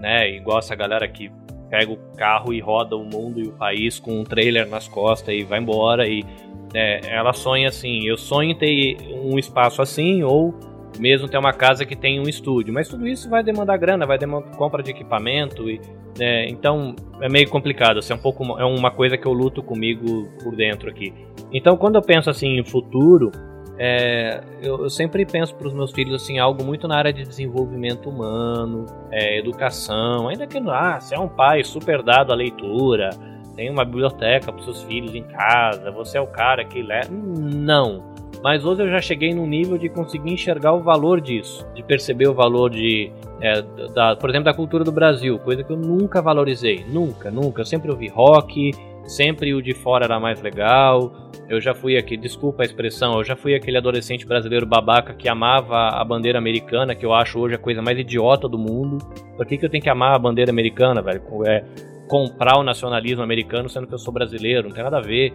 [0.00, 0.30] né?
[0.30, 1.30] Igual essa galera que
[1.70, 5.34] pega o carro e roda o mundo e o país com um trailer nas costas
[5.34, 6.24] e vai embora e
[6.74, 10.54] é, ela sonha assim, eu sonho em ter um espaço assim ou
[10.98, 14.18] mesmo ter uma casa que tem um estúdio, mas tudo isso vai demandar grana, vai
[14.18, 15.80] demandar compra de equipamento e
[16.20, 19.62] é, então é meio complicado, assim, é um pouco é uma coisa que eu luto
[19.62, 21.12] comigo por dentro aqui.
[21.52, 23.30] Então quando eu penso assim em futuro,
[23.78, 27.22] é, eu, eu, sempre penso para os meus filhos assim algo muito na área de
[27.22, 33.10] desenvolvimento humano, é, educação, ainda que ah, você é um pai super dado à leitura,
[33.54, 37.08] tem uma biblioteca para seus filhos em casa, você é o cara que leva.
[37.10, 38.17] Não.
[38.42, 42.28] Mas hoje eu já cheguei num nível de conseguir enxergar o valor disso, de perceber
[42.28, 43.10] o valor de,
[43.40, 43.62] é,
[43.94, 47.62] da, por exemplo, da cultura do Brasil, coisa que eu nunca valorizei, nunca, nunca.
[47.62, 48.72] Eu sempre ouvi rock,
[49.04, 51.12] sempre o de fora era mais legal.
[51.48, 55.28] Eu já fui aqui, desculpa a expressão, eu já fui aquele adolescente brasileiro babaca que
[55.28, 58.98] amava a bandeira americana, que eu acho hoje a coisa mais idiota do mundo.
[59.36, 61.22] Por que, que eu tenho que amar a bandeira americana, velho?
[61.46, 61.64] É,
[62.08, 65.32] comprar o nacionalismo americano sendo que eu sou brasileiro, não tem nada a ver.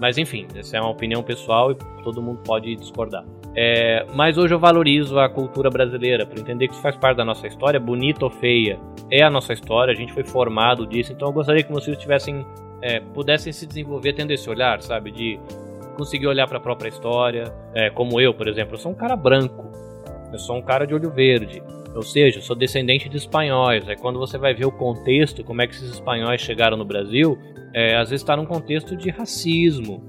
[0.00, 3.24] Mas enfim, essa é uma opinião pessoal e todo mundo pode discordar.
[3.56, 7.24] É, mas hoje eu valorizo a cultura brasileira, por entender que isso faz parte da
[7.24, 11.28] nossa história, bonita ou feia, é a nossa história, a gente foi formado disso, então
[11.28, 12.44] eu gostaria que filhos tivessem,
[12.82, 15.38] é, pudessem se desenvolver tendo esse olhar, sabe, de
[15.96, 19.14] conseguir olhar para a própria história, é, como eu, por exemplo, eu sou um cara
[19.14, 19.70] branco,
[20.32, 21.62] eu sou um cara de olho verde,
[21.94, 23.88] ou seja, sou descendente de espanhóis.
[23.88, 27.38] É quando você vai ver o contexto, como é que esses espanhóis chegaram no Brasil,
[27.72, 30.02] é, às vezes está num contexto de racismo,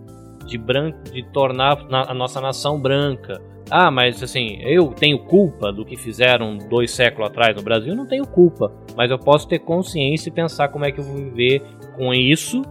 [0.46, 3.42] de, branco, de tornar a nossa nação branca.
[3.70, 7.96] Ah, mas assim, eu tenho culpa do que fizeram dois séculos atrás no Brasil?
[7.96, 11.16] Não tenho culpa, mas eu posso ter consciência e pensar como é que eu vou
[11.16, 11.64] viver
[11.96, 12.62] com isso,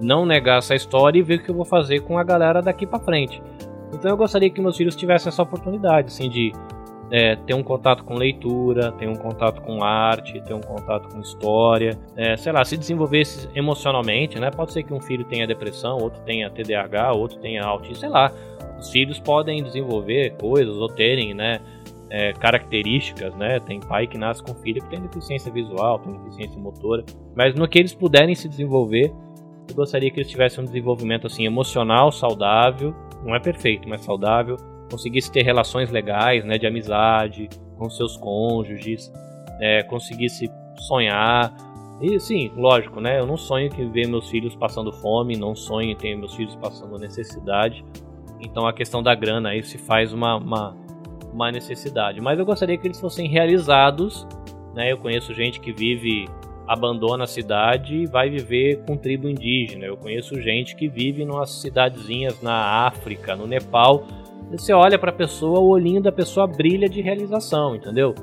[0.00, 2.86] não negar essa história e ver o que eu vou fazer com a galera daqui
[2.86, 3.42] para frente.
[3.92, 6.52] Então eu gostaria que meus filhos tivessem essa oportunidade, assim, de
[7.10, 11.20] é, ter um contato com leitura, ter um contato com arte, ter um contato com
[11.20, 14.50] história, é, sei lá, se desenvolvesse emocionalmente, né?
[14.50, 18.32] Pode ser que um filho tenha depressão, outro tenha TDAH, outro tenha autismo, sei lá.
[18.78, 21.60] Os filhos podem desenvolver coisas ou terem, né?
[22.14, 23.58] é, características, né?
[23.58, 27.04] Tem pai que nasce com filho que tem deficiência visual, tem deficiência motora,
[27.34, 29.12] mas no que eles puderem se desenvolver,
[29.68, 32.94] eu gostaria que eles tivessem um desenvolvimento assim emocional, saudável,
[33.24, 34.56] não é perfeito, mas saudável,
[34.90, 39.12] conseguisse ter relações legais, né, de amizade com seus cônjuges,
[39.60, 41.54] é, conseguisse sonhar.
[42.00, 43.20] E sim, lógico, né?
[43.20, 46.56] Eu não sonho que ver meus filhos passando fome, não sonho em ter meus filhos
[46.56, 47.84] passando necessidade.
[48.40, 50.76] Então a questão da grana aí se faz uma, uma,
[51.32, 52.20] uma necessidade.
[52.20, 54.26] Mas eu gostaria que eles fossem realizados.
[54.74, 54.92] Né?
[54.92, 56.28] Eu conheço gente que vive,
[56.66, 59.86] abandona a cidade e vai viver com tribo indígena.
[59.86, 64.04] Eu conheço gente que vive em umas cidadezinhas na África, no Nepal.
[64.50, 68.14] Você olha para a pessoa, o olhinho da pessoa brilha de realização, entendeu?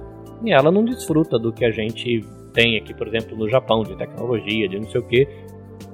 [0.44, 3.96] E ela não desfruta do que a gente tem aqui, por exemplo, no Japão, de
[3.96, 5.28] tecnologia, de não sei o que.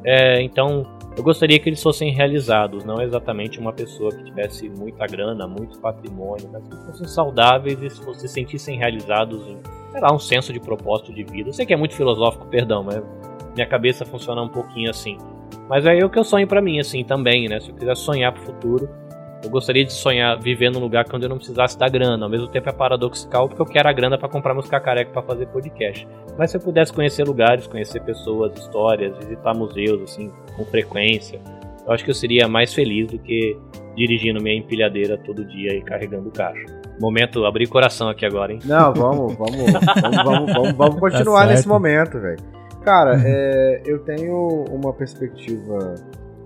[0.03, 0.85] É, então,
[1.17, 5.79] eu gostaria que eles fossem realizados, não exatamente uma pessoa que tivesse muita grana, muito
[5.79, 9.57] patrimônio, mas que fossem saudáveis e se se sentissem realizados em,
[9.91, 11.49] sei lá, um senso de propósito de vida.
[11.49, 13.01] Eu sei que é muito filosófico, perdão, mas
[13.55, 15.17] minha cabeça funciona um pouquinho assim.
[15.67, 17.59] Mas é o que eu sonho para mim, assim, também, né?
[17.59, 18.87] Se eu quiser sonhar pro futuro,
[19.43, 22.25] eu gostaria de sonhar viver num lugar onde eu não precisasse da grana.
[22.25, 25.21] Ao mesmo tempo é paradoxal porque eu quero a grana para comprar meus cacarecos para
[25.21, 26.07] fazer podcast.
[26.37, 31.39] Mas se eu pudesse conhecer lugares, conhecer pessoas, histórias, visitar museus assim com frequência,
[31.85, 33.57] eu acho que eu seria mais feliz do que
[33.95, 36.65] dirigindo minha empilhadeira todo dia e carregando caixa.
[36.99, 38.59] Momento, abrir coração aqui agora, hein?
[38.65, 39.57] Não, vamos, vamos,
[40.01, 42.39] vamos, vamos, vamos, vamos continuar Tá nesse momento, velho.
[42.83, 45.95] Cara, é, eu tenho uma perspectiva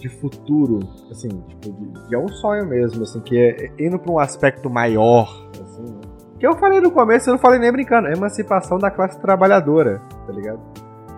[0.01, 0.79] de futuro,
[1.09, 4.69] assim, tipo, de, de é um sonho mesmo, assim, que é indo pra um aspecto
[4.69, 6.01] maior, assim, né?
[6.39, 10.01] que eu falei no começo, eu não falei nem brincando, é emancipação da classe trabalhadora,
[10.25, 10.59] tá ligado?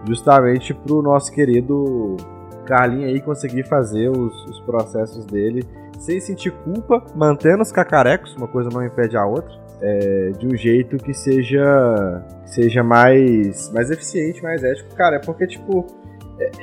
[0.05, 2.17] Justamente pro nosso querido
[2.65, 5.63] Carlinho aí conseguir fazer os, os processos dele
[5.97, 10.57] sem sentir culpa, mantendo os cacarecos, uma coisa não impede a outra, é, de um
[10.57, 14.93] jeito que seja seja mais mais eficiente, mais ético.
[14.95, 16.02] Cara, é porque tipo é,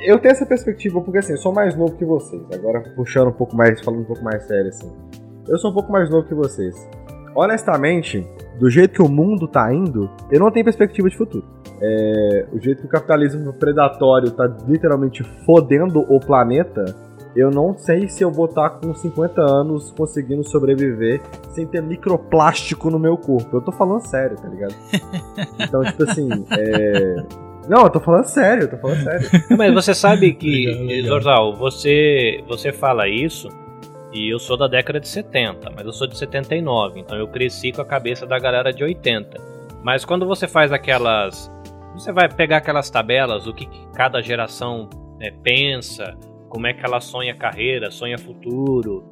[0.03, 2.41] eu tenho essa perspectiva porque assim, eu sou mais novo que vocês.
[2.53, 4.91] Agora puxando um pouco mais, falando um pouco mais sério assim.
[5.47, 6.75] Eu sou um pouco mais novo que vocês.
[7.35, 8.27] Honestamente,
[8.59, 11.45] do jeito que o mundo tá indo, eu não tenho perspectiva de futuro.
[11.81, 16.85] É, o jeito que o capitalismo predatório tá literalmente fodendo o planeta,
[17.35, 21.21] eu não sei se eu vou estar com 50 anos conseguindo sobreviver
[21.51, 23.57] sem ter microplástico no meu corpo.
[23.57, 24.75] Eu tô falando sério, tá ligado?
[25.59, 27.15] Então, tipo assim, é...
[27.67, 29.29] Não, eu tô falando sério, eu tô falando sério.
[29.57, 31.09] Mas você sabe que, Legal, legal.
[31.09, 33.49] Zorzal, você, você fala isso
[34.13, 37.71] e eu sou da década de 70, mas eu sou de 79, então eu cresci
[37.71, 39.39] com a cabeça da galera de 80.
[39.83, 41.49] Mas quando você faz aquelas.
[41.93, 44.89] Você vai pegar aquelas tabelas, o que, que cada geração
[45.19, 46.17] é, pensa,
[46.49, 49.03] como é que ela sonha carreira, sonha futuro.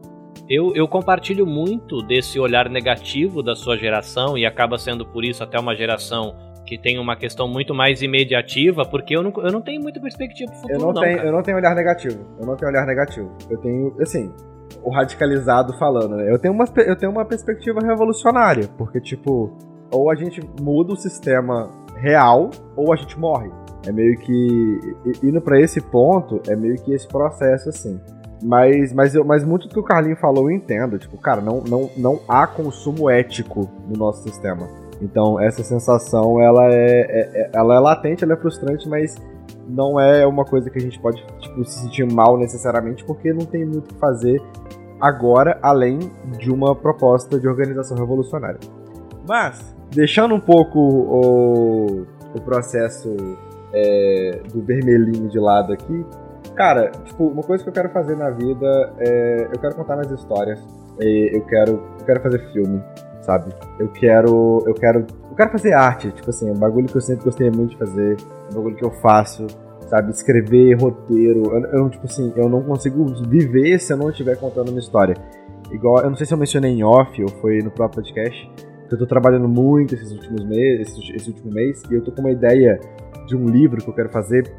[0.49, 5.43] Eu, eu compartilho muito desse olhar negativo da sua geração e acaba sendo por isso
[5.43, 6.35] até uma geração
[6.69, 10.51] que tem uma questão muito mais imediativa, porque eu não, eu não tenho muita perspectiva
[10.51, 11.27] pro futuro, Eu não, tenho, cara.
[11.27, 12.19] eu não tenho olhar negativo.
[12.39, 13.31] Eu não tenho olhar negativo.
[13.49, 14.31] Eu tenho, assim,
[14.83, 16.31] o radicalizado falando, né?
[16.31, 19.51] Eu tenho uma, eu tenho uma perspectiva revolucionária, porque, tipo,
[19.91, 23.49] ou a gente muda o sistema real, ou a gente morre.
[23.87, 24.79] É meio que.
[25.23, 27.99] Indo pra esse ponto, é meio que esse processo, assim.
[28.43, 30.99] Mas, mas, eu, mas muito do que o Carlinho falou eu entendo.
[30.99, 34.69] Tipo, cara, não, não, não há consumo ético no nosso sistema.
[35.01, 39.15] Então, essa sensação, ela é, é- é- ela é latente, ela é frustrante, mas
[39.67, 43.45] não é uma coisa que a gente pode tipo, se sentir mal necessariamente, porque não
[43.45, 44.41] tem muito o que fazer
[44.99, 45.99] agora, além
[46.37, 48.59] de uma proposta de organização revolucionária.
[49.27, 52.05] Mas, deixando um pouco o,
[52.35, 53.15] o processo
[53.73, 56.05] é, do vermelhinho de lado aqui,
[56.55, 59.47] cara, tipo, uma coisa que eu quero fazer na vida é.
[59.53, 60.59] Eu quero contar minhas histórias.
[60.99, 61.71] e eu quero.
[61.99, 62.83] Eu quero fazer filme,
[63.29, 63.53] sabe?
[63.77, 64.63] Eu quero.
[64.65, 65.05] Eu quero.
[65.29, 68.17] Eu quero fazer arte, tipo assim, um bagulho que eu sempre gostei muito de fazer,
[68.51, 69.45] um bagulho que eu faço,
[69.87, 70.11] sabe?
[70.11, 71.43] Escrever roteiro.
[71.53, 75.15] Eu, eu, tipo assim, eu não consigo viver se eu não estiver contando uma história.
[75.71, 78.51] Igual, eu não sei se eu mencionei em off ou foi no próprio podcast,
[78.87, 82.11] que eu tô trabalhando muito esses últimos meses, esse, esse último mês, e eu tô
[82.11, 82.79] com uma ideia
[83.27, 84.51] de um livro que eu quero fazer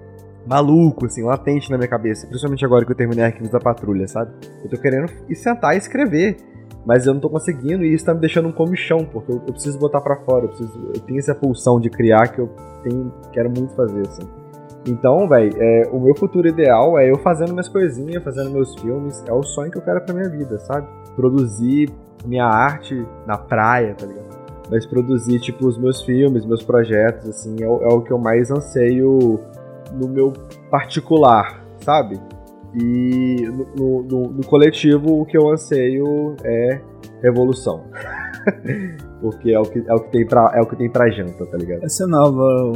[0.46, 4.32] maluco, assim, latente na minha cabeça, principalmente agora que eu terminei Arquivos da Patrulha, sabe?
[4.62, 6.36] Eu tô querendo sentar e escrever,
[6.84, 9.52] mas eu não tô conseguindo e isso tá me deixando um comichão, porque eu, eu
[9.52, 12.48] preciso botar pra fora, eu, preciso, eu tenho essa pulsão de criar que eu
[12.82, 14.22] tenho, quero muito fazer, assim.
[14.86, 19.22] Então, velho, é, o meu futuro ideal é eu fazendo minhas coisinhas, fazendo meus filmes,
[19.26, 20.88] é o sonho que eu quero pra minha vida, sabe?
[21.14, 21.90] Produzir
[22.24, 24.40] minha arte na praia, tá ligado?
[24.70, 28.50] Mas produzir, tipo, os meus filmes, meus projetos, assim, é, é o que eu mais
[28.50, 29.40] anseio
[29.92, 30.32] no meu
[30.70, 32.18] particular, sabe?
[32.74, 36.80] E no, no- no- coletivo o que eu anseio é
[37.22, 37.84] revolução.
[39.20, 41.44] Porque é o que, é o que, tem, pra, é o que tem pra janta,
[41.46, 41.84] tá ligado?
[41.84, 42.72] Essa é nova.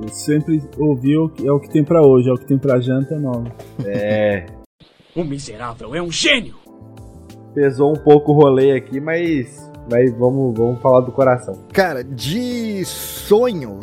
[0.00, 2.58] Eu sempre ouvi o que é o que tem pra hoje, é o que tem
[2.58, 3.44] pra janta é nova.
[3.86, 4.46] É.
[5.14, 6.54] O miserável é um gênio!
[7.54, 9.70] Pesou um pouco o rolê aqui, mas.
[9.90, 11.58] Mas vamos, vamos falar do coração.
[11.72, 13.78] Cara, de sonho,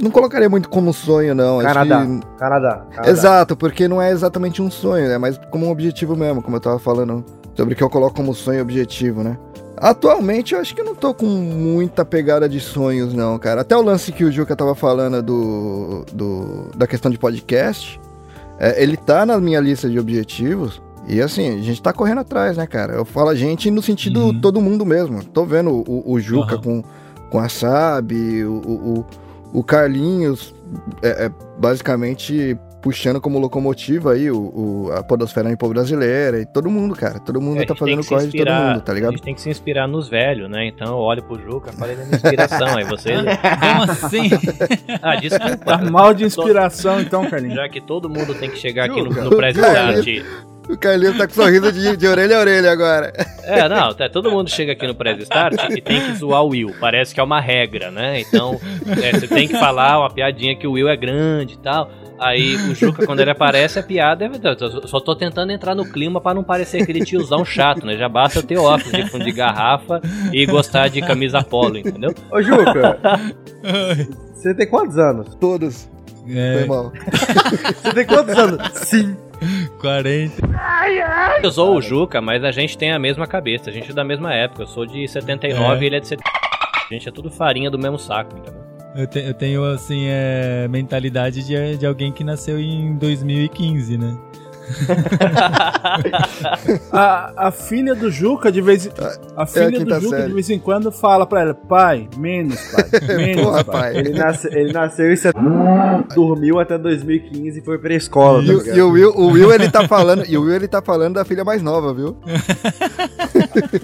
[0.00, 1.60] não colocaria muito como sonho, não.
[1.60, 2.06] Canadá.
[2.06, 2.84] que- Canadá.
[2.90, 3.10] Canadá.
[3.10, 6.60] Exato, porque não é exatamente um sonho, é mais como um objetivo mesmo, como eu
[6.60, 7.24] tava falando
[7.54, 9.36] sobre o que eu coloco como sonho e objetivo, né?
[9.76, 13.62] Atualmente eu acho que eu não tô com muita pegada de sonhos, não, cara.
[13.62, 18.00] Até o lance que o Juca tava falando do, do da questão de podcast,
[18.60, 20.80] é, ele tá na minha lista de objetivos.
[21.08, 22.94] E assim, a gente tá correndo atrás, né, cara?
[22.94, 24.40] Eu falo a gente no sentido Uhum.
[24.40, 25.22] todo mundo mesmo.
[25.24, 26.62] Tô vendo o, o Juca Aham.
[26.62, 26.82] com,
[27.30, 29.06] com a Sabe, o, o,
[29.58, 30.54] o- Carlinhos,
[31.02, 36.46] é, é, basicamente puxando como locomotiva aí o, o- a podosfera em povo brasileira e
[36.46, 37.18] todo mundo, cara.
[37.20, 39.10] Todo mundo É, a tá fazendo corre de todo mundo, tá A ligado?
[39.12, 40.66] gente tem que se inspirar nos velhos, né?
[40.66, 42.76] Então eu olho pro Juca e falei da minha inspiração.
[42.76, 43.12] Aí você.
[43.60, 44.30] Como assim?
[45.02, 45.56] Ah, desculpa.
[45.64, 47.56] Tá mal de inspiração, então, Carlinhos.
[47.56, 50.24] Já que todo mundo tem que chegar aqui no, no Press cara, Start.
[50.68, 53.12] O Carlinhos tá com sorriso de, de orelha a orelha agora.
[53.42, 56.48] É, não, tá, todo mundo chega aqui no Press Start e tem que zoar o
[56.50, 56.72] Will.
[56.80, 58.20] Parece que é uma regra, né?
[58.20, 58.60] Então,
[59.02, 61.90] é, você tem que falar uma piadinha que o Will é grande e tal.
[62.18, 64.30] Aí o Juca, quando ele aparece, a piada é.
[64.30, 67.96] Eu só tô tentando entrar no clima pra não parecer aquele tiozão chato, né?
[67.96, 70.00] Já basta eu ter óculos de fundo de garrafa
[70.32, 72.14] e gostar de camisa polo, entendeu?
[72.30, 73.00] Ô, Juca,
[74.32, 75.34] você tem quantos anos?
[75.34, 75.90] Todos.
[76.24, 76.92] Foi É, mal.
[77.82, 78.70] Você tem quantos anos?
[78.74, 79.16] Sim.
[79.82, 81.40] 40.
[81.42, 84.04] Eu sou o Juca, mas a gente tem a mesma cabeça, a gente é da
[84.04, 84.62] mesma época.
[84.62, 85.82] Eu sou de 79 É.
[85.82, 86.30] e ele é de 70.
[86.90, 88.62] A gente é tudo farinha do mesmo saco, entendeu?
[88.94, 94.16] Eu, te- eu tenho, assim, é, mentalidade de, de alguém que nasceu em 2015, né?
[96.92, 98.90] A, a filha do Juca, de vez em,
[99.36, 100.28] a filha do quinta Juca, série.
[100.28, 102.84] de vez em quando, fala pra ela: pai, menos, pai,
[103.16, 103.92] menos, Porra, pai.
[103.92, 103.96] pai.
[103.98, 108.40] Ele, nasce, ele nasceu setembro, dormiu até 2015 e foi pra escola.
[108.40, 108.76] tá E, o- ligado?
[108.76, 111.24] e o Will, o Will ele tá falando, e o Will ele tá falando da
[111.24, 112.16] filha mais nova, viu?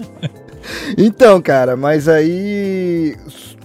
[0.97, 3.15] então, cara, mas aí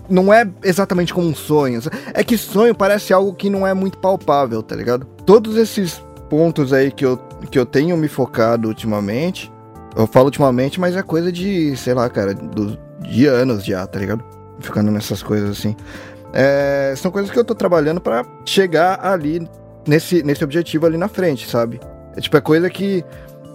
[0.08, 1.80] não é exatamente como um sonho.
[2.12, 5.06] É que sonho parece algo que não é muito palpável, tá ligado?
[5.26, 6.02] Todos esses
[6.34, 7.16] pontos aí que eu,
[7.48, 9.52] que eu tenho me focado ultimamente,
[9.96, 14.00] eu falo ultimamente, mas é coisa de, sei lá, cara, do, de anos já, tá
[14.00, 14.24] ligado?
[14.58, 15.76] Ficando nessas coisas assim.
[16.32, 19.48] É, são coisas que eu tô trabalhando pra chegar ali
[19.86, 21.78] nesse, nesse objetivo ali na frente, sabe?
[22.16, 23.04] É tipo, é coisa que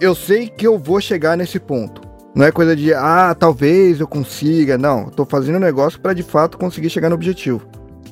[0.00, 2.00] eu sei que eu vou chegar nesse ponto.
[2.34, 4.78] Não é coisa de, ah, talvez eu consiga.
[4.78, 7.60] Não, tô fazendo um negócio pra de fato conseguir chegar no objetivo.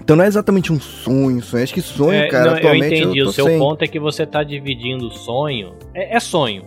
[0.08, 1.62] Então não é exatamente um sonho, sonho.
[1.62, 3.22] Acho que sonho, É, cara, não, eu atualmente entendi.
[3.22, 3.58] tô o seu sem.
[3.58, 5.74] ponto é que você tá dividindo o sonho.
[5.92, 6.62] É, é sonho.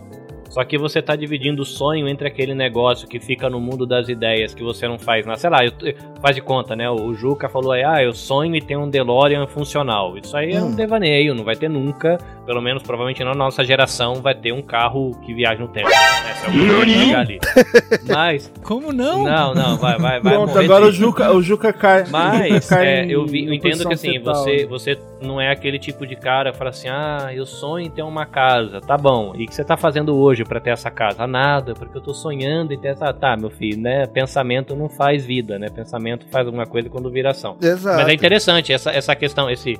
[0.48, 4.08] Só que você tá dividindo o sonho entre aquele negócio que fica no mundo das
[4.08, 5.34] ideias que você não faz na.
[5.34, 5.72] Sei lá, eu-
[6.20, 6.88] faz de conta, né?
[6.88, 10.16] O Juca falou aí, ah, eu sonho e tenho um DeLorean funcional.
[10.16, 10.74] Isso aí é um Hum.
[10.76, 12.18] devaneio, não vai ter nunca.
[12.44, 15.88] Pelo menos, provavelmente na nossa geração, vai ter um carro que viaja no tempo.
[15.88, 17.38] Essa é o que ali.
[18.08, 18.52] Mas.
[18.64, 19.22] Como não?
[19.22, 20.34] Não, não, vai, vai, vai.
[20.34, 22.04] Pronto, agora o Juca, o Juca cai.
[22.10, 24.34] mas cai é, eu, vi- eu entendo que assim, fetal.
[24.34, 27.90] você, você não é aquele tipo de cara que fala assim, ah, eu sonho em
[27.90, 29.32] ter uma casa, tá bom.
[29.36, 31.22] E o que você tá fazendo hoje pra ter essa casa?
[31.22, 33.12] Ah, nada, porque eu tô sonhando em ter essa.
[33.12, 34.06] Tá, meu filho, né?
[34.06, 35.68] Pensamento não faz vida, né?
[35.68, 37.56] Pensamento faz alguma coisa quando vira ação.
[37.62, 37.98] Exato.
[37.98, 39.78] Mas é interessante essa, essa questão, esse,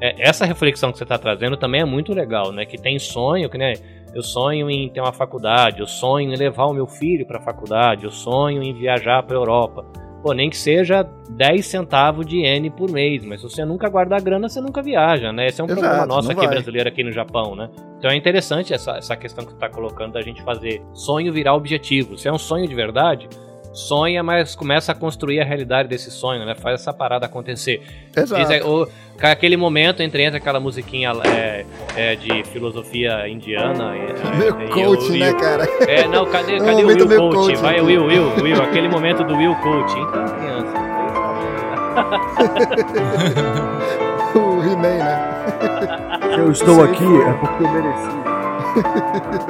[0.00, 2.66] é, essa reflexão que você está trazendo também é muito legal, né?
[2.66, 3.74] Que tem sonho, que né?
[4.12, 7.40] Eu sonho em ter uma faculdade, eu sonho em levar o meu filho para a
[7.40, 9.86] faculdade, eu sonho em viajar para Europa.
[10.22, 14.20] Pô, nem que seja 10 centavos de N por mês, mas se você nunca guardar
[14.20, 15.46] grana, você nunca viaja, né?
[15.46, 16.48] Esse é um Exato, problema nosso aqui vai.
[16.48, 17.70] brasileiro aqui no Japão, né?
[17.98, 21.54] Então é interessante essa, essa questão que tu tá colocando da gente fazer sonho virar
[21.54, 22.18] objetivo.
[22.18, 23.28] Se é um sonho de verdade,
[23.72, 26.54] sonha, mas começa a construir a realidade desse sonho, né?
[26.54, 27.82] Faz essa parada acontecer.
[28.16, 28.44] Exato.
[28.46, 28.88] Diz o-
[29.20, 31.64] aquele momento entre entra aquela musiquinha é,
[31.96, 33.94] é, de filosofia indiana.
[33.96, 35.64] e- Meu coach, o- e né, cara?
[35.88, 37.34] É, não, cadê, É cadê o Will Coach?
[37.36, 37.80] coach, Vai?
[37.80, 39.92] Will, Will, Will, aquele momento do Will Coach.
[39.98, 40.82] Então, criança.
[44.34, 45.32] o He-Man, né?
[46.34, 46.82] Se eu estou Sim.
[46.82, 48.22] aqui é porque eu mereci.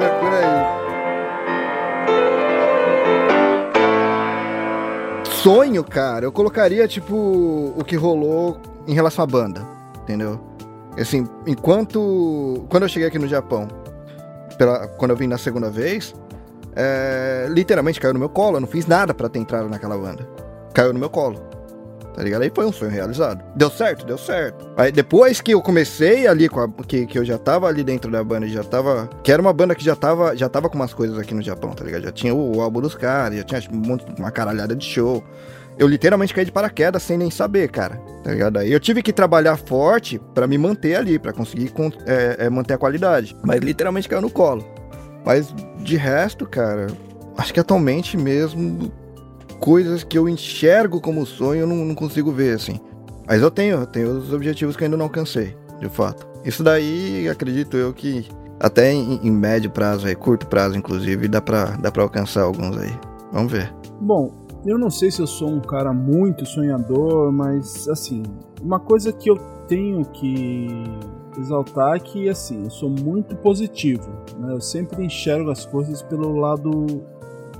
[5.43, 9.61] Sonho, cara, eu colocaria, tipo, o que rolou em relação à banda,
[10.01, 10.39] entendeu?
[10.97, 12.65] Assim, enquanto.
[12.69, 13.67] Quando eu cheguei aqui no Japão,
[14.57, 16.15] pela, quando eu vim na segunda vez,
[16.73, 18.55] é, literalmente caiu no meu colo.
[18.55, 20.25] Eu não fiz nada pra ter entrado naquela banda.
[20.73, 21.41] Caiu no meu colo.
[22.15, 22.43] Tá ligado?
[22.43, 23.43] Aí foi um sonho realizado.
[23.55, 24.05] Deu certo?
[24.05, 24.69] Deu certo.
[24.77, 28.11] Aí depois que eu comecei ali, com a, que, que eu já tava ali dentro
[28.11, 29.09] da banda, já tava.
[29.23, 31.71] Que era uma banda que já tava, já tava com umas coisas aqui no Japão,
[31.71, 32.03] tá ligado?
[32.03, 35.23] Já tinha o, o álbum dos caras, já tinha um uma caralhada de show.
[35.75, 37.95] Eu literalmente caí de paraquedas sem nem saber, cara.
[38.23, 38.57] Tá ligado?
[38.59, 42.49] Aí eu tive que trabalhar forte pra me manter ali, pra conseguir con- é, é,
[42.49, 43.35] manter a qualidade.
[43.43, 44.63] Mas literalmente caiu no colo.
[45.25, 46.87] Mas de resto, cara,
[47.37, 48.91] acho que atualmente mesmo,
[49.53, 52.79] coisas que eu enxergo como sonho, eu não, não consigo ver, assim.
[53.27, 56.27] Mas eu tenho, eu tenho os objetivos que eu ainda não alcancei, de fato.
[56.43, 58.27] Isso daí, acredito eu que
[58.59, 62.77] até em, em médio prazo, aí, curto prazo, inclusive, dá pra, dá pra alcançar alguns
[62.77, 62.91] aí.
[63.31, 63.73] Vamos ver.
[63.99, 64.31] Bom,
[64.65, 68.23] eu não sei se eu sou um cara muito sonhador, mas assim,
[68.61, 70.69] uma coisa que eu tenho que
[71.37, 74.09] exaltar é que assim, eu sou muito positivo,
[74.39, 74.53] né?
[74.53, 77.03] Eu sempre enxergo as coisas pelo lado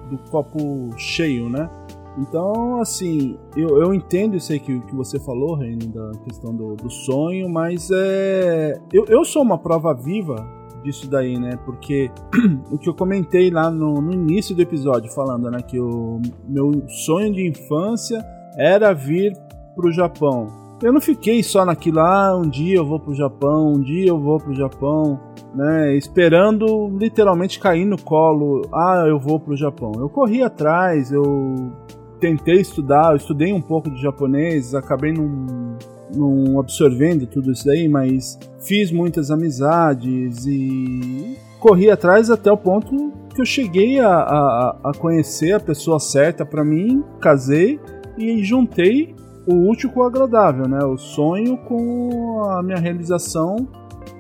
[0.10, 1.70] do copo cheio, né?
[2.18, 6.76] Então, assim, eu, eu entendo isso aí que, que você falou, Reino, da questão do,
[6.76, 8.80] do sonho, mas é.
[8.92, 10.36] Eu, eu sou uma prova viva
[10.84, 11.58] disso daí, né?
[11.66, 12.12] Porque
[12.72, 15.60] o que eu comentei lá no, no início do episódio, falando, né?
[15.62, 18.24] Que o meu sonho de infância
[18.58, 19.34] era vir
[19.76, 20.63] pro Japão.
[20.84, 24.20] Eu não fiquei só naquilo, ah, um dia eu vou pro Japão, um dia eu
[24.20, 25.18] vou pro Japão,
[25.56, 25.96] né?
[25.96, 29.94] Esperando literalmente cair no colo, ah, eu vou pro Japão.
[29.98, 31.72] Eu corri atrás, eu
[32.20, 35.78] tentei estudar, eu estudei um pouco de japonês, acabei não,
[36.14, 43.14] não absorvendo tudo isso daí, mas fiz muitas amizades e corri atrás até o ponto
[43.34, 47.80] que eu cheguei a, a, a conhecer a pessoa certa para mim, casei
[48.18, 50.84] e juntei o útil com o agradável, né?
[50.86, 53.56] O sonho com a minha realização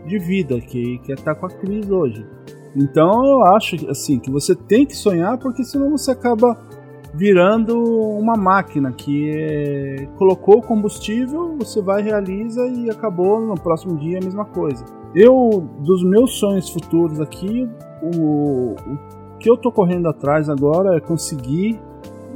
[0.05, 2.25] de vida, que, que é estar com a Cris hoje.
[2.75, 6.57] Então eu acho assim que você tem que sonhar, porque senão você acaba
[7.13, 7.77] virando
[8.17, 14.17] uma máquina que é, colocou o combustível, você vai realiza e acabou no próximo dia
[14.17, 14.83] a mesma coisa.
[15.13, 17.69] Eu dos meus sonhos futuros aqui,
[18.01, 21.79] o, o que eu tô correndo atrás agora é conseguir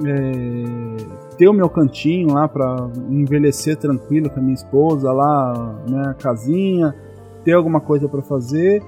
[0.06, 6.16] é, ter o meu cantinho lá para envelhecer tranquilo com a minha esposa lá, né,
[6.20, 6.96] casinha,
[7.44, 8.82] ter alguma coisa para fazer.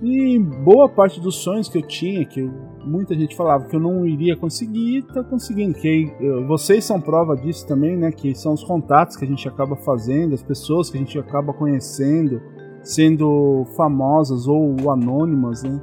[0.00, 2.48] E boa parte dos sonhos que eu tinha, que
[2.84, 5.74] muita gente falava que eu não iria conseguir, tá conseguindo.
[5.74, 6.12] Que
[6.46, 8.12] vocês são prova disso também, né?
[8.12, 11.52] Que são os contatos que a gente acaba fazendo, as pessoas que a gente acaba
[11.52, 12.40] conhecendo,
[12.80, 15.80] sendo famosas ou anônimas, né?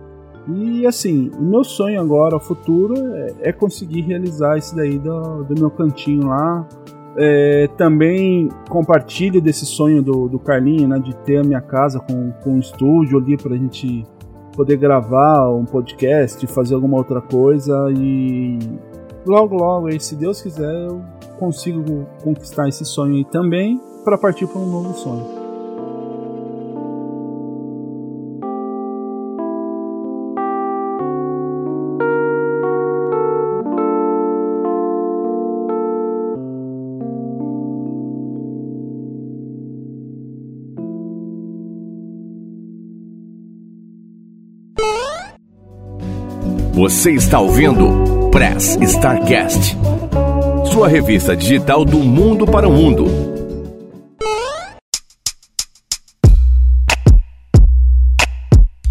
[0.47, 5.59] E assim, o meu sonho agora, futuro, é, é conseguir realizar isso daí do, do
[5.59, 6.67] meu cantinho lá.
[7.17, 12.31] É, também compartilho desse sonho do, do Carlinho, né, de ter a minha casa com,
[12.43, 14.05] com um estúdio ali pra gente
[14.55, 18.59] poder gravar um podcast, fazer alguma outra coisa e
[19.26, 21.01] logo logo aí, se Deus quiser, eu
[21.39, 25.44] consigo conquistar esse sonho aí também para partir para um novo sonho.
[46.76, 49.77] Você está ouvindo Press Starcast,
[50.73, 53.06] sua revista digital do mundo para o mundo.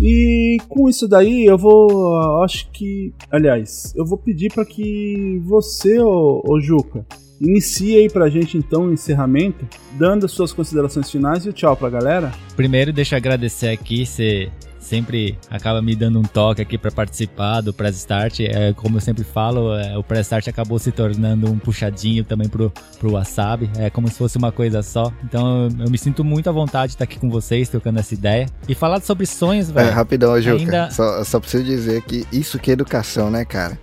[0.01, 6.01] E com isso daí eu vou, acho que, aliás, eu vou pedir para que você,
[6.01, 7.05] ô, ô Juca,
[7.39, 11.77] inicie aí pra gente então o encerramento, dando as suas considerações finais e o tchau
[11.77, 12.33] pra galera.
[12.57, 14.51] Primeiro, deixa eu agradecer aqui, você
[14.85, 18.41] sempre acaba me dando um toque aqui para participar do Press Start.
[18.41, 22.49] É, como eu sempre falo, é, o Press Start acabou se tornando um puxadinho também
[22.49, 23.71] pro, pro Wasabi.
[23.79, 25.13] É como se fosse uma coisa só.
[25.25, 28.15] Então eu, eu me sinto muito à vontade de estar aqui com vocês, trocando essa
[28.15, 28.47] ideia.
[28.69, 29.89] E falar sobre sonhos, velho.
[29.89, 30.57] É, rapidão, Juca.
[30.59, 33.79] ainda- Só, só preciso dizer que isso que é educação, né, cara?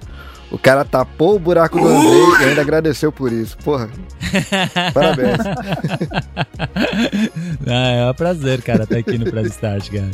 [0.52, 3.57] O cara tapou o buraco do Andrei e ainda agradeceu por isso.
[3.64, 3.90] Porra.
[4.94, 5.38] Parabéns.
[7.68, 10.10] Ah, é um prazer, cara, estar aqui no Press Start, cara.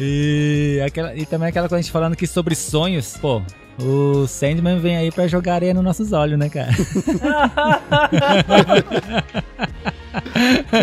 [0.00, 3.42] E, aquela, e também aquela coisa a gente falando aqui sobre sonhos, pô.
[3.78, 6.70] O Sandman vem aí pra jogar areia nos nossos olhos, né, cara?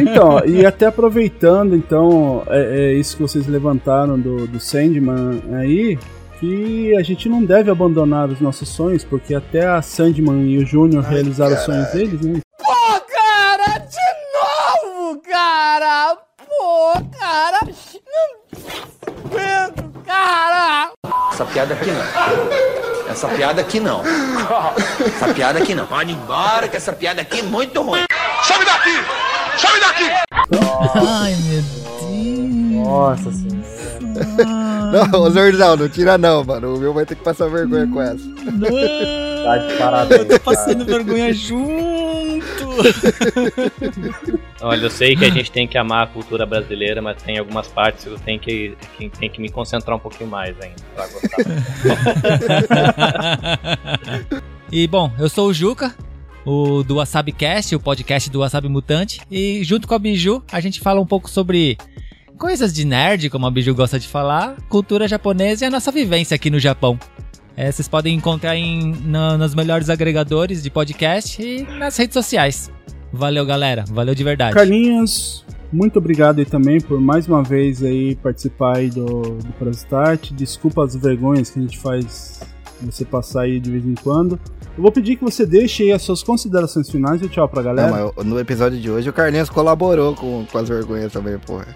[0.01, 5.97] Então, e até aproveitando, então, é, é isso que vocês levantaram do, do Sandman aí,
[6.39, 10.65] que a gente não deve abandonar os nossos sonhos, porque até a Sandman e o
[10.65, 12.39] Júnior realizaram os sonhos deles, né?
[12.57, 16.15] Pô, cara, de novo, cara!
[16.37, 17.59] Pô, cara!
[21.37, 22.01] Essa piada aqui não.
[23.11, 24.01] Essa piada aqui não.
[25.05, 25.85] Essa piada aqui não.
[25.85, 28.05] Pode ir embora, que essa piada aqui é muito ruim.
[28.43, 28.95] Sobe daqui!
[29.55, 30.09] Sobe daqui!
[30.95, 32.87] Ai, meu Deus.
[32.87, 33.67] Nossa senhora.
[35.11, 36.73] Não, ô Zordão, não tira não, mano.
[36.73, 38.17] O meu vai ter que passar vergonha com essa.
[39.43, 40.21] Tá de parabéns.
[40.21, 42.26] Eu tô passando vergonha junto.
[44.61, 47.67] Olha, eu sei que a gente tem que amar a cultura brasileira, mas tem algumas
[47.67, 51.37] partes que eu tenho que, que, que me concentrar um pouquinho mais ainda pra gostar.
[54.69, 55.95] E bom, eu sou o Juca,
[56.45, 60.59] o do Wasabi Cast, o podcast do Wasabi Mutante, e junto com a Biju a
[60.59, 61.77] gente fala um pouco sobre
[62.37, 66.35] coisas de nerd, como a Biju gosta de falar, cultura japonesa e a nossa vivência
[66.35, 66.99] aqui no Japão.
[67.57, 72.71] É, vocês podem encontrar em, na- nos melhores agregadores de podcast e nas redes sociais.
[73.11, 73.83] Valeu, galera.
[73.89, 74.53] Valeu de verdade.
[74.53, 75.43] Carlinhos,
[75.73, 79.05] muito obrigado aí também por mais uma vez aí participar aí do,
[79.39, 80.31] do Press Start.
[80.33, 82.41] Desculpa as vergonhas que a gente faz
[82.81, 84.39] você passar aí de vez em quando.
[84.77, 87.89] Eu vou pedir que você deixe aí as suas considerações finais e tchau pra galera.
[87.89, 91.67] Não, mas no episódio de hoje o Carlinhos colaborou com, com as vergonhas também, porra.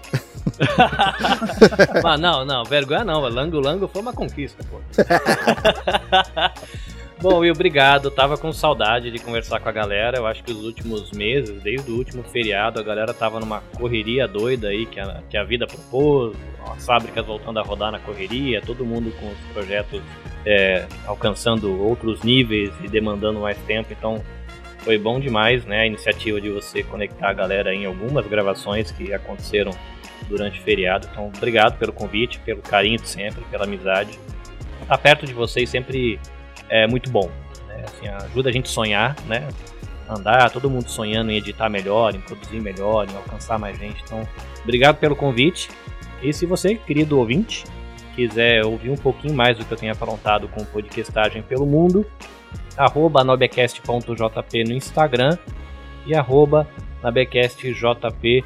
[2.02, 3.20] Mas não, não, vergonha não.
[3.20, 4.80] Lango Lango foi uma conquista, pô.
[7.22, 8.10] Bom, Will, obrigado.
[8.10, 10.18] Tava com saudade de conversar com a galera.
[10.18, 14.26] Eu acho que os últimos meses, desde o último feriado, a galera tava numa correria
[14.26, 16.36] doida aí que a, que a vida propôs.
[16.66, 20.02] As fábricas voltando a rodar na correria, todo mundo com os projetos
[20.44, 23.92] é, alcançando outros níveis e demandando mais tempo.
[23.92, 24.20] Então,
[24.78, 25.82] foi bom demais, né?
[25.82, 29.70] A iniciativa de você conectar a galera em algumas gravações que aconteceram
[30.28, 31.06] durante o feriado.
[31.12, 34.18] Então, obrigado pelo convite, pelo carinho de sempre, pela amizade.
[34.80, 36.18] Estar perto de vocês sempre
[36.72, 37.30] é muito bom.
[37.68, 37.84] Né?
[37.84, 39.46] Assim, ajuda a gente a sonhar, né?
[40.08, 44.02] Andar, todo mundo sonhando em editar melhor, em produzir melhor, em alcançar mais gente.
[44.02, 44.26] Então,
[44.62, 45.68] obrigado pelo convite.
[46.22, 47.64] E se você, querido ouvinte,
[48.16, 52.06] quiser ouvir um pouquinho mais do que eu tenho aprontado com podcastagem pelo mundo,
[52.76, 55.36] arroba nobecast.jp no Instagram
[56.06, 56.66] e arroba
[57.02, 58.44] nobecastjp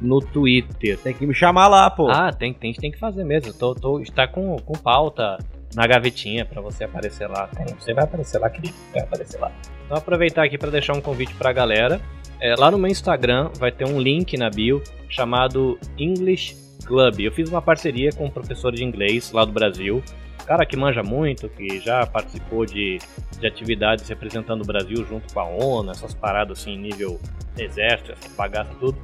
[0.00, 0.98] no Twitter.
[0.98, 2.10] Tem que me chamar lá, pô.
[2.10, 3.52] Ah, tem, tem, tem que fazer mesmo.
[3.52, 5.38] Tô, tô, está com, com pauta
[5.74, 7.48] na gavetinha pra você aparecer lá.
[7.48, 8.74] Tem, Você vai aparecer lá, querido.
[8.92, 9.52] Vai aparecer lá.
[9.84, 12.00] Então aproveitar aqui pra deixar um convite pra galera.
[12.40, 17.20] É, lá no meu Instagram vai ter um link na bio chamado English Club.
[17.20, 20.02] Eu fiz uma parceria com um professor de inglês lá do Brasil.
[20.46, 22.98] Cara que manja muito, que já participou de,
[23.40, 27.18] de atividades representando o Brasil junto com a ONU, essas paradas assim, nível
[27.56, 28.98] exército, essa tudo.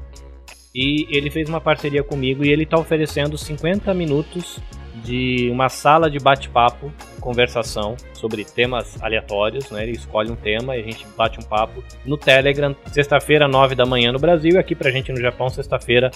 [0.74, 4.60] E ele fez uma parceria comigo e ele está oferecendo 50 minutos
[5.04, 9.82] de uma sala de bate-papo, conversação sobre temas aleatórios, né?
[9.82, 13.84] Ele escolhe um tema e a gente bate um papo no Telegram, sexta-feira, 9 da
[13.84, 16.10] manhã no Brasil, e aqui pra gente no Japão, sexta-feira,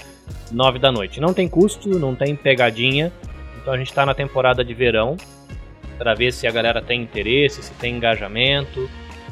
[0.50, 1.20] 9 da noite.
[1.20, 3.12] Não tem custo, não tem pegadinha,
[3.60, 5.16] então a gente tá na temporada de verão
[5.96, 8.88] para ver se a galera tem interesse, se tem engajamento.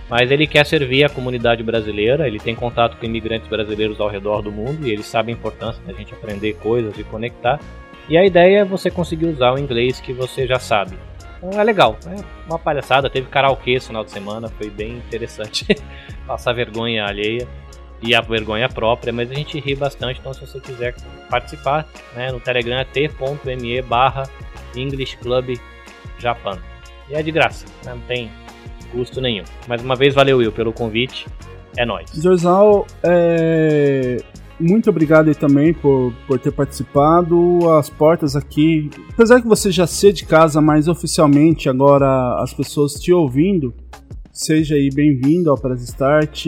[0.08, 4.42] Mas ele quer servir a comunidade brasileira, ele tem contato com imigrantes brasileiros ao redor
[4.42, 7.58] do mundo e ele sabe a importância da gente aprender coisas e conectar.
[8.08, 10.98] E a ideia é você conseguir usar o inglês que você já sabe.
[11.38, 13.10] Então é legal, é uma palhaçada.
[13.10, 15.66] Teve karaokê esse final de semana, foi bem interessante
[16.26, 17.46] passar vergonha alheia
[18.02, 20.18] e a vergonha própria, mas a gente ri bastante.
[20.20, 20.94] Então, se você quiser
[21.30, 24.24] participar, né, no Telegram é t.me barra
[24.74, 25.56] English Club
[26.18, 26.58] Japan.
[27.08, 28.30] E é de graça, né, não tem
[28.90, 29.44] custo nenhum.
[29.68, 31.26] Mais uma vez, valeu Will pelo convite.
[31.76, 32.10] É nóis.
[32.10, 34.18] Zorzal, é...
[34.62, 37.70] muito obrigado aí também por, por ter participado.
[37.70, 42.94] As portas aqui, apesar que você já ser de casa, mas oficialmente agora as pessoas
[42.94, 43.74] te ouvindo,
[44.32, 46.44] seja aí bem-vindo ao Press Start.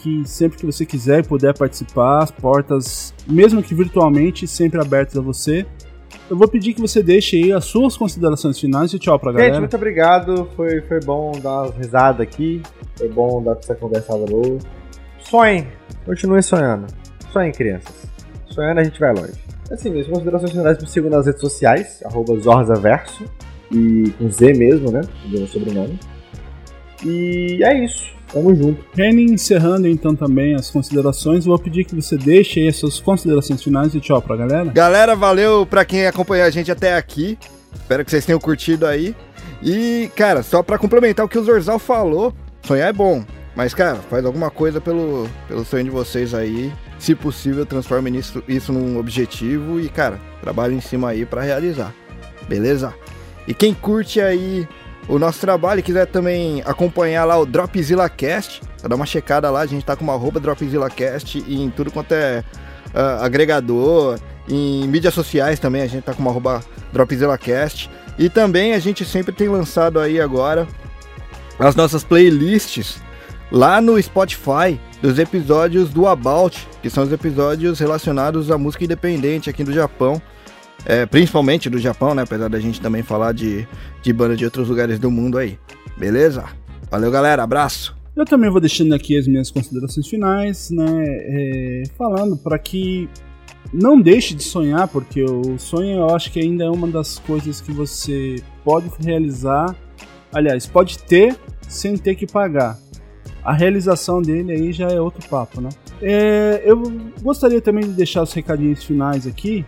[0.00, 5.16] Que sempre que você quiser e puder participar, as portas, mesmo que virtualmente, sempre abertas
[5.16, 5.66] a você.
[6.30, 9.40] Eu vou pedir que você deixe aí as suas considerações finais e tchau pra Gente,
[9.40, 9.60] galera.
[9.60, 10.48] muito obrigado.
[10.54, 12.62] Foi, foi bom dar umas risadas aqui.
[12.96, 14.58] Foi bom dar essa conversada boa.
[15.20, 15.66] Sonhem.
[16.04, 17.07] Continuem sonhando.
[17.32, 18.06] Sonhem, crianças.
[18.50, 19.34] Sonhando a gente vai longe.
[19.70, 23.24] Assim mesmo, considerações finais me sigam nas redes sociais, arroba Zorzaverso.
[23.70, 25.02] E com Z mesmo, né?
[25.26, 25.98] O meu sobrenome.
[27.04, 28.16] E é isso.
[28.32, 28.84] Tamo junto.
[28.94, 33.62] Reni, encerrando então também as considerações, vou pedir que você deixe aí as suas considerações
[33.62, 34.70] finais e tchau pra galera.
[34.70, 37.38] Galera, valeu pra quem acompanhou a gente até aqui.
[37.74, 39.14] Espero que vocês tenham curtido aí.
[39.62, 43.24] E, cara, só pra complementar o que o Zorzal falou, sonhar é bom.
[43.58, 46.72] Mas, cara, faz alguma coisa pelo, pelo sonho de vocês aí.
[46.96, 51.92] Se possível, transforme isso, isso num objetivo e, cara, trabalhe em cima aí pra realizar.
[52.48, 52.94] Beleza?
[53.48, 54.68] E quem curte aí
[55.08, 59.62] o nosso trabalho e quiser também acompanhar lá o Dropzilla Cast, dá uma checada lá,
[59.62, 62.44] a gente tá com uma arroba Dropzilla Cast em tudo quanto é
[62.94, 66.62] ah, agregador, em mídias sociais também, a gente tá com uma arroba
[66.92, 67.90] Dropzilla Cast.
[68.16, 70.68] E também a gente sempre tem lançado aí agora
[71.58, 73.07] as nossas playlists
[73.50, 79.48] lá no Spotify dos episódios do About, que são os episódios relacionados à música independente
[79.48, 80.20] aqui do Japão.
[80.84, 82.22] É, principalmente do Japão, né?
[82.22, 83.66] Apesar da gente também falar de,
[84.00, 85.58] de bandas de outros lugares do mundo aí.
[85.96, 86.44] Beleza?
[86.90, 87.42] Valeu, galera.
[87.42, 87.96] Abraço.
[88.16, 90.86] Eu também vou deixando aqui as minhas considerações finais, né?
[90.86, 93.08] É, falando para que
[93.72, 97.60] não deixe de sonhar, porque o sonho eu acho que ainda é uma das coisas
[97.60, 99.74] que você pode realizar.
[100.32, 101.36] Aliás, pode ter
[101.68, 102.78] sem ter que pagar.
[103.48, 105.70] A realização dele aí já é outro papo, né?
[106.02, 106.82] É, eu
[107.22, 109.64] gostaria também de deixar os recadinhos finais aqui.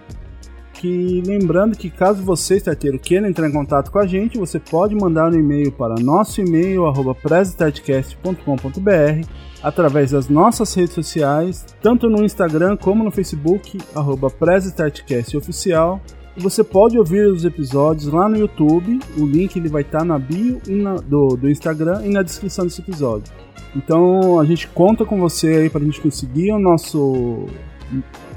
[0.74, 4.94] Que lembrando que caso você, starteiro, queira entrar em contato com a gente, você pode
[4.94, 7.16] mandar um e-mail para nosso e-mail, arroba
[9.62, 14.28] através das nossas redes sociais, tanto no Instagram como no Facebook, arroba
[15.38, 16.02] Oficial.
[16.36, 20.60] Você pode ouvir os episódios lá no YouTube, o link ele vai estar na bio
[20.66, 23.32] na, do, do Instagram e na descrição desse episódio.
[23.74, 27.46] Então a gente conta com você aí para a gente conseguir o nosso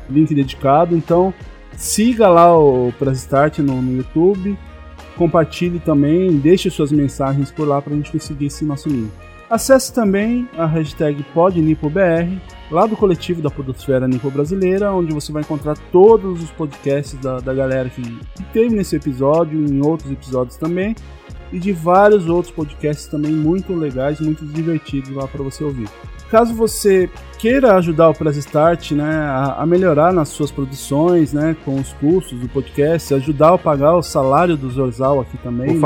[0.09, 0.95] link dedicado.
[0.95, 1.33] Então
[1.77, 4.57] siga lá o Press Start no, no YouTube,
[5.15, 9.11] compartilhe também, deixe suas mensagens por lá para a gente conseguir esse nosso link.
[9.53, 15.43] Acesse também a hashtag PodNipoBR, lá do coletivo da Podosfera Nipo Brasileira, onde você vai
[15.43, 20.57] encontrar todos os podcasts da, da galera que, que teve nesse episódio em outros episódios
[20.57, 20.95] também,
[21.51, 25.88] e de vários outros podcasts também muito legais, muito divertidos lá para você ouvir.
[26.31, 27.07] Caso você
[27.38, 31.93] queira ajudar o Press Start né, a, a, melhorar nas suas produções, né, com os
[31.93, 35.67] custos do podcast, ajudar a pagar o salário do Zorzal aqui também.
[35.67, 35.80] Por né?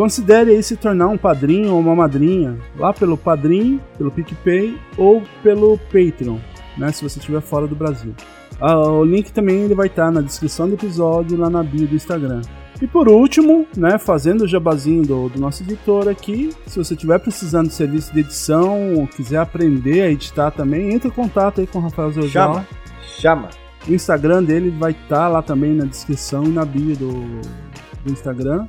[0.00, 5.22] Considere aí se tornar um padrinho ou uma madrinha lá pelo Padrim, pelo PicPay ou
[5.42, 6.38] pelo Patreon,
[6.78, 8.14] né, se você estiver fora do Brasil.
[8.58, 11.94] Ah, o link também ele vai estar na descrição do episódio lá na bio do
[11.94, 12.40] Instagram.
[12.80, 17.18] E por último, né, fazendo o jabazinho do, do nosso editor aqui, se você estiver
[17.18, 21.66] precisando de serviço de edição ou quiser aprender a editar também, entre em contato aí
[21.66, 22.54] com o Rafael Zorzal.
[22.54, 22.66] Chama,
[23.18, 23.48] chama.
[23.86, 27.12] O Instagram dele vai estar lá também na descrição e na bio do,
[28.02, 28.66] do Instagram.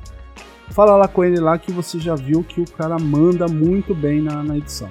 [0.72, 4.22] Fala lá com ele lá que você já viu que o cara manda muito bem
[4.22, 4.88] na, na edição.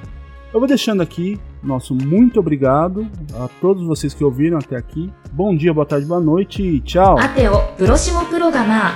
[0.53, 5.11] Eu vou deixando aqui nosso muito obrigado a todos vocês que ouviram até aqui.
[5.31, 7.17] Bom dia, boa tarde, boa noite e tchau.
[7.17, 8.93] Até o próximo programa.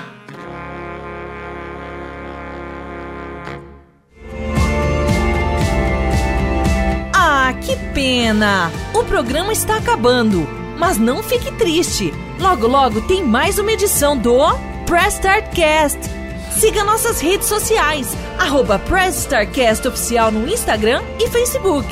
[7.16, 8.70] Ah, que pena!
[8.94, 10.46] O programa está acabando,
[10.78, 12.14] mas não fique triste.
[12.40, 14.38] Logo, logo tem mais uma edição do
[14.86, 16.25] Press Start Cast.
[16.55, 18.09] Siga nossas redes sociais,
[18.39, 21.87] arroba Press Start Cast Oficial no Instagram e Facebook.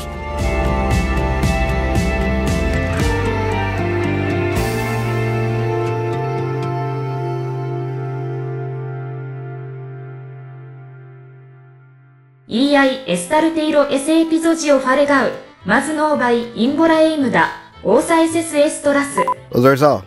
[12.49, 15.33] EI エスタルテイロエセエピゾジオファレガウ
[15.67, 17.49] マズノーバイインボラエイムダ
[17.83, 19.19] オーサエセスエストラス
[19.51, 20.03] Ô Zorzal,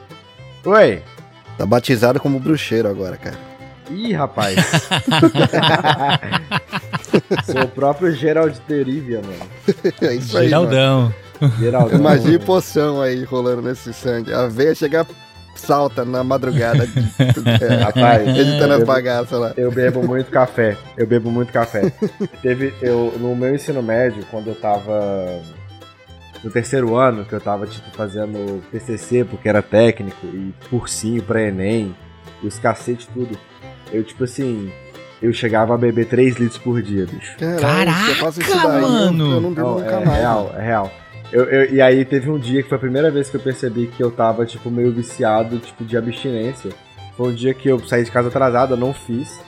[0.66, 1.02] Oi.
[1.58, 3.38] tá batizado como bruxeiro agora, cara.
[3.91, 4.57] Ih, rapaz.
[7.45, 9.51] Sou o próprio Gerald Terivia, mano.
[10.03, 10.71] É isso aí, mano.
[10.71, 11.15] Geraldão.
[11.59, 11.99] Geraldão.
[12.01, 14.33] Magia e poção aí rolando nesse sangue.
[14.33, 15.07] A veia chega,
[15.55, 16.85] salta na madrugada,
[17.61, 19.53] é, Rapaz, editando as eu- bagaças lá.
[19.57, 20.77] Eu bebo muito café.
[20.97, 21.93] Eu bebo muito café.
[22.43, 25.41] Teve eu no meu ensino médio, quando eu tava
[26.43, 31.43] no terceiro ano, que eu tava tipo fazendo TCC porque era técnico e cursinho pra
[31.43, 31.95] ENEM,
[32.43, 33.39] e os cacete tudo.
[33.93, 34.71] Eu tipo assim,
[35.23, 37.37] eu chegava a beber 3 litros por dia, bicho.
[37.39, 39.33] Caralho, se eu faço isso daí, eu- mano!
[39.35, 40.19] Eu não durmo Não, nunca é mais.
[40.19, 40.93] real, é real.
[41.33, 43.89] Eu, eu- e aí teve um dia que foi a primeira vez que eu percebi
[43.89, 46.71] que eu tava, tipo, meio viciado, tipo, de abstinência.
[47.17, 49.41] Foi um dia que eu saí de casa atrasado, eu não fiz,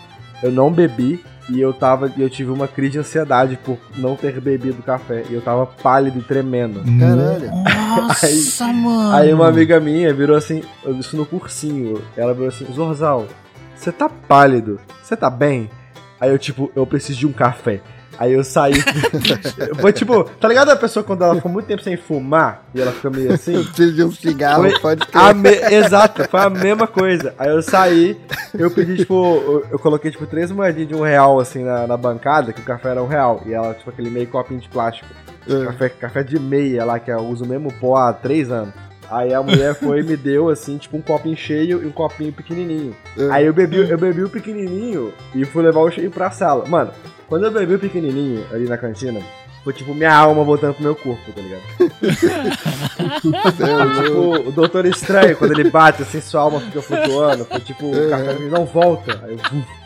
[0.43, 2.10] eu não bebi, e eu tava.
[2.16, 5.23] E eu tive uma crise de ansiedade por não ter bebido café.
[5.31, 6.82] E eu tava pálido e tremendo.
[6.98, 7.51] Caralho.
[8.02, 9.15] Nossa, mano.
[9.15, 10.62] Aí uma amiga minha virou assim,
[10.98, 13.27] isso no cursinho, ela virou assim, Zorzal,
[13.78, 15.70] você tá pálido, você tá bem?
[16.20, 17.80] Aí eu tipo, eu preciso de um café.
[18.18, 18.74] Aí eu saí.
[19.80, 22.90] Foi tipo, tá ligado a pessoa quando ela ficou muito tempo sem fumar e ela
[22.90, 23.55] fica meio assim?
[23.55, 25.34] Eu preciso de um cigarro, Foi pode crer.
[25.36, 27.32] me- Exato, foi a mesma coisa.
[27.38, 28.20] Aí eu saí,
[28.59, 31.96] eu pedi, tipo, eu, eu coloquei, tipo, três moedinhas de um real, assim, na, na
[31.96, 33.42] bancada, que o café era um real.
[33.46, 35.06] E ela, tipo, aquele meio copinho de plástico.
[35.48, 35.66] É.
[35.66, 38.74] Café, café de meia lá, que eu uso o mesmo pó há três anos.
[39.10, 42.32] Aí a mulher foi e me deu, assim, tipo, um copinho cheio e um copinho
[42.32, 42.94] pequenininho.
[43.16, 43.28] É.
[43.30, 46.66] Aí eu bebi, eu bebi o pequenininho e fui levar o cheio pra sala.
[46.66, 46.93] Mano,
[47.28, 49.20] quando eu bebi o pequenininho ali na cantina,
[49.64, 51.62] foi tipo minha alma voltando pro meu corpo, tá ligado?
[53.22, 57.44] Foi tipo o Doutor Estranho, quando ele bate assim, sua alma fica flutuando.
[57.44, 59.20] Foi tipo, o café não volta.
[59.24, 59.77] Aí, eu.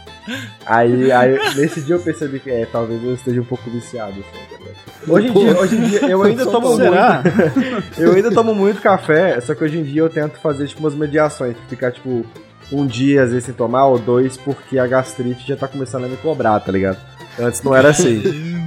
[0.66, 4.12] Aí, aí nesse dia eu percebi que é, talvez eu esteja um pouco viciado.
[4.12, 7.22] Assim, hoje, em dia, hoje em dia eu ainda tomo será?
[7.22, 8.00] muito.
[8.00, 10.94] eu ainda tomo muito café, só que hoje em dia eu tento fazer tipo umas
[10.94, 12.24] mediações, ficar tipo
[12.70, 16.08] um dia às vezes sem tomar ou dois, porque a gastrite já tá começando a
[16.08, 16.98] me cobrar, tá ligado?
[17.38, 18.22] Antes não era assim.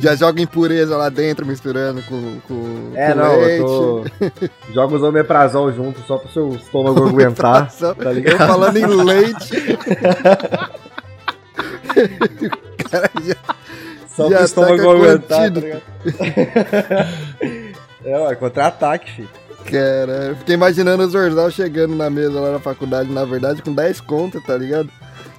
[0.00, 3.60] Já joga impureza lá dentro, misturando com, com, É, com não, leite.
[3.60, 4.04] eu tô.
[4.72, 7.70] Joga os omeprazol junto só pro seu estômago aguentar.
[7.72, 8.40] tá ligado?
[8.40, 9.78] Eu falando em leite.
[12.02, 13.36] o cara já,
[14.08, 17.06] Só já pro estômago tá aguentar, tá
[18.04, 19.28] é, ué, contra-ataque, filho.
[19.64, 23.72] Cara, eu fiquei imaginando o Zorzal chegando na mesa lá na faculdade, na verdade, com
[23.72, 24.88] 10 contas, tá ligado?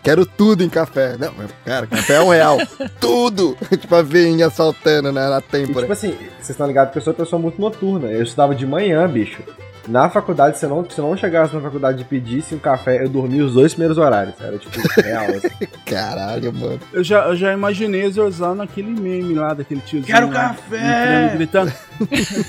[0.04, 1.16] Quero tudo em café.
[1.18, 1.34] Não,
[1.66, 2.58] cara, café é um real.
[3.00, 3.58] tudo!
[3.78, 5.82] tipo a veinha saltando né, na E, têmpora.
[5.82, 8.08] tipo assim, vocês estão ligados que eu sou uma pessoa muito noturna.
[8.08, 9.42] Eu estudava de manhã, bicho.
[9.88, 13.02] Na faculdade, se eu não, se eu não chegasse na faculdade e pedisse um café,
[13.02, 14.36] eu dormia os dois primeiros horários.
[14.40, 15.50] Era tipo real, assim.
[15.86, 16.80] Caralho, mano.
[16.92, 20.14] Eu já, eu já imaginei Zorzal naquele meme lá, daquele tiozinho.
[20.14, 20.78] Quero lá, café!
[20.78, 21.74] entrando, Gritando.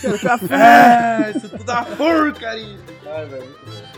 [0.01, 1.27] Quero café!
[1.27, 2.77] É, isso tudo é porcaria.
[3.06, 3.89] Ai, velho, muito bom.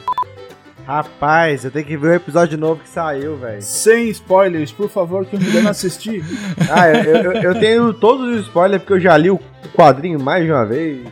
[0.87, 3.62] Rapaz, eu tenho que ver o episódio novo que saiu, velho.
[3.62, 6.23] Sem spoilers, por favor, que eu não assisti.
[6.71, 9.39] Ah, eu, eu, eu tenho todos os spoilers porque eu já li o
[9.75, 11.07] quadrinho mais de uma vez.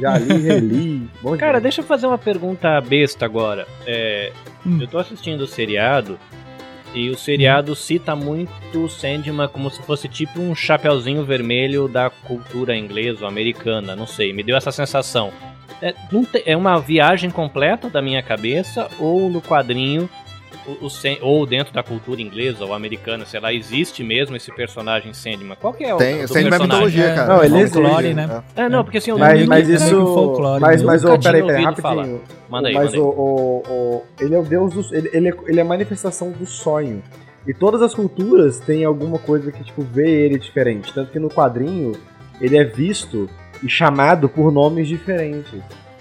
[0.00, 1.08] Já li, reli.
[1.22, 1.62] Bom Cara, demais.
[1.62, 3.66] deixa eu fazer uma pergunta besta agora.
[3.86, 4.32] É,
[4.80, 6.18] Eu tô assistindo o seriado
[6.94, 12.10] e o seriado cita muito o Sandman como se fosse tipo um chapeuzinho vermelho da
[12.10, 15.30] cultura inglesa ou americana, não sei, me deu essa sensação.
[15.80, 20.10] É, não te- é uma viagem completa da minha cabeça ou no quadrinho
[20.66, 20.90] o, o
[21.22, 25.56] ou dentro da cultura inglesa ou americana, sei lá, existe mesmo esse personagem Sandman?
[25.60, 27.34] Qual que é o Tem, do Sandman é mitologia, cara.
[27.34, 28.14] Não, ele Folclore, existe.
[28.14, 28.42] né?
[28.56, 30.06] É, não, porque assim, eu Mas, mas que isso.
[30.06, 30.86] folclore, mas, né?
[30.86, 32.20] mas, Nunca ô, peraí, peraí, rapidinho.
[32.48, 33.00] Manda aí, mas manda aí.
[33.00, 34.94] O, o, o- ele é o deus do.
[34.94, 37.02] Ele, ele, é, ele é a manifestação do sonho.
[37.46, 40.92] E todas as culturas têm alguma coisa que, tipo, vê ele diferente.
[40.92, 41.92] Tanto que no quadrinho,
[42.40, 43.28] ele é visto
[43.62, 45.52] e chamado por nomes diferentes.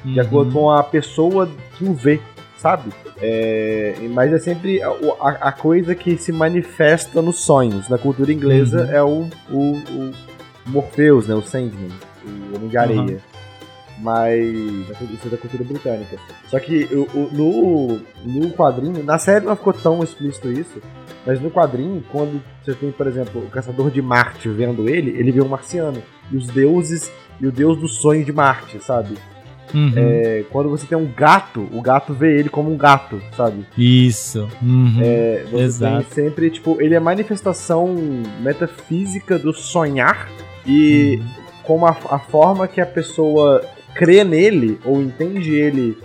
[0.03, 0.25] De Uhum.
[0.25, 2.19] acordo com a pessoa que o vê,
[2.59, 2.91] sabe?
[3.21, 7.87] É, mas é sempre a, a- a coisa que se manifesta nos sonhos.
[7.89, 8.91] Na cultura inglesa Uhum.
[8.91, 10.13] é o, o, o
[10.67, 11.35] Morpheus, né?
[11.35, 11.89] O Sandman,
[12.25, 12.99] o Homem de Areia.
[13.01, 13.17] Uhum.
[14.01, 14.39] Mas
[15.11, 16.17] isso é da cultura britânica.
[16.47, 17.29] Só que o, o-
[18.23, 20.81] no, no quadrinho, na série não ficou tão explícito isso,
[21.25, 25.31] mas no quadrinho, quando você tem, por exemplo, o caçador de Marte vendo ele, ele
[25.31, 26.01] vê um marciano.
[26.31, 27.11] E os deuses,
[27.41, 29.17] e o deus do sonho de Marte, sabe?
[29.73, 29.93] Uhum.
[29.95, 33.65] É, quando você tem um gato, o gato vê ele como um gato, sabe?
[33.77, 34.47] Isso.
[34.61, 34.99] Uhum.
[35.01, 36.03] É, você Exato.
[36.05, 37.93] tem sempre, tipo, ele é a manifestação
[38.41, 40.29] metafísica do sonhar
[40.65, 41.21] e
[41.63, 43.63] como a, a forma que a pessoa
[43.93, 45.97] crê nele ou entende ele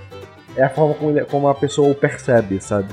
[0.56, 2.88] é a forma como, ele- como a pessoa o percebe, sabe?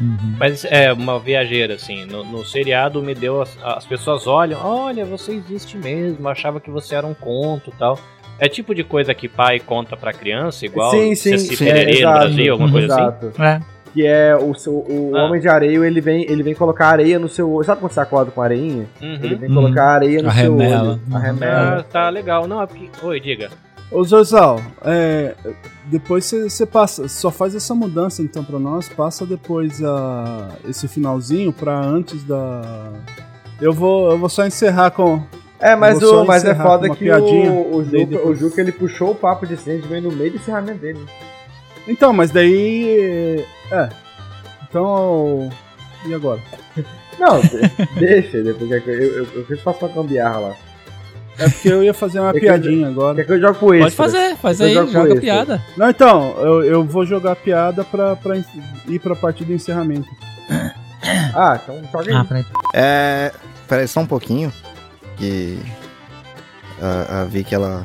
[0.00, 0.34] Uhum.
[0.38, 2.04] Mas é uma viajeira, assim.
[2.04, 3.40] No, no seriado me deu.
[3.42, 7.78] As, as pessoas olham, olha, você existe mesmo, achava que você era um conto e
[7.78, 7.98] tal.
[8.38, 11.84] É tipo de coisa que pai conta pra criança, igual sim, sim, Ceci sim, é,
[11.84, 13.02] no exato, Brasil, alguma coisa assim.
[13.02, 13.42] exato.
[13.42, 13.60] É.
[13.92, 15.24] Que é o seu o Ah.
[15.24, 17.64] homem de areia, ele vem, ele vem colocar areia no seu olho.
[17.64, 18.86] Sabe quando você acorda com areinha?
[19.00, 19.18] Uhum.
[19.22, 19.54] Ele vem Uhum.
[19.54, 20.90] colocar areia no seu Arremela.
[20.90, 21.00] olho.
[21.16, 21.78] Arremela.
[21.78, 22.48] Ah, tá legal.
[22.48, 22.90] Não, é porque.
[23.02, 23.50] Oi, diga.
[23.92, 25.34] Ô Zorzal, é,
[25.84, 31.52] depois você passa, só faz essa mudança então pra nós, passa depois a, esse finalzinho
[31.52, 32.90] pra antes da.
[33.60, 35.22] Eu vou, eu vou só encerrar com.
[35.64, 38.72] É, mas, o, mas é foda que piadinha, o, o, Juca, depois- o Juca ele
[38.72, 41.00] puxou o papo de Sandman no meio do encerramento dele.
[41.88, 43.44] Então, mas daí.
[43.70, 43.88] É.
[44.68, 45.50] Então.
[46.06, 46.40] E agora?
[47.18, 47.60] Não, de-
[47.98, 50.54] deixa, depois que eu, eu, eu, eu faço uma gambiarra lá.
[51.38, 53.16] É porque eu ia fazer uma É que eu- piadinha agora.
[53.16, 53.84] Quer que eu jogo com extra?
[53.84, 55.20] Pode fazer, faz Eu aí, joga extra.
[55.20, 55.62] piada.
[55.76, 58.36] Não, então, eu, eu vou jogar piada pra, pra
[58.88, 60.08] ir pra parte do encerramento.
[61.34, 62.16] Ah, então joga aí.
[62.16, 62.44] Ah, peraí.
[62.74, 63.32] É.
[63.66, 64.52] Peraí, só um pouquinho.
[65.16, 65.58] Que.
[66.80, 67.84] A, a Vicky, ela.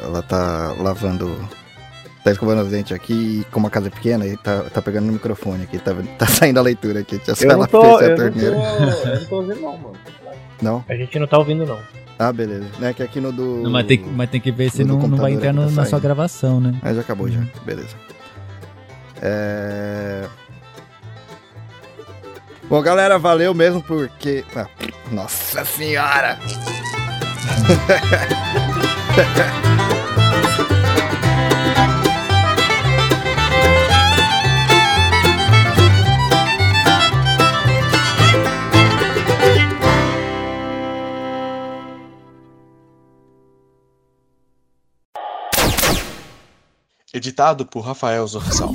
[0.00, 1.36] Ela tá lavando.
[2.24, 5.12] Tá escovando os dentes aqui, como a casa é pequena, e tá, tá pegando no
[5.14, 7.18] microfone aqui, tá, tá saindo a leitura aqui.
[7.24, 8.56] Deixa eu não tô, eu não tô, torneira.
[8.56, 9.96] eu não tô ouvindo não, mano.
[10.60, 10.84] Não?
[10.86, 11.78] A gente não tá ouvindo, não.
[12.18, 12.66] Ah, beleza.
[12.82, 13.62] É que aqui no do.
[13.62, 15.70] Não, mas, tem, que- mas tem que ver se não, não vai entrar no- tá
[15.72, 16.78] na sua gravação, né?
[16.82, 17.40] Ah, já acabou já.
[17.64, 17.96] Beleza.
[19.22, 20.26] É...
[22.70, 24.44] Bom, galera, valeu mesmo porque.
[24.54, 24.68] Ah,
[25.10, 26.38] nossa senhora!
[47.12, 48.70] Editado por Rafael Zorzal.